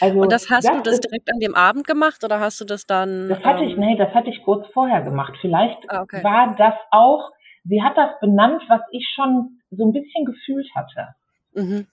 Also, 0.00 0.20
und 0.20 0.30
das 0.30 0.50
hast 0.50 0.68
das 0.68 0.76
du 0.76 0.82
das 0.82 1.00
direkt 1.00 1.32
an 1.32 1.40
dem 1.40 1.54
Abend 1.54 1.86
gemacht 1.86 2.22
oder 2.22 2.40
hast 2.40 2.60
du 2.60 2.64
das 2.64 2.84
dann? 2.86 3.28
Das 3.28 3.42
hatte 3.42 3.64
ähm, 3.64 3.70
ich, 3.70 3.76
nee, 3.76 3.96
das 3.96 4.12
hatte 4.14 4.28
ich 4.28 4.42
kurz 4.42 4.66
vorher 4.72 5.02
gemacht. 5.02 5.34
Vielleicht 5.40 5.78
ah, 5.90 6.02
okay. 6.02 6.22
war 6.22 6.54
das 6.56 6.74
auch, 6.90 7.30
sie 7.64 7.82
hat 7.82 7.96
das 7.96 8.20
benannt, 8.20 8.62
was 8.68 8.82
ich 8.92 9.08
schon 9.14 9.60
so 9.70 9.86
ein 9.86 9.92
bisschen 9.92 10.26
gefühlt 10.26 10.68
hatte. 10.74 11.14
Mhm. 11.58 11.86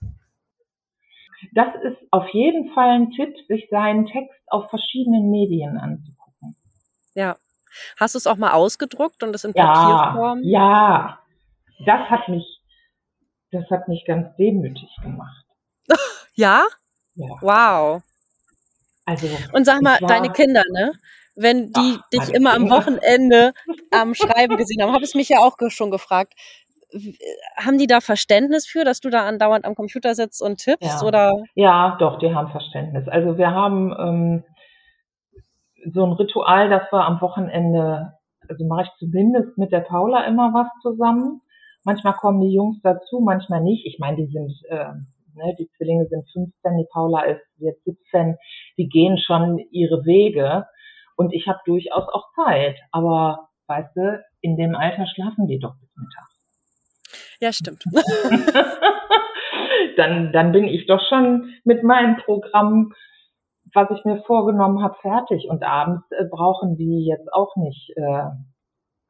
Das 1.53 1.67
ist 1.83 1.97
auf 2.11 2.27
jeden 2.29 2.73
Fall 2.73 2.89
ein 2.89 3.11
Tipp, 3.11 3.35
sich 3.47 3.67
seinen 3.69 4.05
Text 4.05 4.39
auf 4.47 4.69
verschiedenen 4.69 5.29
Medien 5.29 5.77
anzugucken. 5.77 6.55
Ja. 7.13 7.35
Hast 7.97 8.15
du 8.15 8.19
es 8.19 8.27
auch 8.27 8.37
mal 8.37 8.51
ausgedruckt 8.51 9.21
und 9.23 9.35
es 9.35 9.43
in 9.43 9.53
Papierform? 9.53 10.41
Ja, 10.43 10.59
ja. 10.59 11.19
Das 11.85 12.09
hat 12.09 12.29
mich, 12.29 12.45
das 13.51 13.69
hat 13.69 13.87
mich 13.87 14.05
ganz 14.05 14.35
demütig 14.37 14.89
gemacht. 15.01 15.45
ja? 16.35 16.63
Ja. 17.15 17.27
Wow. 17.41 18.03
Also. 19.05 19.27
Und 19.51 19.65
sag 19.65 19.81
mal, 19.81 19.99
deine 19.99 20.31
Kinder, 20.31 20.63
ne? 20.71 20.93
Wenn 21.35 21.73
die 21.73 21.97
ach, 21.99 22.09
dich 22.09 22.33
immer 22.33 22.53
am 22.53 22.69
Wochenende 22.69 23.53
am 23.91 24.15
Schreiben 24.15 24.55
gesehen 24.55 24.81
haben, 24.81 24.93
habe 24.93 25.03
ich 25.03 25.15
mich 25.15 25.27
ja 25.27 25.39
auch 25.39 25.57
schon 25.67 25.91
gefragt. 25.91 26.33
Haben 27.57 27.77
die 27.77 27.87
da 27.87 28.01
Verständnis 28.01 28.65
für, 28.67 28.83
dass 28.83 28.99
du 28.99 29.09
da 29.09 29.27
andauernd 29.27 29.65
am 29.65 29.75
Computer 29.75 30.15
sitzt 30.15 30.41
und 30.41 30.57
tippst? 30.57 31.01
Ja, 31.01 31.07
oder? 31.07 31.43
ja 31.53 31.97
doch, 31.99 32.19
die 32.19 32.33
haben 32.33 32.49
Verständnis. 32.49 33.07
Also 33.07 33.37
wir 33.37 33.51
haben 33.51 33.93
ähm, 33.99 34.43
so 35.93 36.05
ein 36.05 36.13
Ritual, 36.13 36.69
dass 36.69 36.91
wir 36.91 37.05
am 37.05 37.21
Wochenende, 37.21 38.13
also 38.47 38.65
mache 38.65 38.83
ich 38.83 38.89
zumindest 38.99 39.57
mit 39.57 39.71
der 39.71 39.81
Paula 39.81 40.25
immer 40.25 40.53
was 40.53 40.67
zusammen. 40.81 41.41
Manchmal 41.83 42.13
kommen 42.13 42.41
die 42.41 42.53
Jungs 42.53 42.77
dazu, 42.81 43.19
manchmal 43.19 43.61
nicht. 43.61 43.85
Ich 43.85 43.99
meine, 43.99 44.17
die 44.17 44.27
sind, 44.27 44.51
äh, 44.69 44.93
ne, 45.35 45.55
die 45.59 45.69
Zwillinge 45.77 46.07
sind 46.07 46.27
15, 46.31 46.77
die 46.77 46.87
Paula 46.91 47.21
ist 47.23 47.41
jetzt 47.57 47.83
17, 47.83 48.37
die 48.77 48.87
gehen 48.87 49.17
schon 49.17 49.59
ihre 49.71 50.03
Wege 50.05 50.65
und 51.15 51.33
ich 51.33 51.47
habe 51.47 51.59
durchaus 51.65 52.07
auch 52.11 52.25
Zeit. 52.35 52.79
Aber 52.91 53.49
weißt 53.67 53.95
du, 53.95 54.23
in 54.41 54.57
dem 54.57 54.75
Alter 54.75 55.05
schlafen 55.07 55.47
die 55.47 55.59
doch 55.59 55.75
bis 55.79 55.89
Mittag. 55.95 56.34
Ja, 57.39 57.51
stimmt. 57.51 57.83
dann, 59.97 60.31
dann 60.31 60.51
bin 60.51 60.65
ich 60.65 60.87
doch 60.87 61.01
schon 61.07 61.53
mit 61.63 61.83
meinem 61.83 62.17
Programm 62.17 62.93
was 63.75 63.89
ich 63.91 64.05
mir 64.05 64.23
vorgenommen 64.23 64.81
habe, 64.81 64.95
fertig. 65.01 65.47
Und 65.49 65.63
abends 65.63 66.03
äh, 66.11 66.25
brauchen 66.25 66.77
die 66.77 67.05
jetzt 67.05 67.31
auch 67.33 67.55
nicht, 67.57 67.91
äh, 67.95 68.23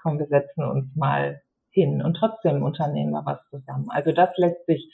komm, 0.01 0.19
wir 0.19 0.27
setzen 0.27 0.63
uns 0.63 0.93
mal 0.95 1.41
hin 1.69 2.01
und 2.01 2.15
trotzdem 2.15 2.63
unternehmen 2.63 3.11
wir 3.11 3.25
was 3.25 3.39
zusammen. 3.49 3.87
Also 3.89 4.11
das 4.11 4.29
lässt 4.37 4.65
sich 4.65 4.91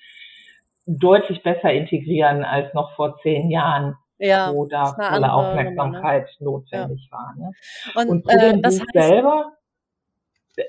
deutlich 0.86 1.42
besser 1.44 1.72
integrieren 1.72 2.44
als 2.44 2.74
noch 2.74 2.96
vor 2.96 3.18
zehn 3.22 3.50
Jahren, 3.50 3.96
ja, 4.18 4.52
wo 4.52 4.66
da 4.66 4.86
volle 4.86 5.32
Aufmerksamkeit 5.32 6.28
Nummer, 6.40 6.60
ne? 6.60 6.66
notwendig 6.74 7.10
ja. 7.12 7.18
war. 7.18 7.36
Ne? 7.38 7.52
Und, 7.96 8.10
und 8.10 8.30
zu 8.30 8.38
äh, 8.38 8.52
dem 8.52 8.62
Buch 8.62 8.70
heißt, 8.70 8.86
selber, 8.94 9.54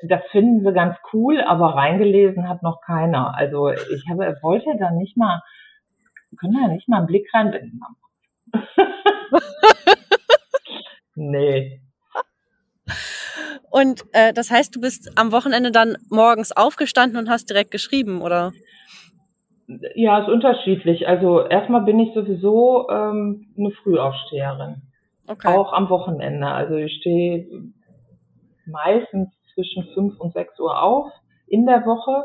das 0.02 0.22
finden 0.30 0.64
sie 0.64 0.72
ganz 0.72 0.96
cool, 1.12 1.40
aber 1.40 1.74
reingelesen 1.74 2.48
hat 2.48 2.62
noch 2.62 2.80
keiner. 2.80 3.34
Also 3.36 3.70
ich 3.70 4.04
habe, 4.10 4.36
wollte 4.42 4.76
da 4.78 4.90
nicht 4.90 5.16
mal, 5.16 5.42
können 6.38 6.54
wir 6.54 6.68
nicht 6.68 6.88
mal 6.88 6.98
einen 6.98 7.06
Blick 7.06 7.28
reinbinden. 7.34 7.80
nee. 11.14 11.80
Und 13.70 14.02
äh, 14.12 14.34
das 14.34 14.50
heißt, 14.50 14.76
du 14.76 14.80
bist 14.80 15.12
am 15.16 15.32
Wochenende 15.32 15.70
dann 15.70 15.96
morgens 16.10 16.52
aufgestanden 16.52 17.18
und 17.18 17.30
hast 17.30 17.48
direkt 17.48 17.70
geschrieben, 17.70 18.20
oder? 18.20 18.52
Ja, 19.94 20.18
ist 20.18 20.28
unterschiedlich. 20.28 21.08
Also 21.08 21.46
erstmal 21.46 21.82
bin 21.82 21.98
ich 21.98 22.12
sowieso 22.12 22.88
ähm, 22.90 23.46
eine 23.56 23.70
Frühaufsteherin. 23.70 24.82
Okay. 25.26 25.48
Auch 25.48 25.72
am 25.72 25.88
Wochenende. 25.88 26.46
Also 26.46 26.74
ich 26.74 26.98
stehe 27.00 27.46
meistens 28.66 29.30
zwischen 29.62 29.84
fünf 29.94 30.18
und 30.20 30.32
sechs 30.32 30.58
Uhr 30.58 30.82
auf 30.82 31.12
in 31.46 31.66
der 31.66 31.84
Woche 31.86 32.24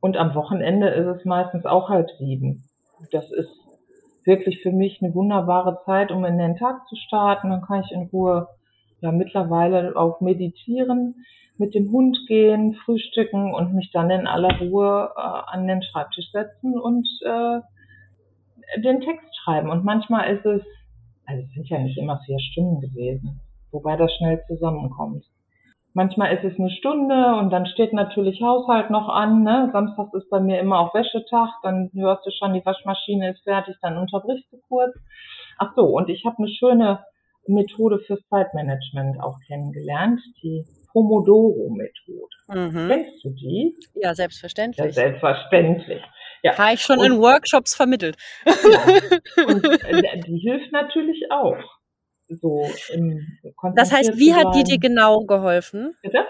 und 0.00 0.16
am 0.16 0.34
Wochenende 0.34 0.88
ist 0.88 1.06
es 1.06 1.24
meistens 1.24 1.64
auch 1.66 1.88
halb 1.88 2.10
sieben. 2.18 2.64
Das 3.12 3.30
ist 3.30 3.50
wirklich 4.24 4.62
für 4.62 4.72
mich 4.72 5.00
eine 5.02 5.14
wunderbare 5.14 5.80
Zeit, 5.84 6.10
um 6.10 6.24
in 6.24 6.38
den 6.38 6.56
Tag 6.56 6.86
zu 6.88 6.96
starten. 6.96 7.50
Dann 7.50 7.62
kann 7.62 7.82
ich 7.84 7.92
in 7.92 8.08
Ruhe 8.12 8.48
ja 9.00 9.12
mittlerweile 9.12 9.96
auch 9.96 10.20
meditieren, 10.20 11.24
mit 11.56 11.74
dem 11.74 11.90
Hund 11.92 12.18
gehen, 12.26 12.74
frühstücken 12.84 13.54
und 13.54 13.74
mich 13.74 13.90
dann 13.92 14.10
in 14.10 14.26
aller 14.26 14.58
Ruhe 14.58 15.10
äh, 15.16 15.20
an 15.20 15.66
den 15.66 15.82
Schreibtisch 15.82 16.30
setzen 16.32 16.78
und 16.78 17.06
äh, 17.24 17.60
den 18.80 19.00
Text 19.00 19.28
schreiben. 19.42 19.70
Und 19.70 19.84
manchmal 19.84 20.34
ist 20.34 20.44
es, 20.44 20.62
also 21.26 21.42
es 21.42 21.52
sind 21.54 21.68
ja 21.68 21.78
nicht 21.78 21.98
immer 21.98 22.20
vier 22.24 22.38
Stunden 22.40 22.80
gewesen, 22.80 23.40
wobei 23.70 23.96
das 23.96 24.12
schnell 24.16 24.42
zusammenkommt. 24.48 25.24
Manchmal 25.96 26.34
ist 26.34 26.42
es 26.42 26.58
eine 26.58 26.70
Stunde 26.70 27.36
und 27.36 27.50
dann 27.50 27.66
steht 27.66 27.92
natürlich 27.92 28.42
Haushalt 28.42 28.90
noch 28.90 29.08
an. 29.08 29.44
Ne? 29.44 29.70
Samstags 29.72 30.12
ist 30.14 30.28
bei 30.28 30.40
mir 30.40 30.58
immer 30.58 30.80
auch 30.80 30.92
Wäschetag, 30.92 31.50
dann 31.62 31.88
hörst 31.94 32.26
du 32.26 32.32
schon, 32.32 32.52
die 32.52 32.66
Waschmaschine 32.66 33.30
ist 33.30 33.44
fertig, 33.44 33.76
dann 33.80 33.96
unterbrichst 33.96 34.52
du 34.52 34.58
kurz. 34.68 34.92
Ach 35.56 35.72
so, 35.76 35.84
und 35.84 36.08
ich 36.08 36.24
habe 36.24 36.38
eine 36.38 36.48
schöne 36.48 37.04
Methode 37.46 38.00
fürs 38.00 38.26
Zeitmanagement 38.28 39.22
auch 39.22 39.38
kennengelernt, 39.46 40.20
die 40.42 40.64
Pomodoro-Methode. 40.92 42.34
Mhm. 42.48 42.88
Kennst 42.88 43.24
du 43.24 43.30
die? 43.30 43.76
Ja, 43.94 44.14
selbstverständlich. 44.14 44.86
Ja, 44.86 44.92
selbstverständlich. 44.92 46.02
Ja. 46.42 46.58
Habe 46.58 46.74
ich 46.74 46.80
schon 46.80 46.98
und, 46.98 47.06
in 47.06 47.20
Workshops 47.20 47.74
vermittelt. 47.76 48.16
Ja. 48.44 48.52
Und 49.46 49.64
äh, 49.64 50.20
die 50.26 50.38
hilft 50.38 50.72
natürlich 50.72 51.30
auch 51.30 51.56
so 52.28 52.66
im 52.92 53.20
Das 53.76 53.92
heißt, 53.92 54.18
wie 54.18 54.34
hat 54.34 54.54
die 54.54 54.64
dir 54.64 54.78
genau 54.78 55.24
geholfen? 55.24 55.94
Bitte? 56.02 56.24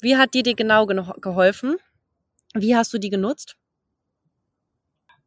Wie 0.00 0.16
hat 0.16 0.34
die 0.34 0.42
dir 0.42 0.54
genau 0.54 0.86
geholfen? 0.86 1.76
Wie 2.54 2.76
hast 2.76 2.92
du 2.92 2.98
die 2.98 3.10
genutzt? 3.10 3.56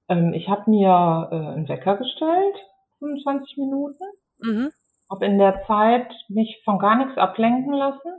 Ähm, 0.08 0.34
ich 0.34 0.48
habe 0.48 0.70
mir 0.70 1.30
äh, 1.32 1.36
einen 1.36 1.70
Wecker 1.70 1.98
gestellt, 1.98 2.56
25 3.00 3.58
Minuten. 3.58 4.04
Mhm. 4.40 4.72
Habe 5.10 5.26
in 5.26 5.38
der 5.38 5.64
Zeit 5.66 6.12
mich 6.28 6.62
von 6.66 6.80
gar 6.80 6.98
nichts 6.98 7.18
ablenken 7.18 7.74
lassen. 7.74 8.12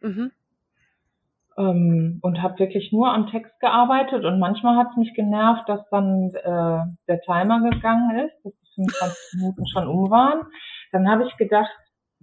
Mhm. 0.00 0.32
Ähm, 1.58 2.18
und 2.22 2.42
habe 2.42 2.58
wirklich 2.58 2.92
nur 2.92 3.12
am 3.12 3.28
Text 3.28 3.58
gearbeitet 3.60 4.24
und 4.24 4.38
manchmal 4.38 4.76
hat 4.76 4.88
es 4.90 4.96
mich 4.96 5.14
genervt, 5.14 5.68
dass 5.68 5.80
dann 5.90 6.30
äh, 6.34 6.84
der 7.08 7.20
Timer 7.22 7.60
gegangen 7.70 8.26
ist, 8.26 8.34
dass 8.44 8.52
die 8.52 8.74
25 8.74 9.40
Minuten 9.40 9.66
schon 9.66 9.88
um 9.88 10.10
waren. 10.10 10.40
Dann 10.92 11.08
habe 11.08 11.24
ich 11.26 11.36
gedacht, 11.36 11.70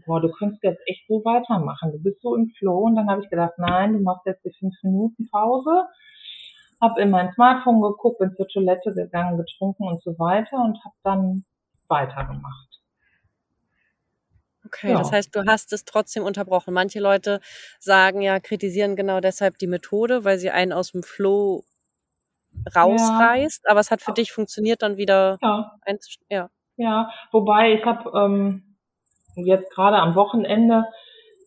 boah, 0.05 0.21
du 0.21 0.31
könntest 0.31 0.63
jetzt 0.63 0.81
echt 0.87 1.07
so 1.07 1.23
weitermachen. 1.25 1.91
Du 1.91 1.99
bist 1.99 2.21
so 2.21 2.35
im 2.35 2.51
Flow. 2.57 2.85
Und 2.85 2.95
dann 2.95 3.09
habe 3.09 3.23
ich 3.23 3.29
gedacht, 3.29 3.53
nein, 3.57 3.93
du 3.93 3.99
machst 3.99 4.25
jetzt 4.25 4.43
die 4.45 4.53
fünf 4.57 4.75
Minuten 4.83 5.29
Pause. 5.29 5.85
Hab 6.81 6.97
in 6.97 7.11
mein 7.11 7.31
Smartphone 7.33 7.81
geguckt, 7.81 8.19
bin 8.19 8.35
zur 8.35 8.47
Toilette 8.47 8.93
gegangen, 8.93 9.37
getrunken 9.37 9.87
und 9.87 10.03
so 10.03 10.17
weiter 10.19 10.57
und 10.57 10.83
habe 10.83 10.95
dann 11.03 11.45
weitergemacht. 11.87 12.73
Okay, 14.65 14.91
ja. 14.91 14.97
das 14.97 15.11
heißt, 15.11 15.35
du 15.35 15.45
hast 15.45 15.71
es 15.71 15.85
trotzdem 15.85 16.23
unterbrochen. 16.23 16.73
Manche 16.73 16.99
Leute 16.99 17.39
sagen 17.79 18.21
ja, 18.21 18.39
kritisieren 18.39 18.95
genau 18.95 19.19
deshalb 19.19 19.57
die 19.59 19.67
Methode, 19.67 20.23
weil 20.23 20.39
sie 20.39 20.49
einen 20.49 20.73
aus 20.73 20.91
dem 20.91 21.03
Flow 21.03 21.63
rausreißt, 22.75 23.63
ja. 23.65 23.71
aber 23.71 23.79
es 23.79 23.91
hat 23.91 24.01
für 24.01 24.13
dich 24.13 24.31
funktioniert 24.31 24.81
dann 24.81 24.97
wieder 24.97 25.37
ja. 25.41 25.71
ja. 26.29 26.49
Ja, 26.77 27.11
wobei 27.31 27.73
ich 27.73 27.85
habe 27.85 28.11
ähm, 28.17 28.77
jetzt 29.35 29.73
gerade 29.73 29.97
am 29.97 30.15
Wochenende, 30.15 30.85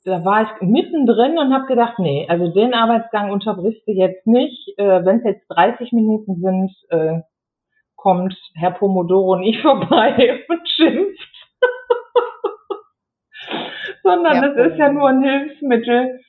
da 0.04 0.24
war 0.24 0.42
ich 0.42 0.48
mittendrin 0.60 1.38
und 1.38 1.52
habe 1.52 1.66
gedacht, 1.66 1.98
nee, 1.98 2.26
also 2.28 2.48
den 2.48 2.74
Arbeitsgang 2.74 3.32
unterbrichst 3.32 3.86
du 3.88 3.92
jetzt 3.92 4.26
nicht. 4.26 4.78
Äh, 4.78 5.04
Wenn 5.04 5.18
es 5.18 5.24
jetzt 5.24 5.46
30 5.48 5.92
Minuten 5.92 6.40
sind, 6.40 6.72
äh, 6.90 7.22
kommt 7.96 8.36
Herr 8.54 8.70
Pomodoro 8.70 9.36
nicht 9.36 9.60
vorbei 9.62 10.44
und 10.48 10.68
schimpft. 10.68 11.32
Sondern 14.04 14.34
ja. 14.34 14.48
das 14.48 14.72
ist 14.72 14.78
ja 14.78 14.92
nur 14.92 15.08
ein 15.08 15.24
Hilfsmittel. 15.24 16.20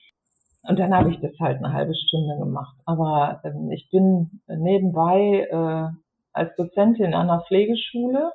Und 0.67 0.79
dann 0.79 0.93
habe 0.93 1.11
ich 1.11 1.19
das 1.21 1.39
halt 1.39 1.57
eine 1.57 1.71
halbe 1.71 1.93
Stunde 1.93 2.37
gemacht. 2.39 2.75
Aber 2.85 3.41
ähm, 3.43 3.71
ich 3.71 3.89
bin 3.91 4.41
nebenbei 4.47 5.47
äh, 5.49 5.89
als 6.33 6.55
Dozentin 6.55 7.13
an 7.13 7.29
einer 7.29 7.43
Pflegeschule 7.47 8.31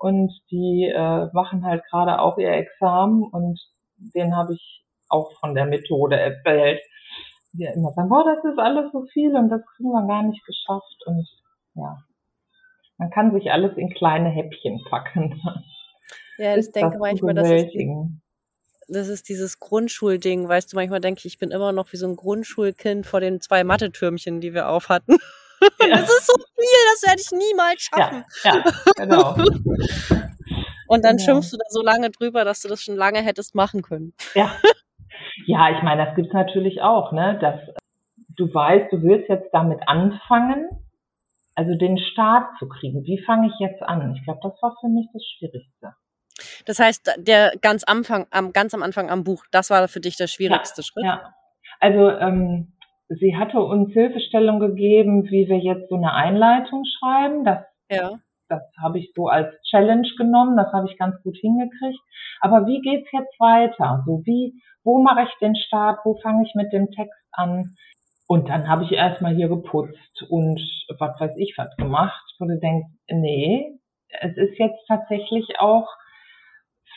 und 0.00 0.32
die 0.50 0.92
äh, 0.94 1.28
machen 1.32 1.64
halt 1.64 1.82
gerade 1.90 2.20
auch 2.20 2.38
ihr 2.38 2.52
Examen 2.52 3.24
und 3.24 3.60
den 4.14 4.36
habe 4.36 4.54
ich 4.54 4.84
auch 5.08 5.32
von 5.40 5.54
der 5.54 5.66
Methode 5.66 6.18
erzählt. 6.18 6.80
Die 7.52 7.64
immer 7.64 7.92
sagen, 7.92 8.08
boah, 8.08 8.24
das 8.24 8.44
ist 8.52 8.58
alles 8.58 8.92
so 8.92 9.04
viel 9.12 9.34
und 9.34 9.48
das 9.48 9.62
kriegen 9.74 9.90
wir 9.90 10.06
gar 10.06 10.22
nicht 10.22 10.44
geschafft 10.44 11.02
und 11.06 11.26
ja, 11.74 11.98
man 12.98 13.10
kann 13.10 13.32
sich 13.32 13.50
alles 13.50 13.76
in 13.76 13.90
kleine 13.90 14.28
Häppchen 14.28 14.84
packen. 14.90 15.40
Ja, 16.36 16.56
ich 16.56 16.70
denke 16.70 16.98
manchmal, 16.98 17.34
das 17.34 17.50
ist, 17.50 17.74
das 18.88 19.08
ist 19.08 19.28
dieses 19.28 19.58
Grundschulding, 19.58 20.48
weißt 20.48 20.72
du, 20.72 20.76
manchmal 20.76 21.00
denke 21.00 21.18
ich, 21.18 21.26
ich 21.26 21.38
bin 21.38 21.50
immer 21.50 21.72
noch 21.72 21.92
wie 21.92 21.96
so 21.96 22.06
ein 22.06 22.16
Grundschulkind 22.16 23.06
vor 23.06 23.20
den 23.20 23.40
zwei 23.40 23.64
Mathe-Türmchen, 23.64 24.40
die 24.40 24.54
wir 24.54 24.68
aufhatten. 24.68 25.16
Ja. 25.80 25.88
Das 25.96 26.08
ist 26.10 26.26
so 26.26 26.34
viel, 26.34 26.78
das 26.92 27.02
werde 27.06 27.20
ich 27.20 27.30
niemals 27.32 27.82
schaffen. 27.82 28.24
Ja, 28.44 28.56
ja 28.56 28.64
genau. 28.96 29.34
Und 30.88 31.04
dann 31.04 31.16
genau. 31.16 31.24
schimpfst 31.24 31.52
du 31.52 31.56
da 31.56 31.64
so 31.68 31.82
lange 31.82 32.10
drüber, 32.10 32.44
dass 32.44 32.60
du 32.60 32.68
das 32.68 32.82
schon 32.82 32.96
lange 32.96 33.20
hättest 33.22 33.54
machen 33.54 33.82
können. 33.82 34.14
Ja. 34.34 34.52
Ja, 35.46 35.76
ich 35.76 35.82
meine, 35.82 36.04
das 36.04 36.14
gibt's 36.14 36.32
natürlich 36.32 36.80
auch, 36.82 37.12
ne? 37.12 37.38
Dass 37.40 37.60
du 38.36 38.52
weißt, 38.52 38.92
du 38.92 39.02
willst 39.02 39.28
jetzt 39.28 39.50
damit 39.52 39.80
anfangen, 39.86 40.68
also 41.54 41.74
den 41.74 41.98
Start 41.98 42.46
zu 42.58 42.68
kriegen. 42.68 43.04
Wie 43.04 43.22
fange 43.24 43.48
ich 43.48 43.54
jetzt 43.58 43.82
an? 43.82 44.14
Ich 44.14 44.24
glaube, 44.24 44.40
das 44.42 44.52
war 44.62 44.76
für 44.80 44.88
mich 44.88 45.06
das 45.12 45.22
Schwierigste. 45.24 45.94
Das 46.66 46.78
heißt, 46.78 47.14
der 47.18 47.52
ganz 47.60 47.84
Anfang, 47.84 48.26
am 48.30 48.52
ganz 48.52 48.74
am 48.74 48.82
Anfang 48.82 49.10
am 49.10 49.24
Buch, 49.24 49.44
das 49.50 49.70
war 49.70 49.88
für 49.88 50.00
dich 50.00 50.16
der 50.16 50.28
schwierigste 50.28 50.82
ja, 50.82 50.84
Schritt. 50.84 51.04
Ja. 51.04 51.34
Also 51.80 52.10
ähm, 52.10 52.77
sie 53.08 53.36
hatte 53.36 53.60
uns 53.60 53.92
Hilfestellung 53.92 54.60
gegeben, 54.60 55.24
wie 55.30 55.48
wir 55.48 55.58
jetzt 55.58 55.88
so 55.88 55.96
eine 55.96 56.12
Einleitung 56.12 56.84
schreiben. 56.84 57.44
Das, 57.44 57.64
ja. 57.90 58.18
das 58.48 58.62
habe 58.82 58.98
ich 58.98 59.12
so 59.14 59.28
als 59.28 59.54
Challenge 59.70 60.08
genommen, 60.16 60.56
das 60.56 60.72
habe 60.72 60.86
ich 60.90 60.98
ganz 60.98 61.20
gut 61.22 61.36
hingekriegt. 61.36 62.00
Aber 62.40 62.66
wie 62.66 62.80
geht's 62.80 63.10
jetzt 63.12 63.38
weiter? 63.40 64.02
So 64.06 64.22
wie, 64.24 64.54
wo 64.84 65.02
mache 65.02 65.22
ich 65.22 65.38
den 65.40 65.56
Start? 65.56 66.00
Wo 66.04 66.18
fange 66.22 66.44
ich 66.46 66.54
mit 66.54 66.72
dem 66.72 66.90
Text 66.90 67.18
an? 67.32 67.74
Und 68.26 68.50
dann 68.50 68.68
habe 68.68 68.84
ich 68.84 68.92
erstmal 68.92 69.34
hier 69.34 69.48
geputzt 69.48 70.22
und 70.28 70.60
was 70.98 71.18
weiß 71.18 71.32
ich 71.38 71.54
was 71.56 71.74
gemacht, 71.76 72.22
wo 72.38 72.44
du 72.44 72.58
denkst, 72.58 72.88
nee, 73.10 73.78
es 74.20 74.36
ist 74.36 74.58
jetzt 74.58 74.86
tatsächlich 74.86 75.58
auch 75.58 75.88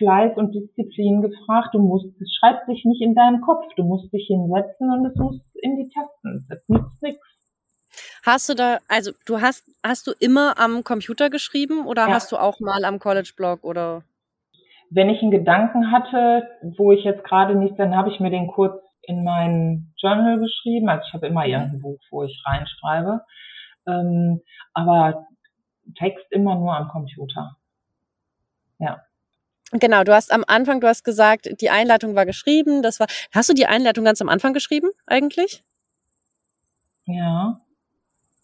Fleiß 0.01 0.35
und 0.35 0.53
Disziplin 0.55 1.21
gefragt. 1.21 1.69
Du 1.73 1.79
musst, 1.79 2.07
es 2.19 2.33
schreibt 2.39 2.65
sich 2.65 2.83
nicht 2.85 3.01
in 3.01 3.13
deinem 3.13 3.41
Kopf. 3.41 3.63
Du 3.75 3.83
musst 3.83 4.11
dich 4.11 4.25
hinsetzen 4.27 4.91
und 4.91 5.05
es 5.05 5.15
muss 5.15 5.39
in 5.61 5.77
die 5.77 5.89
Tasten. 5.89 6.45
Das 6.49 6.67
nützt 6.67 7.03
nichts. 7.03 7.21
Hast 8.25 8.49
du 8.49 8.55
da, 8.55 8.79
also 8.87 9.11
du 9.25 9.41
hast, 9.41 9.69
hast 9.83 10.07
du 10.07 10.11
immer 10.19 10.59
am 10.59 10.83
Computer 10.83 11.29
geschrieben 11.29 11.85
oder 11.85 12.07
ja. 12.07 12.13
hast 12.13 12.31
du 12.31 12.37
auch 12.37 12.59
mal 12.59 12.83
am 12.83 12.99
College-Blog 12.99 13.63
oder? 13.63 14.03
Wenn 14.89 15.09
ich 15.09 15.21
einen 15.21 15.31
Gedanken 15.31 15.91
hatte, 15.91 16.47
wo 16.77 16.91
ich 16.91 17.03
jetzt 17.03 17.23
gerade 17.23 17.55
nicht, 17.55 17.77
dann 17.79 17.95
habe 17.95 18.09
ich 18.09 18.19
mir 18.19 18.29
den 18.29 18.47
kurz 18.47 18.81
in 19.03 19.23
mein 19.23 19.93
Journal 19.97 20.39
geschrieben. 20.39 20.89
Also 20.89 21.05
ich 21.07 21.13
habe 21.13 21.27
immer 21.27 21.45
mhm. 21.45 21.51
irgendein 21.51 21.81
Buch, 21.81 21.99
wo 22.09 22.23
ich 22.23 22.43
reinschreibe. 22.45 23.21
Ähm, 23.87 24.41
aber 24.73 25.27
Text 25.97 26.25
immer 26.31 26.55
nur 26.55 26.75
am 26.75 26.87
Computer. 26.89 27.57
Ja. 28.79 29.01
Genau, 29.73 30.03
du 30.03 30.13
hast 30.13 30.31
am 30.31 30.43
Anfang, 30.47 30.81
du 30.81 30.87
hast 30.87 31.03
gesagt, 31.03 31.49
die 31.61 31.69
Einleitung 31.69 32.15
war 32.15 32.25
geschrieben. 32.25 32.81
Das 32.81 32.99
war. 32.99 33.07
Hast 33.31 33.49
du 33.49 33.53
die 33.53 33.67
Einleitung 33.67 34.03
ganz 34.03 34.21
am 34.21 34.29
Anfang 34.29 34.53
geschrieben 34.53 34.89
eigentlich? 35.07 35.63
Ja, 37.05 37.57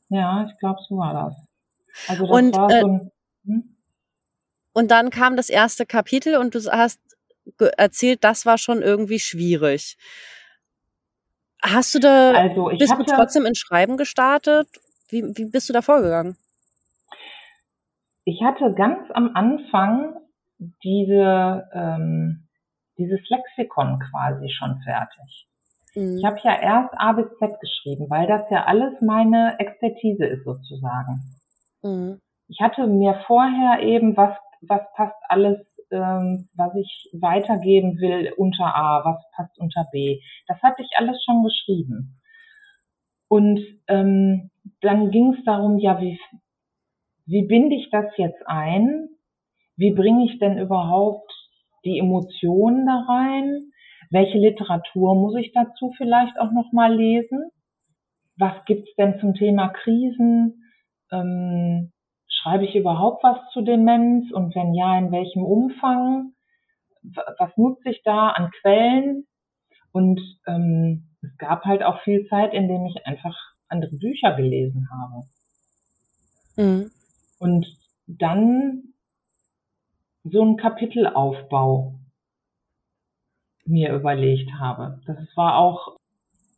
ja, 0.10 0.48
ich 0.50 0.58
glaube, 0.60 0.80
so 0.88 0.98
war 0.98 1.14
das. 1.14 1.36
Also 2.08 2.24
das 2.28 2.32
und, 2.32 2.56
war 2.56 2.70
so 2.70 2.76
äh, 2.76 2.84
ein, 2.84 3.12
hm? 3.46 3.78
und 4.74 4.92
dann 4.92 5.10
kam 5.10 5.36
das 5.36 5.50
erste 5.50 5.86
Kapitel 5.86 6.38
und 6.38 6.56
du 6.56 6.60
hast 6.72 7.00
erzählt, 7.78 8.24
das 8.24 8.46
war 8.46 8.58
schon 8.58 8.82
irgendwie 8.82 9.20
schwierig. 9.20 9.98
Hast 11.62 11.96
du 11.96 12.00
da, 12.00 12.32
also 12.32 12.70
bist 12.78 12.94
du 12.94 13.04
trotzdem 13.04 13.46
in 13.46 13.56
Schreiben 13.56 13.98
gestartet? 13.98 14.68
Wie, 15.10 15.24
wie 15.36 15.46
bist 15.46 15.68
du 15.70 15.74
da 15.74 15.82
vorgegangen? 15.82 16.38
Ich 18.26 18.42
hatte 18.44 18.74
ganz 18.74 19.10
am 19.14 19.32
Anfang 19.34 20.16
diese, 20.60 21.70
ähm, 21.74 22.48
dieses 22.98 23.20
Lexikon 23.30 24.00
quasi 24.00 24.50
schon 24.50 24.80
fertig. 24.82 25.48
Mhm. 25.96 26.18
Ich 26.18 26.26
habe 26.26 26.40
ja 26.44 26.60
erst 26.60 26.94
A 26.98 27.14
bis 27.14 27.28
Z 27.40 27.60
geschrieben, 27.60 28.10
weil 28.10 28.28
das 28.28 28.44
ja 28.50 28.66
alles 28.66 28.94
meine 29.02 29.60
Expertise 29.60 30.26
ist 30.26 30.44
sozusagen. 30.46 31.22
Mhm. 31.84 32.22
Ich 32.48 32.60
hatte 32.62 32.88
mir 32.88 33.22
vorher 33.28 33.82
eben, 33.82 34.16
was, 34.16 34.38
was 34.62 34.82
passt 34.96 35.18
alles, 35.28 35.60
ähm, 35.92 36.50
was 36.56 36.74
ich 36.76 37.10
weitergeben 37.14 38.00
will 38.00 38.34
unter 38.38 38.76
A, 38.76 39.04
was 39.04 39.24
passt 39.36 39.58
unter 39.60 39.86
B. 39.92 40.22
Das 40.48 40.62
hatte 40.62 40.82
ich 40.82 40.90
alles 40.98 41.22
schon 41.24 41.44
geschrieben. 41.44 42.20
Und 43.28 43.60
ähm, 43.88 44.50
dann 44.82 45.12
ging 45.12 45.34
es 45.34 45.44
darum, 45.44 45.78
ja, 45.80 46.00
wie, 46.00 46.20
wie 47.26 47.46
binde 47.46 47.76
ich 47.76 47.90
das 47.90 48.06
jetzt 48.16 48.48
ein? 48.48 49.10
Wie 49.78 49.92
bringe 49.92 50.26
ich 50.26 50.40
denn 50.40 50.58
überhaupt 50.58 51.32
die 51.86 52.00
Emotionen 52.00 52.86
da 52.86 53.06
rein? 53.08 53.72
Welche 54.10 54.38
Literatur 54.38 55.16
muss 55.16 55.36
ich 55.36 55.52
dazu 55.54 55.94
vielleicht 55.98 56.40
auch 56.40 56.52
nochmal 56.52 56.94
lesen? 56.94 57.52
Was 58.38 58.54
gibt's 58.66 58.94
denn 58.96 59.20
zum 59.20 59.34
Thema 59.34 59.70
Krisen? 59.70 60.64
Ähm, 61.12 61.92
schreibe 62.28 62.66
ich 62.66 62.76
überhaupt 62.76 63.24
was 63.24 63.38
zu 63.54 63.62
Demenz? 63.62 64.32
Und 64.32 64.56
wenn 64.56 64.74
ja, 64.74 64.98
in 64.98 65.12
welchem 65.12 65.44
Umfang? 65.44 66.34
Was 67.04 67.56
nutze 67.56 67.90
ich 67.90 68.02
da 68.04 68.30
an 68.30 68.52
Quellen? 68.62 69.28
Und 69.92 70.20
ähm, 70.48 71.08
es 71.22 71.38
gab 71.38 71.66
halt 71.66 71.84
auch 71.84 72.02
viel 72.02 72.28
Zeit, 72.28 72.54
in 72.54 72.68
dem 72.68 72.86
ich 72.86 73.06
einfach 73.06 73.36
andere 73.70 73.96
Bücher 73.98 74.36
gelesen 74.36 74.88
habe. 74.92 75.24
Mhm. 76.56 76.92
Und 77.40 77.68
dann 78.08 78.94
so 80.32 80.44
ein 80.44 80.58
Kapitelaufbau 80.58 81.96
mir 83.66 83.94
überlegt 83.94 84.52
habe. 84.60 85.00
Das 85.06 85.18
war 85.36 85.58
auch, 85.58 85.98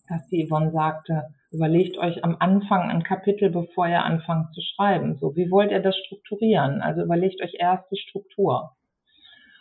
dass 0.08 0.28
die 0.28 0.48
Yvonne 0.48 0.72
sagte, 0.72 1.34
überlegt 1.52 1.98
euch 1.98 2.24
am 2.24 2.38
Anfang 2.40 2.90
ein 2.90 3.04
Kapitel, 3.04 3.50
bevor 3.50 3.88
ihr 3.88 4.04
anfangt 4.04 4.54
zu 4.54 4.62
schreiben. 4.62 5.18
So, 5.20 5.36
wie 5.36 5.50
wollt 5.50 5.72
ihr 5.72 5.82
das 5.82 5.96
strukturieren? 5.98 6.82
Also 6.82 7.02
überlegt 7.02 7.42
euch 7.42 7.56
erst 7.58 7.92
die 7.92 7.98
Struktur. 7.98 8.76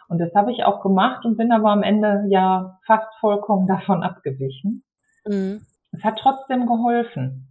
Und 0.09 0.19
das 0.19 0.35
habe 0.35 0.53
ich 0.53 0.65
auch 0.65 0.83
gemacht 0.83 1.25
und 1.25 1.37
bin 1.37 1.53
aber 1.53 1.71
am 1.71 1.83
Ende 1.83 2.25
ja 2.29 2.79
fast 2.87 3.09
vollkommen 3.21 3.67
davon 3.69 4.03
abgewichen. 4.03 4.83
Mhm. 5.27 5.63
Es 5.93 6.05
hat 6.05 6.19
trotzdem 6.19 6.67
geholfen, 6.67 7.49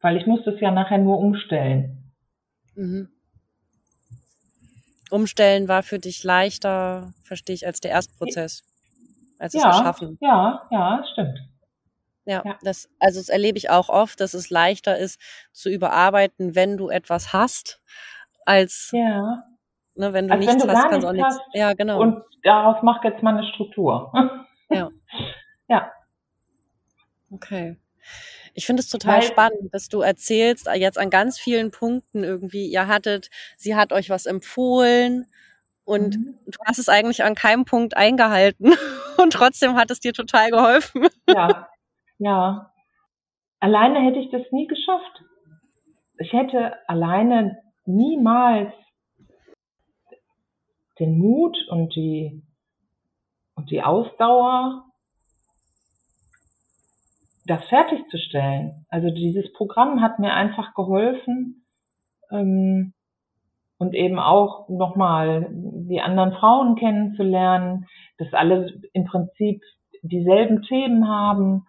weil 0.00 0.16
ich 0.16 0.26
musste 0.26 0.50
es 0.50 0.60
ja 0.60 0.70
nachher 0.70 0.98
nur 0.98 1.18
umstellen. 1.18 2.12
Mhm. 2.74 3.08
Umstellen 5.12 5.68
war 5.68 5.82
für 5.82 5.98
dich 5.98 6.24
leichter, 6.24 7.12
verstehe 7.22 7.54
ich, 7.54 7.66
als 7.66 7.80
der 7.80 7.90
Erstprozess, 7.92 8.64
als 9.38 9.54
ja, 9.54 9.60
es 9.60 9.76
erschaffen. 9.76 10.18
Ja, 10.20 10.66
ja, 10.70 11.04
stimmt. 11.12 11.38
Ja, 12.24 12.42
ja, 12.44 12.56
das, 12.62 12.88
also 13.00 13.18
das 13.18 13.28
erlebe 13.28 13.58
ich 13.58 13.70
auch 13.70 13.88
oft, 13.88 14.20
dass 14.20 14.32
es 14.34 14.48
leichter 14.50 14.96
ist 14.96 15.20
zu 15.52 15.68
überarbeiten, 15.68 16.54
wenn 16.54 16.76
du 16.76 16.88
etwas 16.88 17.32
hast, 17.32 17.82
als 18.46 18.90
ja. 18.92 19.42
ne, 19.96 20.12
wenn 20.12 20.28
du 20.28 20.34
als 20.34 20.40
nichts 20.40 20.62
wenn 20.62 20.68
du 20.68 20.74
hast, 20.74 20.90
kannst 20.90 21.06
auch 21.06 21.12
nichts. 21.12 21.38
Ja, 21.52 21.72
genau. 21.72 22.00
Und 22.00 22.22
daraus 22.44 22.76
mach 22.82 23.02
jetzt 23.02 23.22
mal 23.22 23.36
eine 23.36 23.46
Struktur. 23.48 24.12
ja. 24.70 24.90
Ja. 25.68 25.90
Okay. 27.30 27.78
Ich 28.54 28.66
finde 28.66 28.80
es 28.80 28.88
total 28.88 29.20
Weil- 29.20 29.22
spannend, 29.28 29.72
dass 29.74 29.88
du 29.88 30.00
erzählst, 30.00 30.66
äh, 30.68 30.74
jetzt 30.74 30.98
an 30.98 31.10
ganz 31.10 31.38
vielen 31.38 31.70
Punkten 31.70 32.22
irgendwie, 32.24 32.66
ihr 32.66 32.86
hattet, 32.86 33.30
sie 33.56 33.74
hat 33.74 33.92
euch 33.92 34.10
was 34.10 34.26
empfohlen 34.26 35.26
und 35.84 36.16
Mhm. 36.16 36.38
du 36.46 36.58
hast 36.66 36.78
es 36.78 36.88
eigentlich 36.88 37.24
an 37.24 37.34
keinem 37.34 37.64
Punkt 37.64 37.96
eingehalten 37.96 38.72
und 39.18 39.32
trotzdem 39.32 39.76
hat 39.76 39.90
es 39.90 40.00
dir 40.00 40.12
total 40.12 40.50
geholfen. 40.50 41.08
Ja, 41.28 41.68
ja. 42.18 42.72
Alleine 43.60 44.00
hätte 44.00 44.18
ich 44.18 44.30
das 44.30 44.42
nie 44.50 44.66
geschafft. 44.66 45.22
Ich 46.18 46.32
hätte 46.32 46.76
alleine 46.88 47.58
niemals 47.86 48.72
den 50.98 51.18
Mut 51.18 51.56
und 51.68 51.94
die, 51.96 52.42
und 53.54 53.70
die 53.70 53.82
Ausdauer, 53.82 54.84
das 57.44 57.64
fertigzustellen. 57.68 58.86
Also 58.88 59.10
dieses 59.10 59.52
Programm 59.52 60.00
hat 60.00 60.18
mir 60.18 60.32
einfach 60.34 60.74
geholfen 60.74 61.66
ähm, 62.30 62.94
und 63.78 63.94
eben 63.94 64.18
auch 64.18 64.68
nochmal 64.68 65.48
die 65.50 66.00
anderen 66.00 66.32
Frauen 66.32 66.76
kennenzulernen, 66.76 67.86
dass 68.18 68.32
alle 68.32 68.80
im 68.92 69.04
Prinzip 69.04 69.62
dieselben 70.02 70.62
Themen 70.62 71.08
haben 71.08 71.66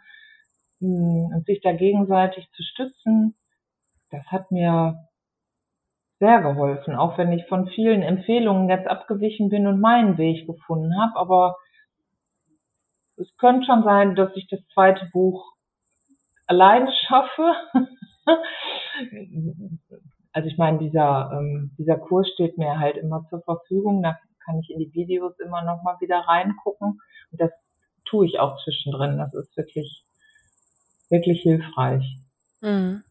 mh, 0.80 1.36
und 1.36 1.45
sich 1.45 1.61
da 1.61 1.71
gegenseitig 1.74 2.49
zu 2.51 2.63
stützen. 2.63 3.36
Das 4.11 4.26
hat 4.28 4.51
mir 4.51 5.07
sehr 6.19 6.41
geholfen, 6.41 6.95
auch 6.95 7.17
wenn 7.17 7.32
ich 7.34 7.45
von 7.47 7.67
vielen 7.67 8.03
Empfehlungen 8.03 8.69
jetzt 8.69 8.88
abgewichen 8.88 9.49
bin 9.49 9.65
und 9.65 9.82
meinen 9.82 10.17
Weg 10.17 10.45
gefunden 10.45 10.93
habe. 11.01 11.17
Aber 11.17 11.57
es 13.17 13.36
könnte 13.38 13.65
schon 13.65 13.84
sein, 13.84 14.15
dass 14.15 14.36
ich 14.36 14.47
das 14.47 14.59
zweite 14.74 15.09
Buch 15.11 15.53
alleine 16.54 16.91
schaffe. 17.08 17.54
also 20.34 20.47
ich 20.47 20.58
meine, 20.58 20.78
dieser, 20.78 21.32
ähm, 21.34 21.72
dieser 21.78 21.97
Kurs 21.97 22.30
steht 22.34 22.58
mir 22.58 22.80
halt 22.80 22.97
immer 22.97 23.26
zur 23.30 23.41
Verfügung. 23.41 24.04
Da 24.04 24.18
kann 24.45 24.60
ich 24.60 24.70
in 24.70 24.80
die 24.80 24.93
Videos 24.93 25.39
immer 25.39 25.64
noch 25.64 25.82
mal 25.84 25.97
wieder 25.99 26.20
reingucken. 26.20 27.01
Und 27.32 27.41
das 27.41 27.51
tue 28.06 28.28
ich 28.28 28.39
auch 28.39 28.64
zwischendrin. 28.64 29.18
Das 29.18 29.34
ist 29.34 29.56
wirklich, 29.58 30.04
wirklich 31.10 31.41
hilfreich. 31.41 32.04
Mhm. 32.62 33.04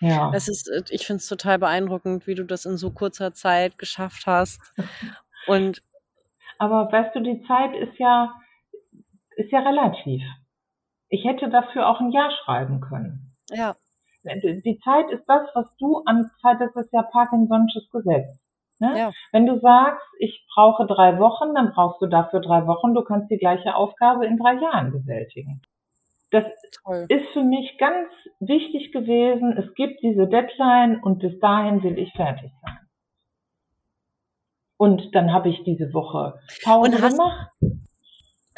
Ja. 0.00 0.32
Es 0.34 0.48
ist, 0.48 0.68
äh, 0.68 0.82
ich 0.90 1.06
finde 1.06 1.18
es 1.18 1.28
total 1.28 1.58
beeindruckend, 1.58 2.26
wie 2.26 2.34
du 2.34 2.44
das 2.44 2.64
in 2.64 2.76
so 2.76 2.90
kurzer 2.90 3.32
Zeit 3.32 3.78
geschafft 3.78 4.26
hast. 4.26 4.60
Und 5.46 5.82
Aber 6.58 6.90
weißt 6.90 7.14
du, 7.14 7.20
die 7.20 7.42
Zeit 7.46 7.76
ist 7.76 7.98
ja, 7.98 8.34
ist 9.36 9.52
ja 9.52 9.60
relativ. 9.60 10.22
Ich 11.10 11.24
hätte 11.24 11.50
dafür 11.50 11.88
auch 11.88 12.00
ein 12.00 12.12
Jahr 12.12 12.30
schreiben 12.30 12.80
können. 12.80 13.34
ja, 14.24 14.34
Die 14.64 14.80
Zeit 14.82 15.10
ist 15.10 15.26
das, 15.26 15.48
was 15.54 15.76
du 15.76 16.02
an 16.06 16.30
Zeit, 16.40 16.60
das 16.60 16.74
ist 16.76 16.92
ja 16.92 17.02
Parkinson'sches 17.02 17.90
Gesetz. 17.90 18.38
Ne? 18.78 18.96
ja, 18.96 19.10
Wenn 19.32 19.44
du 19.44 19.58
sagst, 19.60 20.06
ich 20.18 20.46
brauche 20.54 20.86
drei 20.86 21.18
Wochen, 21.18 21.54
dann 21.54 21.72
brauchst 21.72 22.00
du 22.00 22.06
dafür 22.06 22.40
drei 22.40 22.66
Wochen, 22.66 22.94
du 22.94 23.02
kannst 23.02 23.30
die 23.30 23.36
gleiche 23.36 23.74
Aufgabe 23.74 24.24
in 24.24 24.38
drei 24.38 24.54
Jahren 24.54 24.92
bewältigen. 24.92 25.60
Das 26.30 26.44
toll. 26.84 27.06
ist 27.08 27.28
für 27.32 27.42
mich 27.42 27.76
ganz 27.78 28.08
wichtig 28.38 28.92
gewesen. 28.92 29.56
Es 29.58 29.74
gibt 29.74 30.00
diese 30.02 30.28
Deadline 30.28 31.00
und 31.02 31.18
bis 31.18 31.38
dahin 31.40 31.82
will 31.82 31.98
ich 31.98 32.12
fertig 32.12 32.52
sein. 32.62 32.78
Und 34.76 35.14
dann 35.14 35.32
habe 35.32 35.50
ich 35.50 35.62
diese 35.64 35.92
Woche 35.92 36.38
Pause 36.62 36.92
gemacht. 36.92 37.50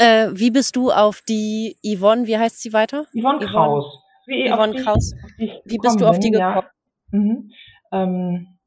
Äh, 0.03 0.31
wie 0.33 0.51
bist 0.51 0.75
du 0.75 0.91
auf 0.91 1.21
die 1.29 1.77
Yvonne, 1.85 2.27
wie 2.27 2.37
heißt 2.37 2.61
sie 2.61 2.73
weiter? 2.73 3.05
Yvonne 3.15 3.47
Kraus. 3.47 3.87
Wie 4.27 4.51
Yvonne 4.51 4.73
die- 4.73 4.83
Kraus. 4.83 5.15
Wie 5.37 5.79
bist 5.79 6.01
du 6.01 6.07
auf 6.07 6.19
die 6.19 6.33
ja. 6.33 6.61
gekommen? 6.61 6.71
Mhm. 7.13 7.51
Ähm, 7.93 8.59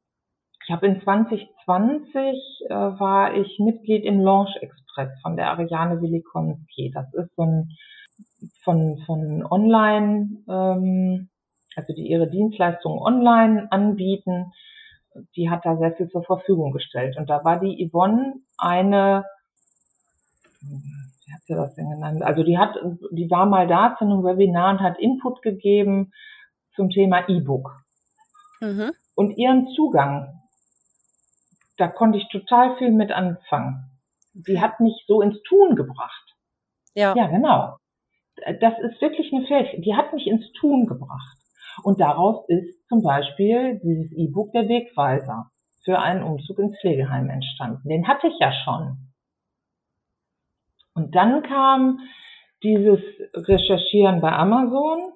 ich 0.65 0.71
habe 0.71 0.87
in 0.87 1.01
2020 1.01 2.15
äh, 2.69 2.73
war 2.73 3.35
ich 3.35 3.59
Mitglied 3.59 4.05
im 4.05 4.19
Launch 4.21 4.55
Express 4.61 5.09
von 5.21 5.35
der 5.35 5.49
Ariane 5.51 6.01
Willikonski. 6.01 6.91
Das 6.93 7.13
ist 7.13 7.35
so 7.35 7.43
ein 7.43 7.69
von 8.63 8.97
von 9.05 9.45
Online, 9.45 10.43
ähm, 10.47 11.29
also 11.75 11.93
die 11.93 12.07
ihre 12.07 12.29
Dienstleistungen 12.29 12.99
online 12.99 13.67
anbieten. 13.71 14.53
Die 15.35 15.49
hat 15.49 15.65
da 15.65 15.75
sehr 15.77 15.93
viel 15.95 16.07
zur 16.09 16.23
Verfügung 16.23 16.71
gestellt. 16.71 17.17
Und 17.17 17.29
da 17.29 17.43
war 17.43 17.59
die 17.59 17.89
Yvonne 17.89 18.35
eine, 18.57 19.25
wie 21.25 21.33
hat 21.33 21.41
sie 21.43 21.55
das 21.55 21.75
denn 21.75 21.89
genannt? 21.89 22.21
Also 22.23 22.43
die 22.43 22.57
hat, 22.57 22.75
die 23.11 23.29
war 23.31 23.45
mal 23.45 23.67
da 23.67 23.95
zu 23.97 24.05
einem 24.05 24.23
Webinar 24.23 24.71
und 24.71 24.79
hat 24.81 24.99
Input 24.99 25.41
gegeben 25.41 26.11
zum 26.75 26.89
Thema 26.89 27.27
E-Book 27.27 27.71
Mhm. 28.61 28.91
und 29.15 29.31
ihren 29.37 29.67
Zugang, 29.75 30.41
da 31.77 31.87
konnte 31.87 32.17
ich 32.17 32.27
total 32.29 32.77
viel 32.77 32.91
mit 32.91 33.11
anfangen. 33.11 33.91
Die 34.33 34.61
hat 34.61 34.79
mich 34.79 35.03
so 35.07 35.21
ins 35.21 35.41
Tun 35.43 35.75
gebracht. 35.75 36.35
Ja. 36.93 37.13
Ja, 37.15 37.27
genau. 37.27 37.75
Das 38.61 38.73
ist 38.79 39.01
wirklich 39.01 39.31
eine 39.33 39.45
Fähigkeit. 39.45 39.83
Die 39.85 39.95
hat 39.95 40.13
mich 40.13 40.27
ins 40.27 40.51
Tun 40.53 40.85
gebracht. 40.87 41.37
Und 41.83 41.99
daraus 41.99 42.45
ist 42.47 42.87
zum 42.87 43.01
Beispiel 43.03 43.79
dieses 43.83 44.11
E-Book 44.13 44.51
der 44.53 44.67
Wegweiser 44.69 45.49
für 45.83 45.99
einen 45.99 46.23
Umzug 46.23 46.59
ins 46.59 46.77
Pflegeheim 46.79 47.29
entstanden. 47.29 47.87
Den 47.87 48.07
hatte 48.07 48.27
ich 48.27 48.39
ja 48.39 48.51
schon. 48.63 49.13
Und 50.95 51.13
dann 51.13 51.43
kam 51.43 51.99
dieses 52.63 52.99
Recherchieren 53.33 54.21
bei 54.21 54.31
Amazon. 54.31 55.11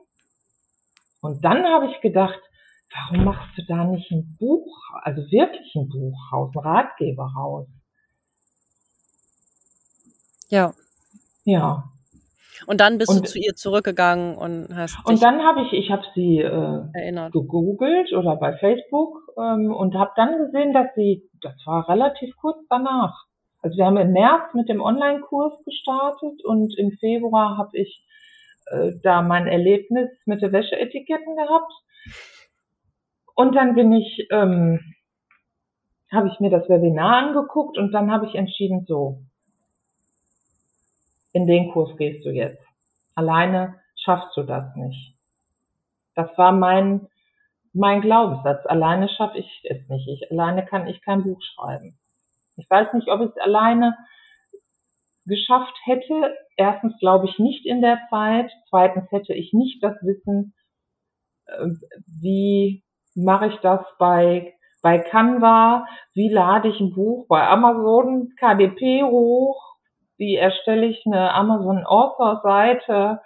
Und 1.22 1.44
dann 1.44 1.66
habe 1.66 1.88
ich 1.88 2.00
gedacht, 2.02 2.40
warum 2.94 3.26
machst 3.26 3.58
du 3.58 3.64
da 3.68 3.86
nicht 3.86 4.12
ein 4.12 4.36
Buch, 4.40 4.78
also 5.02 5.22
wirklich 5.32 5.74
ein 5.76 5.90
Buch 5.90 6.16
raus, 6.32 6.52
ein 6.56 6.60
Ratgeber 6.60 7.32
raus? 7.36 7.68
Ja. 10.50 10.74
Ja. 11.46 11.86
Und 12.68 12.82
dann 12.82 12.98
bist 12.98 13.10
du 13.12 13.18
Und- 13.18 13.28
zu 13.28 13.40
ihr 13.40 13.56
zurückgegangen 13.56 14.36
und 14.38 14.68
hast 14.76 14.98
Und 15.06 15.24
dann 15.24 15.42
habe 15.44 15.62
ich, 15.62 15.72
ich 15.74 15.92
habe 15.92 16.04
sie 16.14 16.40
äh, 16.40 16.82
erinnert. 16.94 17.32
gegoogelt 17.32 18.12
oder 18.14 18.36
bei 18.36 18.58
Facebook 18.58 19.18
ähm, 19.38 19.74
und 19.74 19.96
habe 19.96 20.12
dann 20.18 20.38
gesehen, 20.46 20.74
dass 20.74 20.88
sie, 20.96 21.30
das 21.42 21.54
war 21.66 21.88
relativ 21.88 22.36
kurz 22.38 22.58
danach. 22.70 23.26
Also 23.62 23.78
wir 23.78 23.86
haben 23.86 23.98
im 23.98 24.14
März 24.14 24.54
mit 24.54 24.70
dem 24.70 24.82
Online-Kurs 24.82 25.54
gestartet 25.66 26.44
und 26.46 26.78
im 26.78 26.92
Februar 26.92 27.58
habe 27.58 27.78
ich 27.78 28.06
äh, 28.68 28.92
da 29.04 29.22
mein 29.22 29.48
Erlebnis 29.48 30.10
mit 30.26 30.42
der 30.42 30.52
Wäscheetiketten 30.52 31.36
gehabt. 31.36 31.74
Und 33.36 33.56
dann 33.56 33.76
bin 33.76 33.92
ich, 33.92 34.28
ähm, 34.32 34.80
habe 36.12 36.30
ich 36.30 36.40
mir 36.40 36.50
das 36.50 36.68
Webinar 36.70 37.28
angeguckt 37.28 37.78
und 37.78 37.92
dann 37.92 38.12
habe 38.12 38.28
ich 38.28 38.36
entschieden, 38.36 38.86
so, 38.88 39.20
in 41.34 41.46
den 41.46 41.72
Kurs 41.72 41.96
gehst 41.98 42.26
du 42.26 42.32
jetzt. 42.32 42.64
Alleine 43.16 43.76
schaffst 43.96 44.36
du 44.36 44.44
das 44.44 44.76
nicht. 44.76 45.16
Das 46.16 46.30
war 46.38 46.52
mein, 46.52 47.08
mein 47.74 48.02
Glaubenssatz. 48.02 48.66
Alleine 48.66 49.10
schaffe 49.10 49.38
ich 49.38 49.62
es 49.64 49.88
nicht. 49.90 50.08
Ich, 50.08 50.32
alleine 50.32 50.66
kann 50.66 50.88
ich 50.88 51.02
kein 51.02 51.24
Buch 51.24 51.42
schreiben. 51.42 51.98
Ich 52.60 52.70
weiß 52.70 52.94
nicht, 52.94 53.08
ob 53.08 53.22
ich 53.22 53.30
es 53.30 53.38
alleine 53.38 53.98
geschafft 55.26 55.76
hätte. 55.86 56.36
Erstens 56.58 56.98
glaube 57.00 57.28
ich 57.28 57.40
nicht 57.40 57.66
in 57.66 57.82
der 57.82 58.00
Zeit. 58.10 58.52
Zweitens 58.70 59.10
hätte 59.12 59.34
ich 59.34 59.54
nicht 59.54 59.82
das 59.84 59.96
Wissen, 60.02 60.54
äh, 61.46 61.68
wie 62.22 62.84
mache 63.16 63.48
ich 63.48 63.56
das 63.58 63.82
bei, 63.98 64.54
bei 64.82 65.00
Canva, 65.00 65.86
wie 66.14 66.30
lade 66.30 66.70
ich 66.70 66.80
ein 66.80 66.94
Buch 66.94 67.28
bei 67.28 67.48
Amazon 67.48 68.34
KDP 68.40 69.04
hoch, 69.04 69.78
wie 70.18 70.36
erstelle 70.36 70.86
ich 70.86 71.06
eine 71.06 71.34
Amazon 71.34 71.86
Author 71.86 72.42
Seite, 72.44 73.22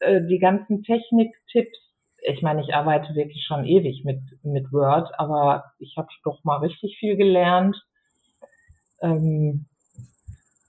äh, 0.00 0.20
die 0.26 0.38
ganzen 0.38 0.82
Techniktipps. 0.82 1.78
Ich 2.22 2.42
meine, 2.42 2.60
ich 2.62 2.74
arbeite 2.74 3.14
wirklich 3.14 3.44
schon 3.46 3.64
ewig 3.64 4.04
mit, 4.04 4.20
mit 4.42 4.72
Word, 4.72 5.08
aber 5.18 5.72
ich 5.78 5.96
habe 5.96 6.08
doch 6.24 6.44
mal 6.44 6.58
richtig 6.58 6.98
viel 6.98 7.16
gelernt. 7.16 7.76
Ähm, 9.00 9.66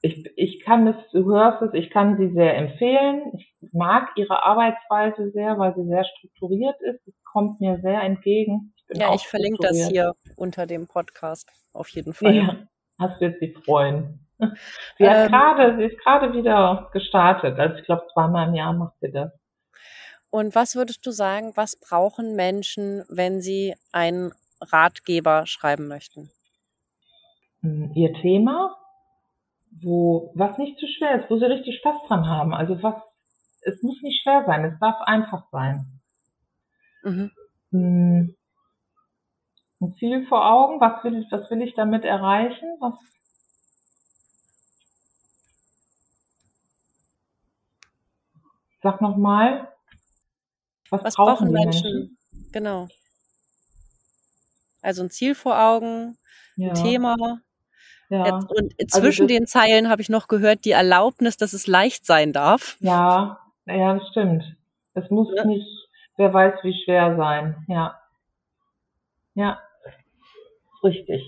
ich, 0.02 0.32
ich 0.36 0.62
kann 0.62 0.88
es, 0.88 0.96
du 1.12 1.26
hörst 1.26 1.62
es, 1.62 1.74
ich 1.74 1.92
kann 1.92 2.18
sie 2.18 2.34
sehr 2.34 2.58
empfehlen. 2.58 3.34
Ich 3.36 3.56
mag 3.72 4.10
ihre 4.16 4.44
Arbeitsweise 4.44 5.32
sehr, 5.32 5.58
weil 5.60 5.76
sie 5.76 5.88
sehr 5.88 6.04
strukturiert 6.06 6.76
ist. 6.82 7.08
Es 7.08 7.14
kommt 7.24 7.62
mir 7.62 7.80
sehr 7.82 8.02
entgegen. 8.02 8.74
Ich 8.90 9.00
ja, 9.00 9.14
ich 9.14 9.28
verlinke 9.28 9.60
das 9.62 9.88
hier 9.88 10.16
unter 10.36 10.66
dem 10.66 10.88
Podcast 10.88 11.50
auf 11.74 11.88
jeden 11.90 12.14
Fall. 12.14 12.36
Ja, 12.36 12.58
das 12.98 13.22
wird 13.22 13.40
sie 13.40 13.54
freuen. 13.64 14.28
Sie 14.98 15.08
hat 15.08 15.26
ähm, 15.26 15.32
gerade, 15.32 15.78
sie 15.78 15.84
ist 15.84 16.04
gerade 16.04 16.34
wieder 16.34 16.90
gestartet. 16.94 17.60
Also 17.60 17.76
ich 17.78 17.86
glaube, 17.86 18.08
zweimal 18.12 18.48
im 18.48 18.56
Jahr 18.56 18.74
macht 18.74 18.96
sie 19.00 19.12
das. 19.12 19.32
Und 20.32 20.56
was 20.56 20.76
würdest 20.76 21.06
du 21.06 21.12
sagen, 21.12 21.52
was 21.56 21.80
brauchen 21.80 22.36
Menschen, 22.36 23.04
wenn 23.08 23.40
sie 23.40 23.76
einen 23.92 24.32
Ratgeber 24.60 25.46
schreiben 25.46 25.88
möchten? 25.88 26.32
Hm, 27.62 27.91
ihr 27.93 28.14
Thema, 28.14 28.76
wo, 29.82 30.32
was 30.36 30.57
nicht 30.57 30.80
zu 30.80 30.88
schwer 30.88 31.22
ist, 31.22 31.30
wo 31.30 31.38
sie 31.38 31.45
richtig 31.45 31.78
Spaß 31.80 32.07
dran 32.07 32.28
haben. 32.28 32.53
Also 32.53 32.82
was, 32.82 32.95
es 33.62 33.82
muss 33.84 34.01
nicht 34.01 34.22
schwer 34.22 34.43
sein, 34.45 34.66
es 34.66 34.80
darf 34.80 35.01
einfach 35.01 35.47
sein. 35.51 36.01
Mhm. 37.03 37.32
Hm, 37.72 38.36
ein 39.82 39.95
Ziel 39.95 40.28
vor 40.28 40.45
Augen, 40.45 40.80
was 40.80 41.03
will, 41.03 41.26
was 41.32 41.49
will 41.49 41.62
ich 41.62 41.74
damit 41.74 42.03
erreichen? 42.03 42.78
Was, 42.80 42.93
sag 48.84 49.01
nochmal, 49.01 49.72
was, 50.89 51.03
was 51.03 51.16
brauchen, 51.16 51.51
brauchen 51.51 51.51
Menschen? 51.51 52.18
Menschen? 52.32 52.51
Genau. 52.51 52.88
Also 54.82 55.03
ein 55.03 55.09
Ziel 55.09 55.36
vor 55.36 55.59
Augen, 55.59 56.18
ja. 56.55 56.70
ein 56.70 56.76
Thema, 56.76 57.16
ja. 58.12 58.36
Und 58.36 58.74
also 58.78 58.99
zwischen 58.99 59.24
also 59.24 59.28
den 59.28 59.47
Zeilen 59.47 59.89
habe 59.89 60.01
ich 60.01 60.09
noch 60.09 60.28
gehört, 60.28 60.66
die 60.66 60.72
Erlaubnis, 60.72 61.38
dass 61.38 61.53
es 61.53 61.66
leicht 61.66 62.05
sein 62.05 62.34
darf. 62.34 62.76
Ja, 62.82 63.39
ja, 63.66 63.93
das 63.93 64.07
stimmt. 64.09 64.43
Es 64.93 65.09
muss 65.09 65.30
ja. 65.34 65.45
nicht, 65.45 65.66
wer 66.18 66.34
weiß, 66.34 66.55
wie 66.64 66.84
schwer 66.84 67.16
sein. 67.16 67.66
Ja. 67.70 67.97
Ja. 69.34 69.59
Richtig. 70.84 71.24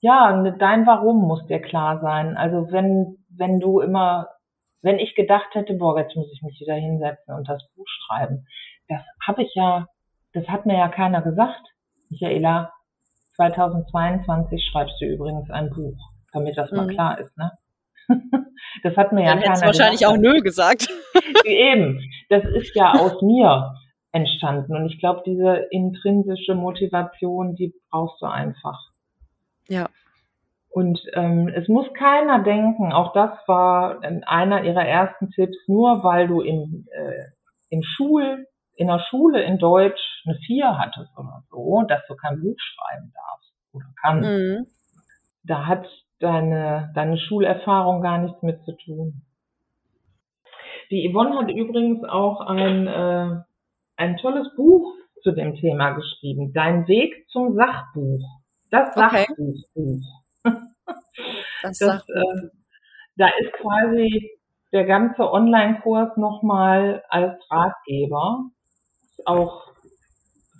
Ja, 0.00 0.42
dein 0.58 0.86
Warum 0.86 1.26
muss 1.26 1.46
dir 1.46 1.60
klar 1.60 2.00
sein. 2.00 2.36
Also 2.36 2.70
wenn, 2.70 3.16
wenn 3.30 3.58
du 3.58 3.80
immer, 3.80 4.28
wenn 4.82 4.98
ich 4.98 5.14
gedacht 5.14 5.54
hätte, 5.54 5.72
boah, 5.74 5.98
jetzt 5.98 6.14
muss 6.14 6.30
ich 6.30 6.42
mich 6.42 6.60
wieder 6.60 6.74
hinsetzen 6.74 7.34
und 7.34 7.48
das 7.48 7.66
Buch 7.74 7.86
schreiben. 7.88 8.46
Das 8.88 9.00
habe 9.26 9.42
ich 9.42 9.54
ja, 9.54 9.86
das 10.34 10.46
hat 10.48 10.66
mir 10.66 10.76
ja 10.76 10.88
keiner 10.88 11.22
gesagt. 11.22 11.62
Michaela, 12.10 12.72
2022 13.36 14.68
schreibst 14.70 15.00
du 15.00 15.06
übrigens 15.06 15.50
ein 15.50 15.70
Buch, 15.70 15.96
damit 16.32 16.56
das 16.56 16.70
mal 16.72 16.86
mhm. 16.86 16.90
klar 16.90 17.18
ist, 17.20 17.36
ne? 17.36 17.52
das 18.82 18.96
hat 18.96 19.12
mir 19.12 19.24
ja 19.24 19.34
Dann 19.34 19.42
keiner 19.42 19.66
wahrscheinlich 19.66 20.00
gesagt. 20.00 20.12
auch 20.12 20.20
nö 20.20 20.40
gesagt. 20.40 20.88
Eben, 21.44 22.00
das 22.28 22.44
ist 22.44 22.74
ja 22.74 22.92
aus 22.92 23.20
mir 23.22 23.74
entstanden 24.12 24.76
und 24.76 24.86
ich 24.86 24.98
glaube, 24.98 25.22
diese 25.26 25.66
intrinsische 25.70 26.54
Motivation, 26.54 27.54
die 27.54 27.74
brauchst 27.90 28.22
du 28.22 28.26
einfach. 28.26 28.78
Ja. 29.68 29.88
Und 30.70 31.00
ähm, 31.14 31.48
es 31.48 31.68
muss 31.68 31.86
keiner 31.94 32.42
denken, 32.42 32.92
auch 32.92 33.12
das 33.12 33.30
war 33.46 34.02
einer 34.26 34.62
ihrer 34.64 34.86
ersten 34.86 35.30
Tipps, 35.30 35.56
nur 35.66 36.04
weil 36.04 36.28
du 36.28 36.40
in, 36.42 36.86
äh, 36.92 37.24
in 37.70 37.82
Schul, 37.82 38.46
in 38.76 38.88
der 38.88 39.00
Schule 39.10 39.42
in 39.42 39.58
Deutsch 39.58 40.22
eine 40.24 40.36
Vier 40.46 40.78
hattest 40.78 41.10
oder 41.16 41.42
so, 41.50 41.82
dass 41.88 42.02
du 42.08 42.14
kein 42.14 42.40
Buch 42.40 42.56
schreiben 42.58 43.12
darfst 43.14 43.52
oder 43.72 43.86
kannst. 44.00 44.28
Mhm. 44.28 44.66
Da 45.44 45.66
hat 45.66 45.86
deine, 46.20 46.92
deine 46.94 47.18
Schulerfahrung 47.18 48.02
gar 48.02 48.18
nichts 48.18 48.42
mit 48.42 48.62
zu 48.64 48.72
tun. 48.76 49.22
Die 50.90 51.10
Yvonne 51.10 51.38
hat 51.38 51.50
übrigens 51.50 52.04
auch 52.04 52.40
ein, 52.40 52.86
äh, 52.86 53.42
ein 53.96 54.16
tolles 54.18 54.54
Buch 54.56 54.94
zu 55.22 55.32
dem 55.32 55.54
Thema 55.56 55.92
geschrieben. 55.92 56.52
Dein 56.52 56.86
Weg 56.86 57.28
zum 57.30 57.54
Sachbuch. 57.54 58.22
Das 58.70 58.94
Sachbuchbuch. 58.94 60.02
Okay. 60.44 60.52
Das, 60.52 60.54
das 61.62 61.78
Sachbuch. 61.78 62.14
Äh, 62.14 62.48
da 63.16 63.28
ist 63.40 63.52
quasi 63.54 64.38
der 64.72 64.84
ganze 64.84 65.30
Online-Kurs 65.30 66.16
nochmal 66.16 67.02
als 67.08 67.34
Ratgeber. 67.50 68.50
Auch 69.26 69.66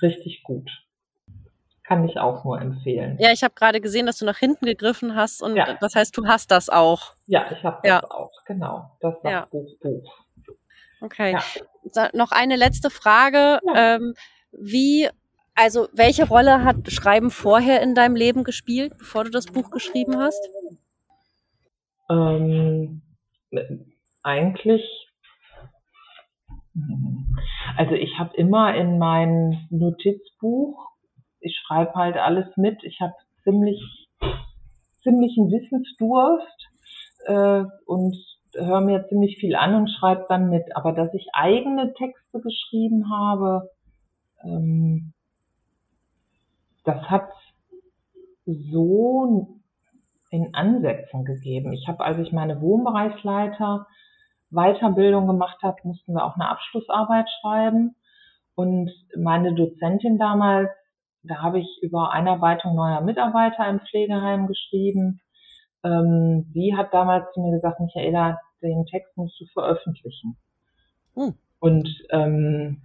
richtig 0.03 0.43
gut. 0.43 0.71
Kann 1.85 2.07
ich 2.09 2.19
auch 2.19 2.45
nur 2.45 2.61
empfehlen. 2.61 3.17
Ja, 3.21 3.31
ich 3.31 3.45
habe 3.45 3.55
gerade 3.55 3.81
gesehen, 3.81 4.07
dass 4.07 4.19
du 4.19 4.25
nach 4.25 4.39
hinten 4.39 4.67
gegriffen 4.67 5.15
hast 5.15 5.41
und 5.41 5.55
ja. 5.55 5.77
das 5.81 5.95
heißt, 5.95 6.17
du 6.17 6.27
hast 6.27 6.51
das 6.51 6.69
auch. 6.69 7.15
Ja, 7.27 7.47
ich 7.53 7.63
habe 7.63 7.79
das 7.83 7.89
ja. 7.89 8.11
auch, 8.11 8.33
genau. 8.45 8.91
Das 9.01 9.15
Sachbuch 9.23 9.69
ja. 9.71 9.77
Buch. 9.81 10.19
Okay. 11.01 11.39
Ja. 11.95 12.11
Noch 12.13 12.33
eine 12.33 12.57
letzte 12.57 12.91
Frage. 12.91 13.61
Ähm, 13.75 14.15
wie, 14.51 15.09
also 15.55 15.89
welche 15.93 16.27
Rolle 16.27 16.65
hat 16.65 16.91
Schreiben 16.91 17.31
vorher 17.31 17.83
in 17.83 17.95
deinem 17.95 18.17
Leben 18.17 18.43
gespielt, 18.43 18.99
bevor 18.99 19.23
du 19.23 19.31
das 19.31 19.47
Buch 19.47 19.71
geschrieben 19.71 20.19
hast? 20.19 20.49
Ähm, 22.11 23.03
eigentlich 24.25 25.06
also 27.77 27.95
ich 27.95 28.19
habe 28.19 28.37
immer 28.37 28.75
in 28.75 28.99
mein 28.99 29.67
Notizbuch, 29.71 30.91
ich 31.41 31.57
schreibe 31.59 31.95
halt 31.95 32.17
alles 32.17 32.57
mit, 32.57 32.83
ich 32.85 33.01
habe 33.01 33.15
ziemlich, 33.45 33.81
ziemlichen 35.03 35.51
Wissensdurst 35.51 36.69
äh, 37.27 37.65
und 37.87 38.17
höre 38.55 38.81
mir 38.81 39.07
ziemlich 39.09 39.37
viel 39.39 39.55
an 39.55 39.75
und 39.75 39.91
schreibe 39.91 40.27
dann 40.29 40.49
mit. 40.49 40.75
Aber 40.75 40.93
dass 40.93 41.13
ich 41.15 41.29
eigene 41.33 41.93
Texte 41.95 42.41
geschrieben 42.41 43.11
habe, 43.11 43.71
ähm, 44.43 45.13
das 46.85 47.03
hat 47.11 47.31
so 48.45 49.59
in 50.31 50.55
Ansätzen 50.55 51.25
gegeben. 51.25 51.73
Ich 51.73 51.89
habe, 51.89 52.05
als 52.05 52.19
ich 52.19 52.33
meine 52.33 52.61
Wohnbereichsleiter 52.61 53.87
Weiterbildung 54.51 55.27
gemacht 55.27 55.59
habe, 55.63 55.77
mussten 55.85 56.15
wir 56.15 56.25
auch 56.25 56.35
eine 56.35 56.49
Abschlussarbeit 56.49 57.29
schreiben. 57.41 57.97
Und 58.55 58.91
meine 59.17 59.55
Dozentin 59.55 60.19
damals, 60.19 60.71
da 61.23 61.43
habe 61.43 61.61
ich 61.61 61.81
über 61.83 62.13
Einarbeitung 62.13 62.75
neuer 62.75 63.01
Mitarbeiter 63.01 63.69
im 63.69 63.81
Pflegeheim 63.81 64.47
geschrieben. 64.47 65.21
Ähm, 65.85 66.51
sie 66.55 66.77
hat 66.77 66.95
damals 66.95 67.27
zu 67.35 67.41
mir 67.41 67.53
gesagt, 67.53 67.81
Michaela, 67.81 68.41
den 68.63 68.87
Text 68.87 69.17
musst 69.17 69.39
du 69.41 69.47
veröffentlichen. 69.53 70.37
Hm. 71.15 71.35
Und 71.59 71.89
ähm, 72.11 72.83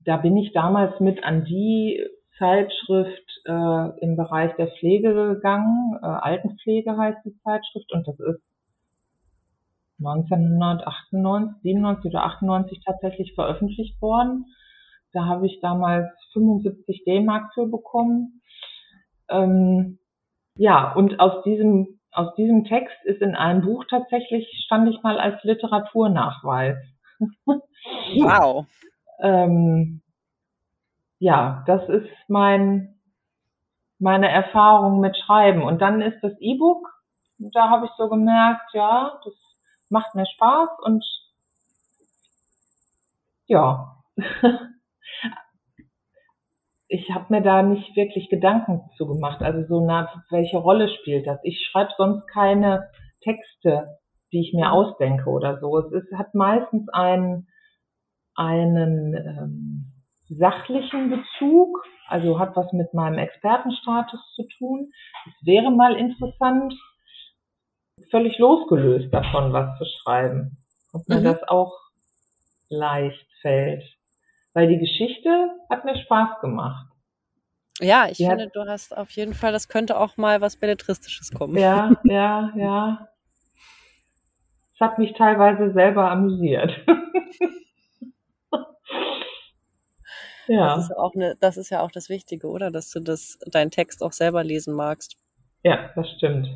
da 0.00 0.16
bin 0.16 0.36
ich 0.36 0.52
damals 0.52 0.98
mit 1.00 1.22
an 1.24 1.44
die 1.44 2.02
Zeitschrift 2.38 3.42
äh, 3.44 4.00
im 4.00 4.16
Bereich 4.16 4.54
der 4.56 4.68
Pflege 4.68 5.34
gegangen. 5.34 5.98
Äh, 6.02 6.06
Altenpflege 6.06 6.96
heißt 6.96 7.18
die 7.24 7.36
Zeitschrift 7.42 7.92
und 7.92 8.06
das 8.06 8.18
ist 8.18 8.42
1998, 10.04 11.62
97 11.62 12.10
oder 12.10 12.24
98 12.24 12.80
tatsächlich 12.84 13.34
veröffentlicht 13.34 14.00
worden. 14.00 14.46
Da 15.12 15.26
habe 15.26 15.46
ich 15.46 15.60
damals 15.60 16.08
75 16.32 17.04
D-Mark 17.04 17.52
für 17.54 17.66
bekommen. 17.66 18.40
Ähm, 19.28 19.98
ja, 20.56 20.92
und 20.92 21.20
aus 21.20 21.42
diesem, 21.44 22.00
aus 22.12 22.34
diesem 22.34 22.64
Text 22.64 22.96
ist 23.04 23.22
in 23.22 23.34
einem 23.34 23.62
Buch 23.62 23.84
tatsächlich, 23.88 24.46
stand 24.66 24.88
ich 24.88 25.02
mal 25.02 25.18
als 25.18 25.42
Literaturnachweis. 25.44 26.76
Wow. 28.14 28.66
ähm, 29.20 30.02
ja, 31.18 31.64
das 31.66 31.88
ist 31.88 32.08
mein, 32.28 32.94
meine 33.98 34.28
Erfahrung 34.28 35.00
mit 35.00 35.16
Schreiben. 35.16 35.62
Und 35.62 35.80
dann 35.82 36.00
ist 36.00 36.20
das 36.22 36.32
E-Book, 36.40 36.88
da 37.38 37.70
habe 37.70 37.86
ich 37.86 37.92
so 37.96 38.08
gemerkt, 38.08 38.72
ja, 38.72 39.20
das 39.24 39.34
macht 39.92 40.14
mir 40.14 40.26
Spaß 40.26 40.70
und 40.84 41.04
ja, 43.46 44.02
ich 46.88 47.10
habe 47.14 47.26
mir 47.28 47.42
da 47.42 47.62
nicht 47.62 47.94
wirklich 47.96 48.28
Gedanken 48.28 48.80
zu 48.96 49.06
gemacht. 49.06 49.42
Also 49.42 49.64
so 49.68 49.86
nach 49.86 50.16
welche 50.30 50.58
Rolle 50.58 50.88
spielt 50.88 51.26
das? 51.26 51.38
Ich 51.44 51.64
schreibe 51.66 51.92
sonst 51.96 52.26
keine 52.26 52.90
Texte 53.22 53.98
die 54.32 54.40
ich 54.40 54.54
mir 54.54 54.72
ausdenke 54.72 55.28
oder 55.28 55.60
so. 55.60 55.78
Es 55.78 55.92
ist, 55.92 56.12
hat 56.16 56.34
meistens 56.34 56.88
einen, 56.88 57.48
einen 58.34 59.14
ähm, 59.14 59.92
sachlichen 60.28 61.10
Bezug, 61.10 61.84
also 62.08 62.38
hat 62.38 62.56
was 62.56 62.72
mit 62.72 62.94
meinem 62.94 63.18
Expertenstatus 63.18 64.20
zu 64.34 64.44
tun. 64.58 64.90
Es 65.26 65.46
wäre 65.46 65.70
mal 65.70 65.94
interessant, 65.96 66.74
völlig 68.10 68.38
losgelöst 68.38 69.12
davon 69.12 69.52
was 69.52 69.78
zu 69.78 69.84
schreiben. 69.84 70.58
Ob 70.92 71.08
mir 71.08 71.20
mhm. 71.20 71.24
das 71.24 71.42
auch 71.44 71.78
leicht 72.68 73.26
fällt. 73.40 73.84
Weil 74.54 74.68
die 74.68 74.78
Geschichte 74.78 75.50
hat 75.70 75.84
mir 75.84 75.96
Spaß 75.96 76.40
gemacht. 76.40 76.86
Ja, 77.80 78.06
ich 78.08 78.18
die 78.18 78.26
finde, 78.26 78.44
hat, 78.44 78.54
du 78.56 78.66
hast 78.66 78.96
auf 78.96 79.10
jeden 79.10 79.34
Fall, 79.34 79.52
das 79.52 79.68
könnte 79.68 79.98
auch 79.98 80.16
mal 80.16 80.40
was 80.40 80.56
Belletristisches 80.56 81.32
kommen. 81.32 81.56
Ja, 81.56 81.92
ja, 82.04 82.52
ja. 82.56 83.08
Es 84.74 84.80
hat 84.80 84.98
mich 84.98 85.14
teilweise 85.14 85.72
selber 85.72 86.10
amüsiert. 86.10 86.70
ja. 90.48 90.76
Das 90.76 90.90
ist, 90.90 90.96
auch 90.96 91.14
eine, 91.14 91.34
das 91.40 91.56
ist 91.56 91.70
ja 91.70 91.80
auch 91.80 91.90
das 91.90 92.08
Wichtige, 92.08 92.48
oder? 92.48 92.70
Dass 92.70 92.90
du 92.90 93.00
das, 93.00 93.38
deinen 93.50 93.70
Text 93.70 94.02
auch 94.02 94.12
selber 94.12 94.44
lesen 94.44 94.74
magst. 94.74 95.16
Ja, 95.62 95.90
das 95.94 96.10
stimmt. 96.16 96.48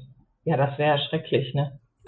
Ja, 0.47 0.57
das 0.57 0.79
wäre 0.79 0.99
schrecklich, 1.01 1.55
ne? 1.55 1.81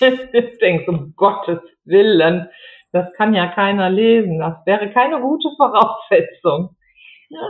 ich 0.00 0.58
denke, 0.58 0.90
um 0.90 1.14
Gottes 1.16 1.60
Willen, 1.84 2.48
das 2.92 3.12
kann 3.16 3.32
ja 3.32 3.46
keiner 3.46 3.88
lesen. 3.88 4.40
Das 4.40 4.56
wäre 4.66 4.90
keine 4.90 5.20
gute 5.20 5.48
Voraussetzung. 5.56 6.76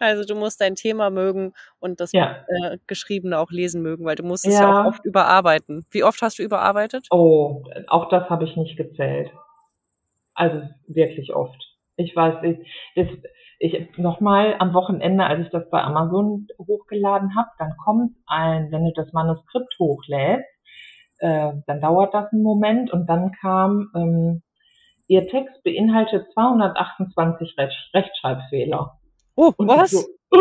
Also 0.00 0.24
du 0.24 0.34
musst 0.34 0.62
dein 0.62 0.74
Thema 0.74 1.10
mögen 1.10 1.52
und 1.80 2.00
das 2.00 2.12
ja. 2.12 2.46
äh, 2.48 2.78
Geschriebene 2.86 3.38
auch 3.38 3.50
lesen 3.50 3.82
mögen, 3.82 4.06
weil 4.06 4.16
du 4.16 4.22
musst 4.22 4.46
es 4.46 4.54
ja. 4.54 4.62
ja. 4.62 4.82
auch 4.82 4.86
oft 4.86 5.04
überarbeiten. 5.04 5.84
Wie 5.90 6.02
oft 6.02 6.22
hast 6.22 6.38
du 6.38 6.42
überarbeitet? 6.42 7.06
Oh, 7.10 7.62
auch 7.88 8.08
das 8.08 8.30
habe 8.30 8.44
ich 8.44 8.56
nicht 8.56 8.78
gezählt. 8.78 9.30
Also 10.34 10.62
wirklich 10.86 11.34
oft. 11.34 11.62
Ich 11.96 12.16
weiß, 12.16 12.42
ich, 12.44 12.58
das, 12.94 13.06
ich 13.58 13.96
nochmal 13.98 14.56
am 14.58 14.74
Wochenende, 14.74 15.24
als 15.24 15.46
ich 15.46 15.50
das 15.50 15.68
bei 15.70 15.82
Amazon 15.82 16.46
hochgeladen 16.58 17.36
habe, 17.36 17.48
dann 17.58 17.76
kommt 17.82 18.12
ein, 18.26 18.70
wenn 18.70 18.84
du 18.84 18.92
das 18.92 19.12
Manuskript 19.12 19.74
hochlädst, 19.78 20.44
äh, 21.18 21.52
dann 21.66 21.80
dauert 21.80 22.12
das 22.12 22.32
einen 22.32 22.42
Moment 22.42 22.92
und 22.92 23.06
dann 23.08 23.32
kam 23.32 23.90
ähm, 23.94 24.42
Ihr 25.08 25.28
Text 25.28 25.62
beinhaltet 25.62 26.32
228 26.32 27.56
Recht 27.58 27.90
Rechtschreibfehler. 27.94 28.98
Oh, 29.36 29.52
und 29.56 29.68
was? 29.68 29.92
So, 29.92 30.04
oh, 30.32 30.38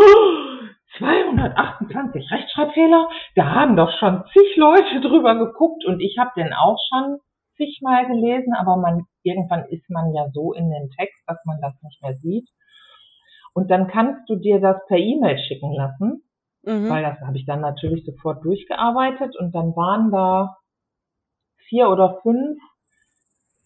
228 0.97 2.31
Rechtschreibfehler? 2.31 3.07
Da 3.35 3.53
haben 3.53 3.75
doch 3.75 3.91
schon 3.99 4.23
zig 4.33 4.55
Leute 4.55 5.01
drüber 5.01 5.35
geguckt 5.35 5.85
und 5.85 5.99
ich 5.99 6.17
habe 6.17 6.31
den 6.35 6.53
auch 6.53 6.79
schon 6.89 7.19
zigmal 7.57 8.07
gelesen, 8.07 8.53
aber 8.55 8.77
man 8.77 9.05
irgendwann 9.21 9.65
ist 9.69 9.87
man 9.89 10.13
ja 10.13 10.29
so 10.33 10.53
in 10.53 10.69
den 10.69 10.89
Text, 10.97 11.23
dass 11.27 11.37
man 11.45 11.61
das 11.61 11.73
nicht 11.83 12.01
mehr 12.01 12.15
sieht. 12.15 12.49
Und 13.55 13.71
dann 13.71 13.87
kannst 13.87 14.29
du 14.29 14.35
dir 14.35 14.59
das 14.59 14.85
per 14.87 14.97
E-Mail 14.97 15.39
schicken 15.39 15.71
lassen, 15.71 16.23
mhm. 16.63 16.89
weil 16.89 17.03
das 17.03 17.19
habe 17.21 17.37
ich 17.37 17.45
dann 17.45 17.61
natürlich 17.61 18.05
sofort 18.05 18.43
durchgearbeitet 18.43 19.37
und 19.39 19.55
dann 19.55 19.73
waren 19.77 20.11
da 20.11 20.57
vier 21.69 21.89
oder 21.89 22.19
fünf 22.21 22.59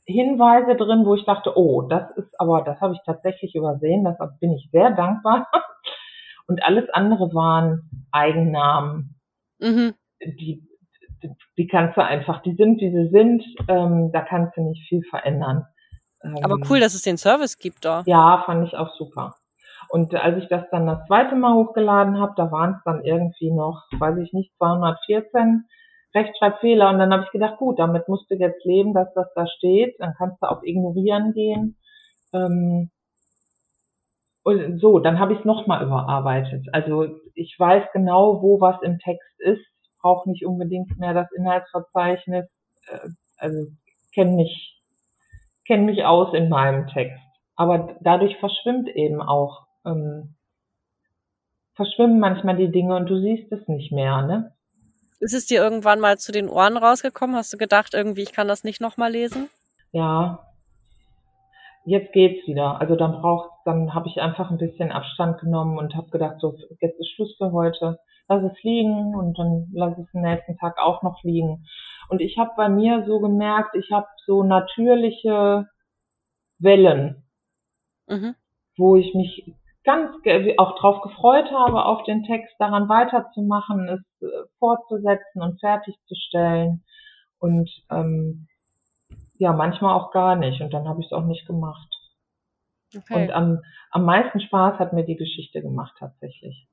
Hinweise 0.05 0.75
drin, 0.75 1.05
wo 1.05 1.15
ich 1.15 1.25
dachte, 1.25 1.57
oh, 1.57 1.81
das 1.81 2.03
ist 2.17 2.39
aber, 2.39 2.61
das 2.61 2.79
habe 2.81 2.93
ich 2.93 2.99
tatsächlich 3.03 3.55
übersehen, 3.55 4.03
das 4.03 4.17
bin 4.39 4.53
ich 4.53 4.69
sehr 4.71 4.91
dankbar. 4.91 5.47
Und 6.47 6.63
alles 6.63 6.89
andere 6.91 7.31
waren 7.33 8.07
Eigennamen. 8.11 9.19
Mhm. 9.59 9.93
Die, 10.23 10.67
die 11.57 11.67
kannst 11.67 11.95
du 11.95 12.03
einfach, 12.03 12.41
die 12.41 12.55
sind, 12.55 12.79
wie 12.81 12.91
sie 12.91 13.09
sind, 13.09 13.43
ähm, 13.67 14.11
da 14.11 14.21
kannst 14.21 14.57
du 14.57 14.61
nicht 14.61 14.87
viel 14.87 15.03
verändern. 15.09 15.65
aber 16.21 16.55
ähm, 16.55 16.63
cool, 16.69 16.79
dass 16.79 16.95
es 16.95 17.03
den 17.03 17.17
Service 17.17 17.57
gibt 17.57 17.85
da. 17.85 18.01
Ja, 18.07 18.41
fand 18.45 18.67
ich 18.67 18.75
auch 18.75 18.95
super. 18.95 19.35
Und 19.89 20.13
als 20.13 20.37
ich 20.37 20.47
das 20.49 20.63
dann 20.71 20.85
das 20.85 21.05
zweite 21.07 21.35
Mal 21.35 21.55
hochgeladen 21.55 22.19
habe, 22.19 22.33
da 22.37 22.51
waren 22.51 22.75
es 22.75 22.83
dann 22.85 23.03
irgendwie 23.03 23.51
noch, 23.51 23.83
weiß 23.97 24.17
ich 24.19 24.33
nicht, 24.33 24.55
214 24.57 25.65
Rechtschreibfehler. 26.13 26.89
Und 26.89 26.99
dann 26.99 27.11
habe 27.11 27.23
ich 27.23 27.31
gedacht, 27.31 27.57
gut, 27.57 27.79
damit 27.79 28.07
musst 28.07 28.29
du 28.29 28.35
jetzt 28.35 28.63
leben, 28.65 28.93
dass 28.93 29.11
das 29.15 29.27
da 29.35 29.47
steht. 29.47 29.95
Dann 29.99 30.13
kannst 30.15 30.41
du 30.41 30.47
auf 30.47 30.63
Ignorieren 30.63 31.33
gehen. 31.33 31.75
Ähm, 32.33 32.91
und 34.43 34.79
so, 34.79 34.99
dann 34.99 35.19
habe 35.19 35.33
ich 35.33 35.39
es 35.39 35.45
nochmal 35.45 35.83
überarbeitet. 35.83 36.67
Also 36.71 37.07
ich 37.33 37.55
weiß 37.57 37.83
genau, 37.91 38.41
wo 38.41 38.61
was 38.61 38.81
im 38.83 38.99
Text 38.99 39.39
ist. 39.39 39.65
Ich 39.81 40.01
brauche 40.01 40.29
nicht 40.29 40.45
unbedingt 40.45 40.97
mehr 40.97 41.13
das 41.13 41.31
Inhaltsverzeichnis. 41.35 42.45
Äh, 42.87 43.09
also 43.37 43.65
kenne 44.13 44.31
mich, 44.33 44.81
kenn 45.65 45.85
mich 45.85 46.05
aus 46.05 46.33
in 46.33 46.49
meinem 46.49 46.87
Text. 46.87 47.19
Aber 47.55 47.95
dadurch 48.01 48.37
verschwimmt 48.37 48.87
eben 48.89 49.21
auch, 49.21 49.68
ähm, 49.85 50.35
verschwimmen 51.75 52.19
manchmal 52.19 52.57
die 52.57 52.71
Dinge 52.71 52.95
und 52.95 53.07
du 53.07 53.19
siehst 53.19 53.51
es 53.51 53.67
nicht 53.67 53.91
mehr, 53.91 54.21
ne? 54.23 54.53
Ist 55.19 55.33
es 55.33 55.45
dir 55.45 55.61
irgendwann 55.61 55.99
mal 55.99 56.17
zu 56.17 56.31
den 56.31 56.49
Ohren 56.49 56.77
rausgekommen? 56.77 57.35
Hast 57.35 57.51
du 57.53 57.57
gedacht, 57.57 57.93
irgendwie, 57.93 58.21
ich 58.21 58.31
kann 58.31 58.47
das 58.47 58.63
nicht 58.63 58.79
nochmal 58.79 59.11
lesen? 59.11 59.49
Ja. 59.91 60.45
Jetzt 61.85 62.13
geht's 62.13 62.47
wieder. 62.47 62.79
Also 62.79 62.95
dann 62.95 63.13
braucht, 63.13 63.49
dann 63.65 63.93
habe 63.93 64.07
ich 64.07 64.21
einfach 64.21 64.51
ein 64.51 64.57
bisschen 64.57 64.91
Abstand 64.91 65.39
genommen 65.39 65.77
und 65.77 65.95
habe 65.95 66.09
gedacht, 66.09 66.35
so 66.39 66.55
jetzt 66.79 66.99
ist 66.99 67.11
Schluss 67.11 67.35
für 67.37 67.51
heute. 67.51 67.99
Lass 68.27 68.43
es 68.43 68.63
liegen 68.63 69.15
und 69.15 69.37
dann 69.39 69.69
lass 69.73 69.97
es 69.97 70.09
den 70.11 70.21
nächsten 70.21 70.57
Tag 70.57 70.77
auch 70.77 71.01
noch 71.01 71.23
liegen. 71.23 71.65
Und 72.09 72.21
ich 72.21 72.37
habe 72.37 72.51
bei 72.55 72.69
mir 72.69 73.05
so 73.07 73.19
gemerkt, 73.19 73.75
ich 73.75 73.91
habe 73.91 74.07
so 74.25 74.43
natürliche 74.43 75.67
Wellen, 76.59 77.23
mhm. 78.07 78.35
wo 78.77 78.95
ich 78.95 79.13
mich 79.15 79.55
ganz 79.83 80.15
auch 80.57 80.77
drauf 80.79 81.01
gefreut 81.01 81.49
habe, 81.51 81.85
auf 81.85 82.03
den 82.03 82.23
Text 82.23 82.53
daran 82.59 82.89
weiterzumachen, 82.89 83.87
es 83.89 84.21
äh, 84.21 84.27
fortzusetzen 84.59 85.41
und 85.41 85.59
fertigzustellen. 85.59 86.83
Und 87.39 87.69
ähm, 87.89 88.47
ja, 89.37 89.53
manchmal 89.53 89.95
auch 89.95 90.11
gar 90.11 90.35
nicht. 90.35 90.61
Und 90.61 90.73
dann 90.73 90.87
habe 90.87 90.99
ich 90.99 91.07
es 91.07 91.13
auch 91.13 91.25
nicht 91.25 91.47
gemacht. 91.47 91.87
Okay. 92.95 93.23
Und 93.23 93.31
am, 93.31 93.59
am 93.91 94.03
meisten 94.03 94.41
Spaß 94.41 94.79
hat 94.79 94.93
mir 94.93 95.05
die 95.05 95.15
Geschichte 95.15 95.61
gemacht 95.61 95.95
tatsächlich. 95.97 96.67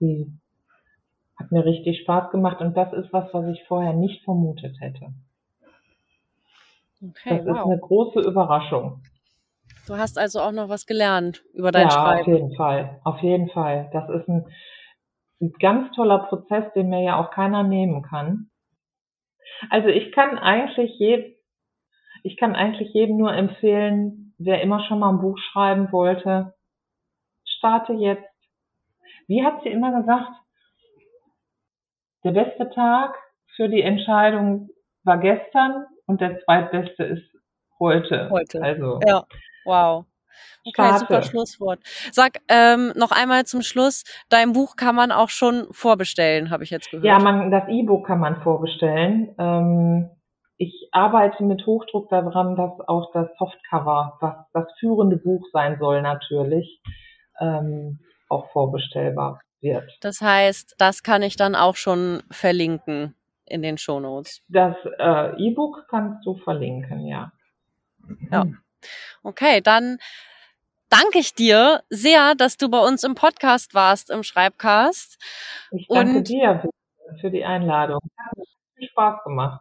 Die 0.00 0.30
hat 1.36 1.50
mir 1.50 1.64
richtig 1.64 2.00
Spaß 2.02 2.30
gemacht 2.30 2.60
und 2.60 2.76
das 2.76 2.92
ist 2.92 3.12
was, 3.12 3.32
was 3.32 3.46
ich 3.46 3.64
vorher 3.64 3.94
nicht 3.94 4.22
vermutet 4.24 4.78
hätte. 4.80 5.12
Okay, 7.02 7.38
das 7.38 7.46
wow. 7.46 7.56
ist 7.56 7.64
eine 7.64 7.78
große 7.78 8.20
Überraschung. 8.20 9.02
Du 9.86 9.96
hast 9.96 10.18
also 10.18 10.40
auch 10.40 10.52
noch 10.52 10.68
was 10.68 10.86
gelernt 10.86 11.44
über 11.54 11.72
dein 11.72 11.88
ja, 11.88 11.90
Schreiben. 11.90 12.20
Auf 12.20 12.26
jeden 12.26 12.56
Fall, 12.56 13.00
auf 13.04 13.18
jeden 13.20 13.50
Fall. 13.50 13.90
Das 13.92 14.08
ist 14.10 14.28
ein, 14.28 14.46
ein 15.40 15.52
ganz 15.60 15.94
toller 15.96 16.20
Prozess, 16.20 16.72
den 16.74 16.88
mir 16.88 17.02
ja 17.02 17.20
auch 17.20 17.30
keiner 17.30 17.62
nehmen 17.62 18.02
kann. 18.02 18.50
Also 19.70 19.88
ich 19.88 20.12
kann 20.12 20.38
eigentlich 20.38 20.98
jedem, 20.98 21.32
ich 22.22 22.36
kann 22.36 22.54
eigentlich 22.54 22.92
jedem 22.92 23.16
nur 23.16 23.32
empfehlen, 23.32 24.34
wer 24.38 24.62
immer 24.62 24.84
schon 24.84 25.00
mal 25.00 25.10
ein 25.10 25.20
Buch 25.20 25.38
schreiben 25.38 25.90
wollte, 25.90 26.54
starte 27.44 27.92
jetzt. 27.94 28.28
Wie 29.26 29.44
hat 29.44 29.62
sie 29.62 29.68
immer 29.68 30.00
gesagt? 30.00 30.30
Der 32.24 32.32
beste 32.32 32.70
Tag 32.70 33.16
für 33.56 33.68
die 33.68 33.82
Entscheidung 33.82 34.70
war 35.02 35.18
gestern 35.18 35.86
und 36.06 36.20
der 36.20 36.38
zweitbeste 36.40 37.04
ist 37.04 37.24
heute. 37.78 38.30
Heute. 38.30 38.62
Also 38.62 39.00
ja. 39.04 39.24
Wow. 39.64 40.06
Okay, 40.64 40.72
Starte. 40.74 40.98
super 40.98 41.22
Schlusswort. 41.22 41.80
Sag 42.12 42.38
ähm, 42.48 42.92
noch 42.96 43.10
einmal 43.10 43.44
zum 43.44 43.62
Schluss, 43.62 44.04
dein 44.28 44.52
Buch 44.52 44.76
kann 44.76 44.94
man 44.94 45.12
auch 45.12 45.28
schon 45.28 45.66
vorbestellen, 45.72 46.50
habe 46.50 46.64
ich 46.64 46.70
jetzt 46.70 46.90
gehört. 46.90 47.04
Ja, 47.04 47.18
man, 47.18 47.50
das 47.50 47.64
E-Book 47.68 48.06
kann 48.06 48.20
man 48.20 48.40
vorbestellen. 48.42 49.34
Ähm, 49.38 50.10
ich 50.56 50.88
arbeite 50.92 51.42
mit 51.42 51.66
Hochdruck 51.66 52.08
daran, 52.10 52.54
dass 52.54 52.72
auch 52.86 53.10
das 53.12 53.28
Softcover, 53.38 54.18
was 54.20 54.34
das 54.52 54.66
führende 54.78 55.16
Buch 55.16 55.44
sein 55.52 55.76
soll 55.80 56.02
natürlich, 56.02 56.80
ähm, 57.40 57.98
auch 58.28 58.50
vorbestellbar 58.52 59.40
wird. 59.60 59.90
Das 60.00 60.20
heißt, 60.20 60.76
das 60.78 61.02
kann 61.02 61.22
ich 61.22 61.36
dann 61.36 61.56
auch 61.56 61.76
schon 61.76 62.22
verlinken 62.30 63.16
in 63.44 63.62
den 63.62 63.78
Shownotes. 63.78 64.42
Das 64.48 64.76
äh, 64.98 65.36
E-Book 65.42 65.86
kannst 65.88 66.24
du 66.24 66.36
verlinken, 66.36 67.06
ja. 67.06 67.32
Ja. 68.30 68.44
Okay, 69.22 69.60
dann 69.60 69.98
danke 70.88 71.18
ich 71.18 71.34
dir 71.34 71.82
sehr, 71.88 72.34
dass 72.34 72.56
du 72.56 72.68
bei 72.68 72.78
uns 72.78 73.04
im 73.04 73.14
Podcast 73.14 73.74
warst, 73.74 74.10
im 74.10 74.22
Schreibcast. 74.22 75.18
Ich 75.72 75.86
danke 75.88 76.18
Und 76.18 76.28
dir 76.28 76.62
für 77.20 77.30
die 77.30 77.44
Einladung. 77.44 78.00
Hat 78.16 78.46
viel 78.76 78.88
Spaß 78.88 79.22
gemacht. 79.24 79.60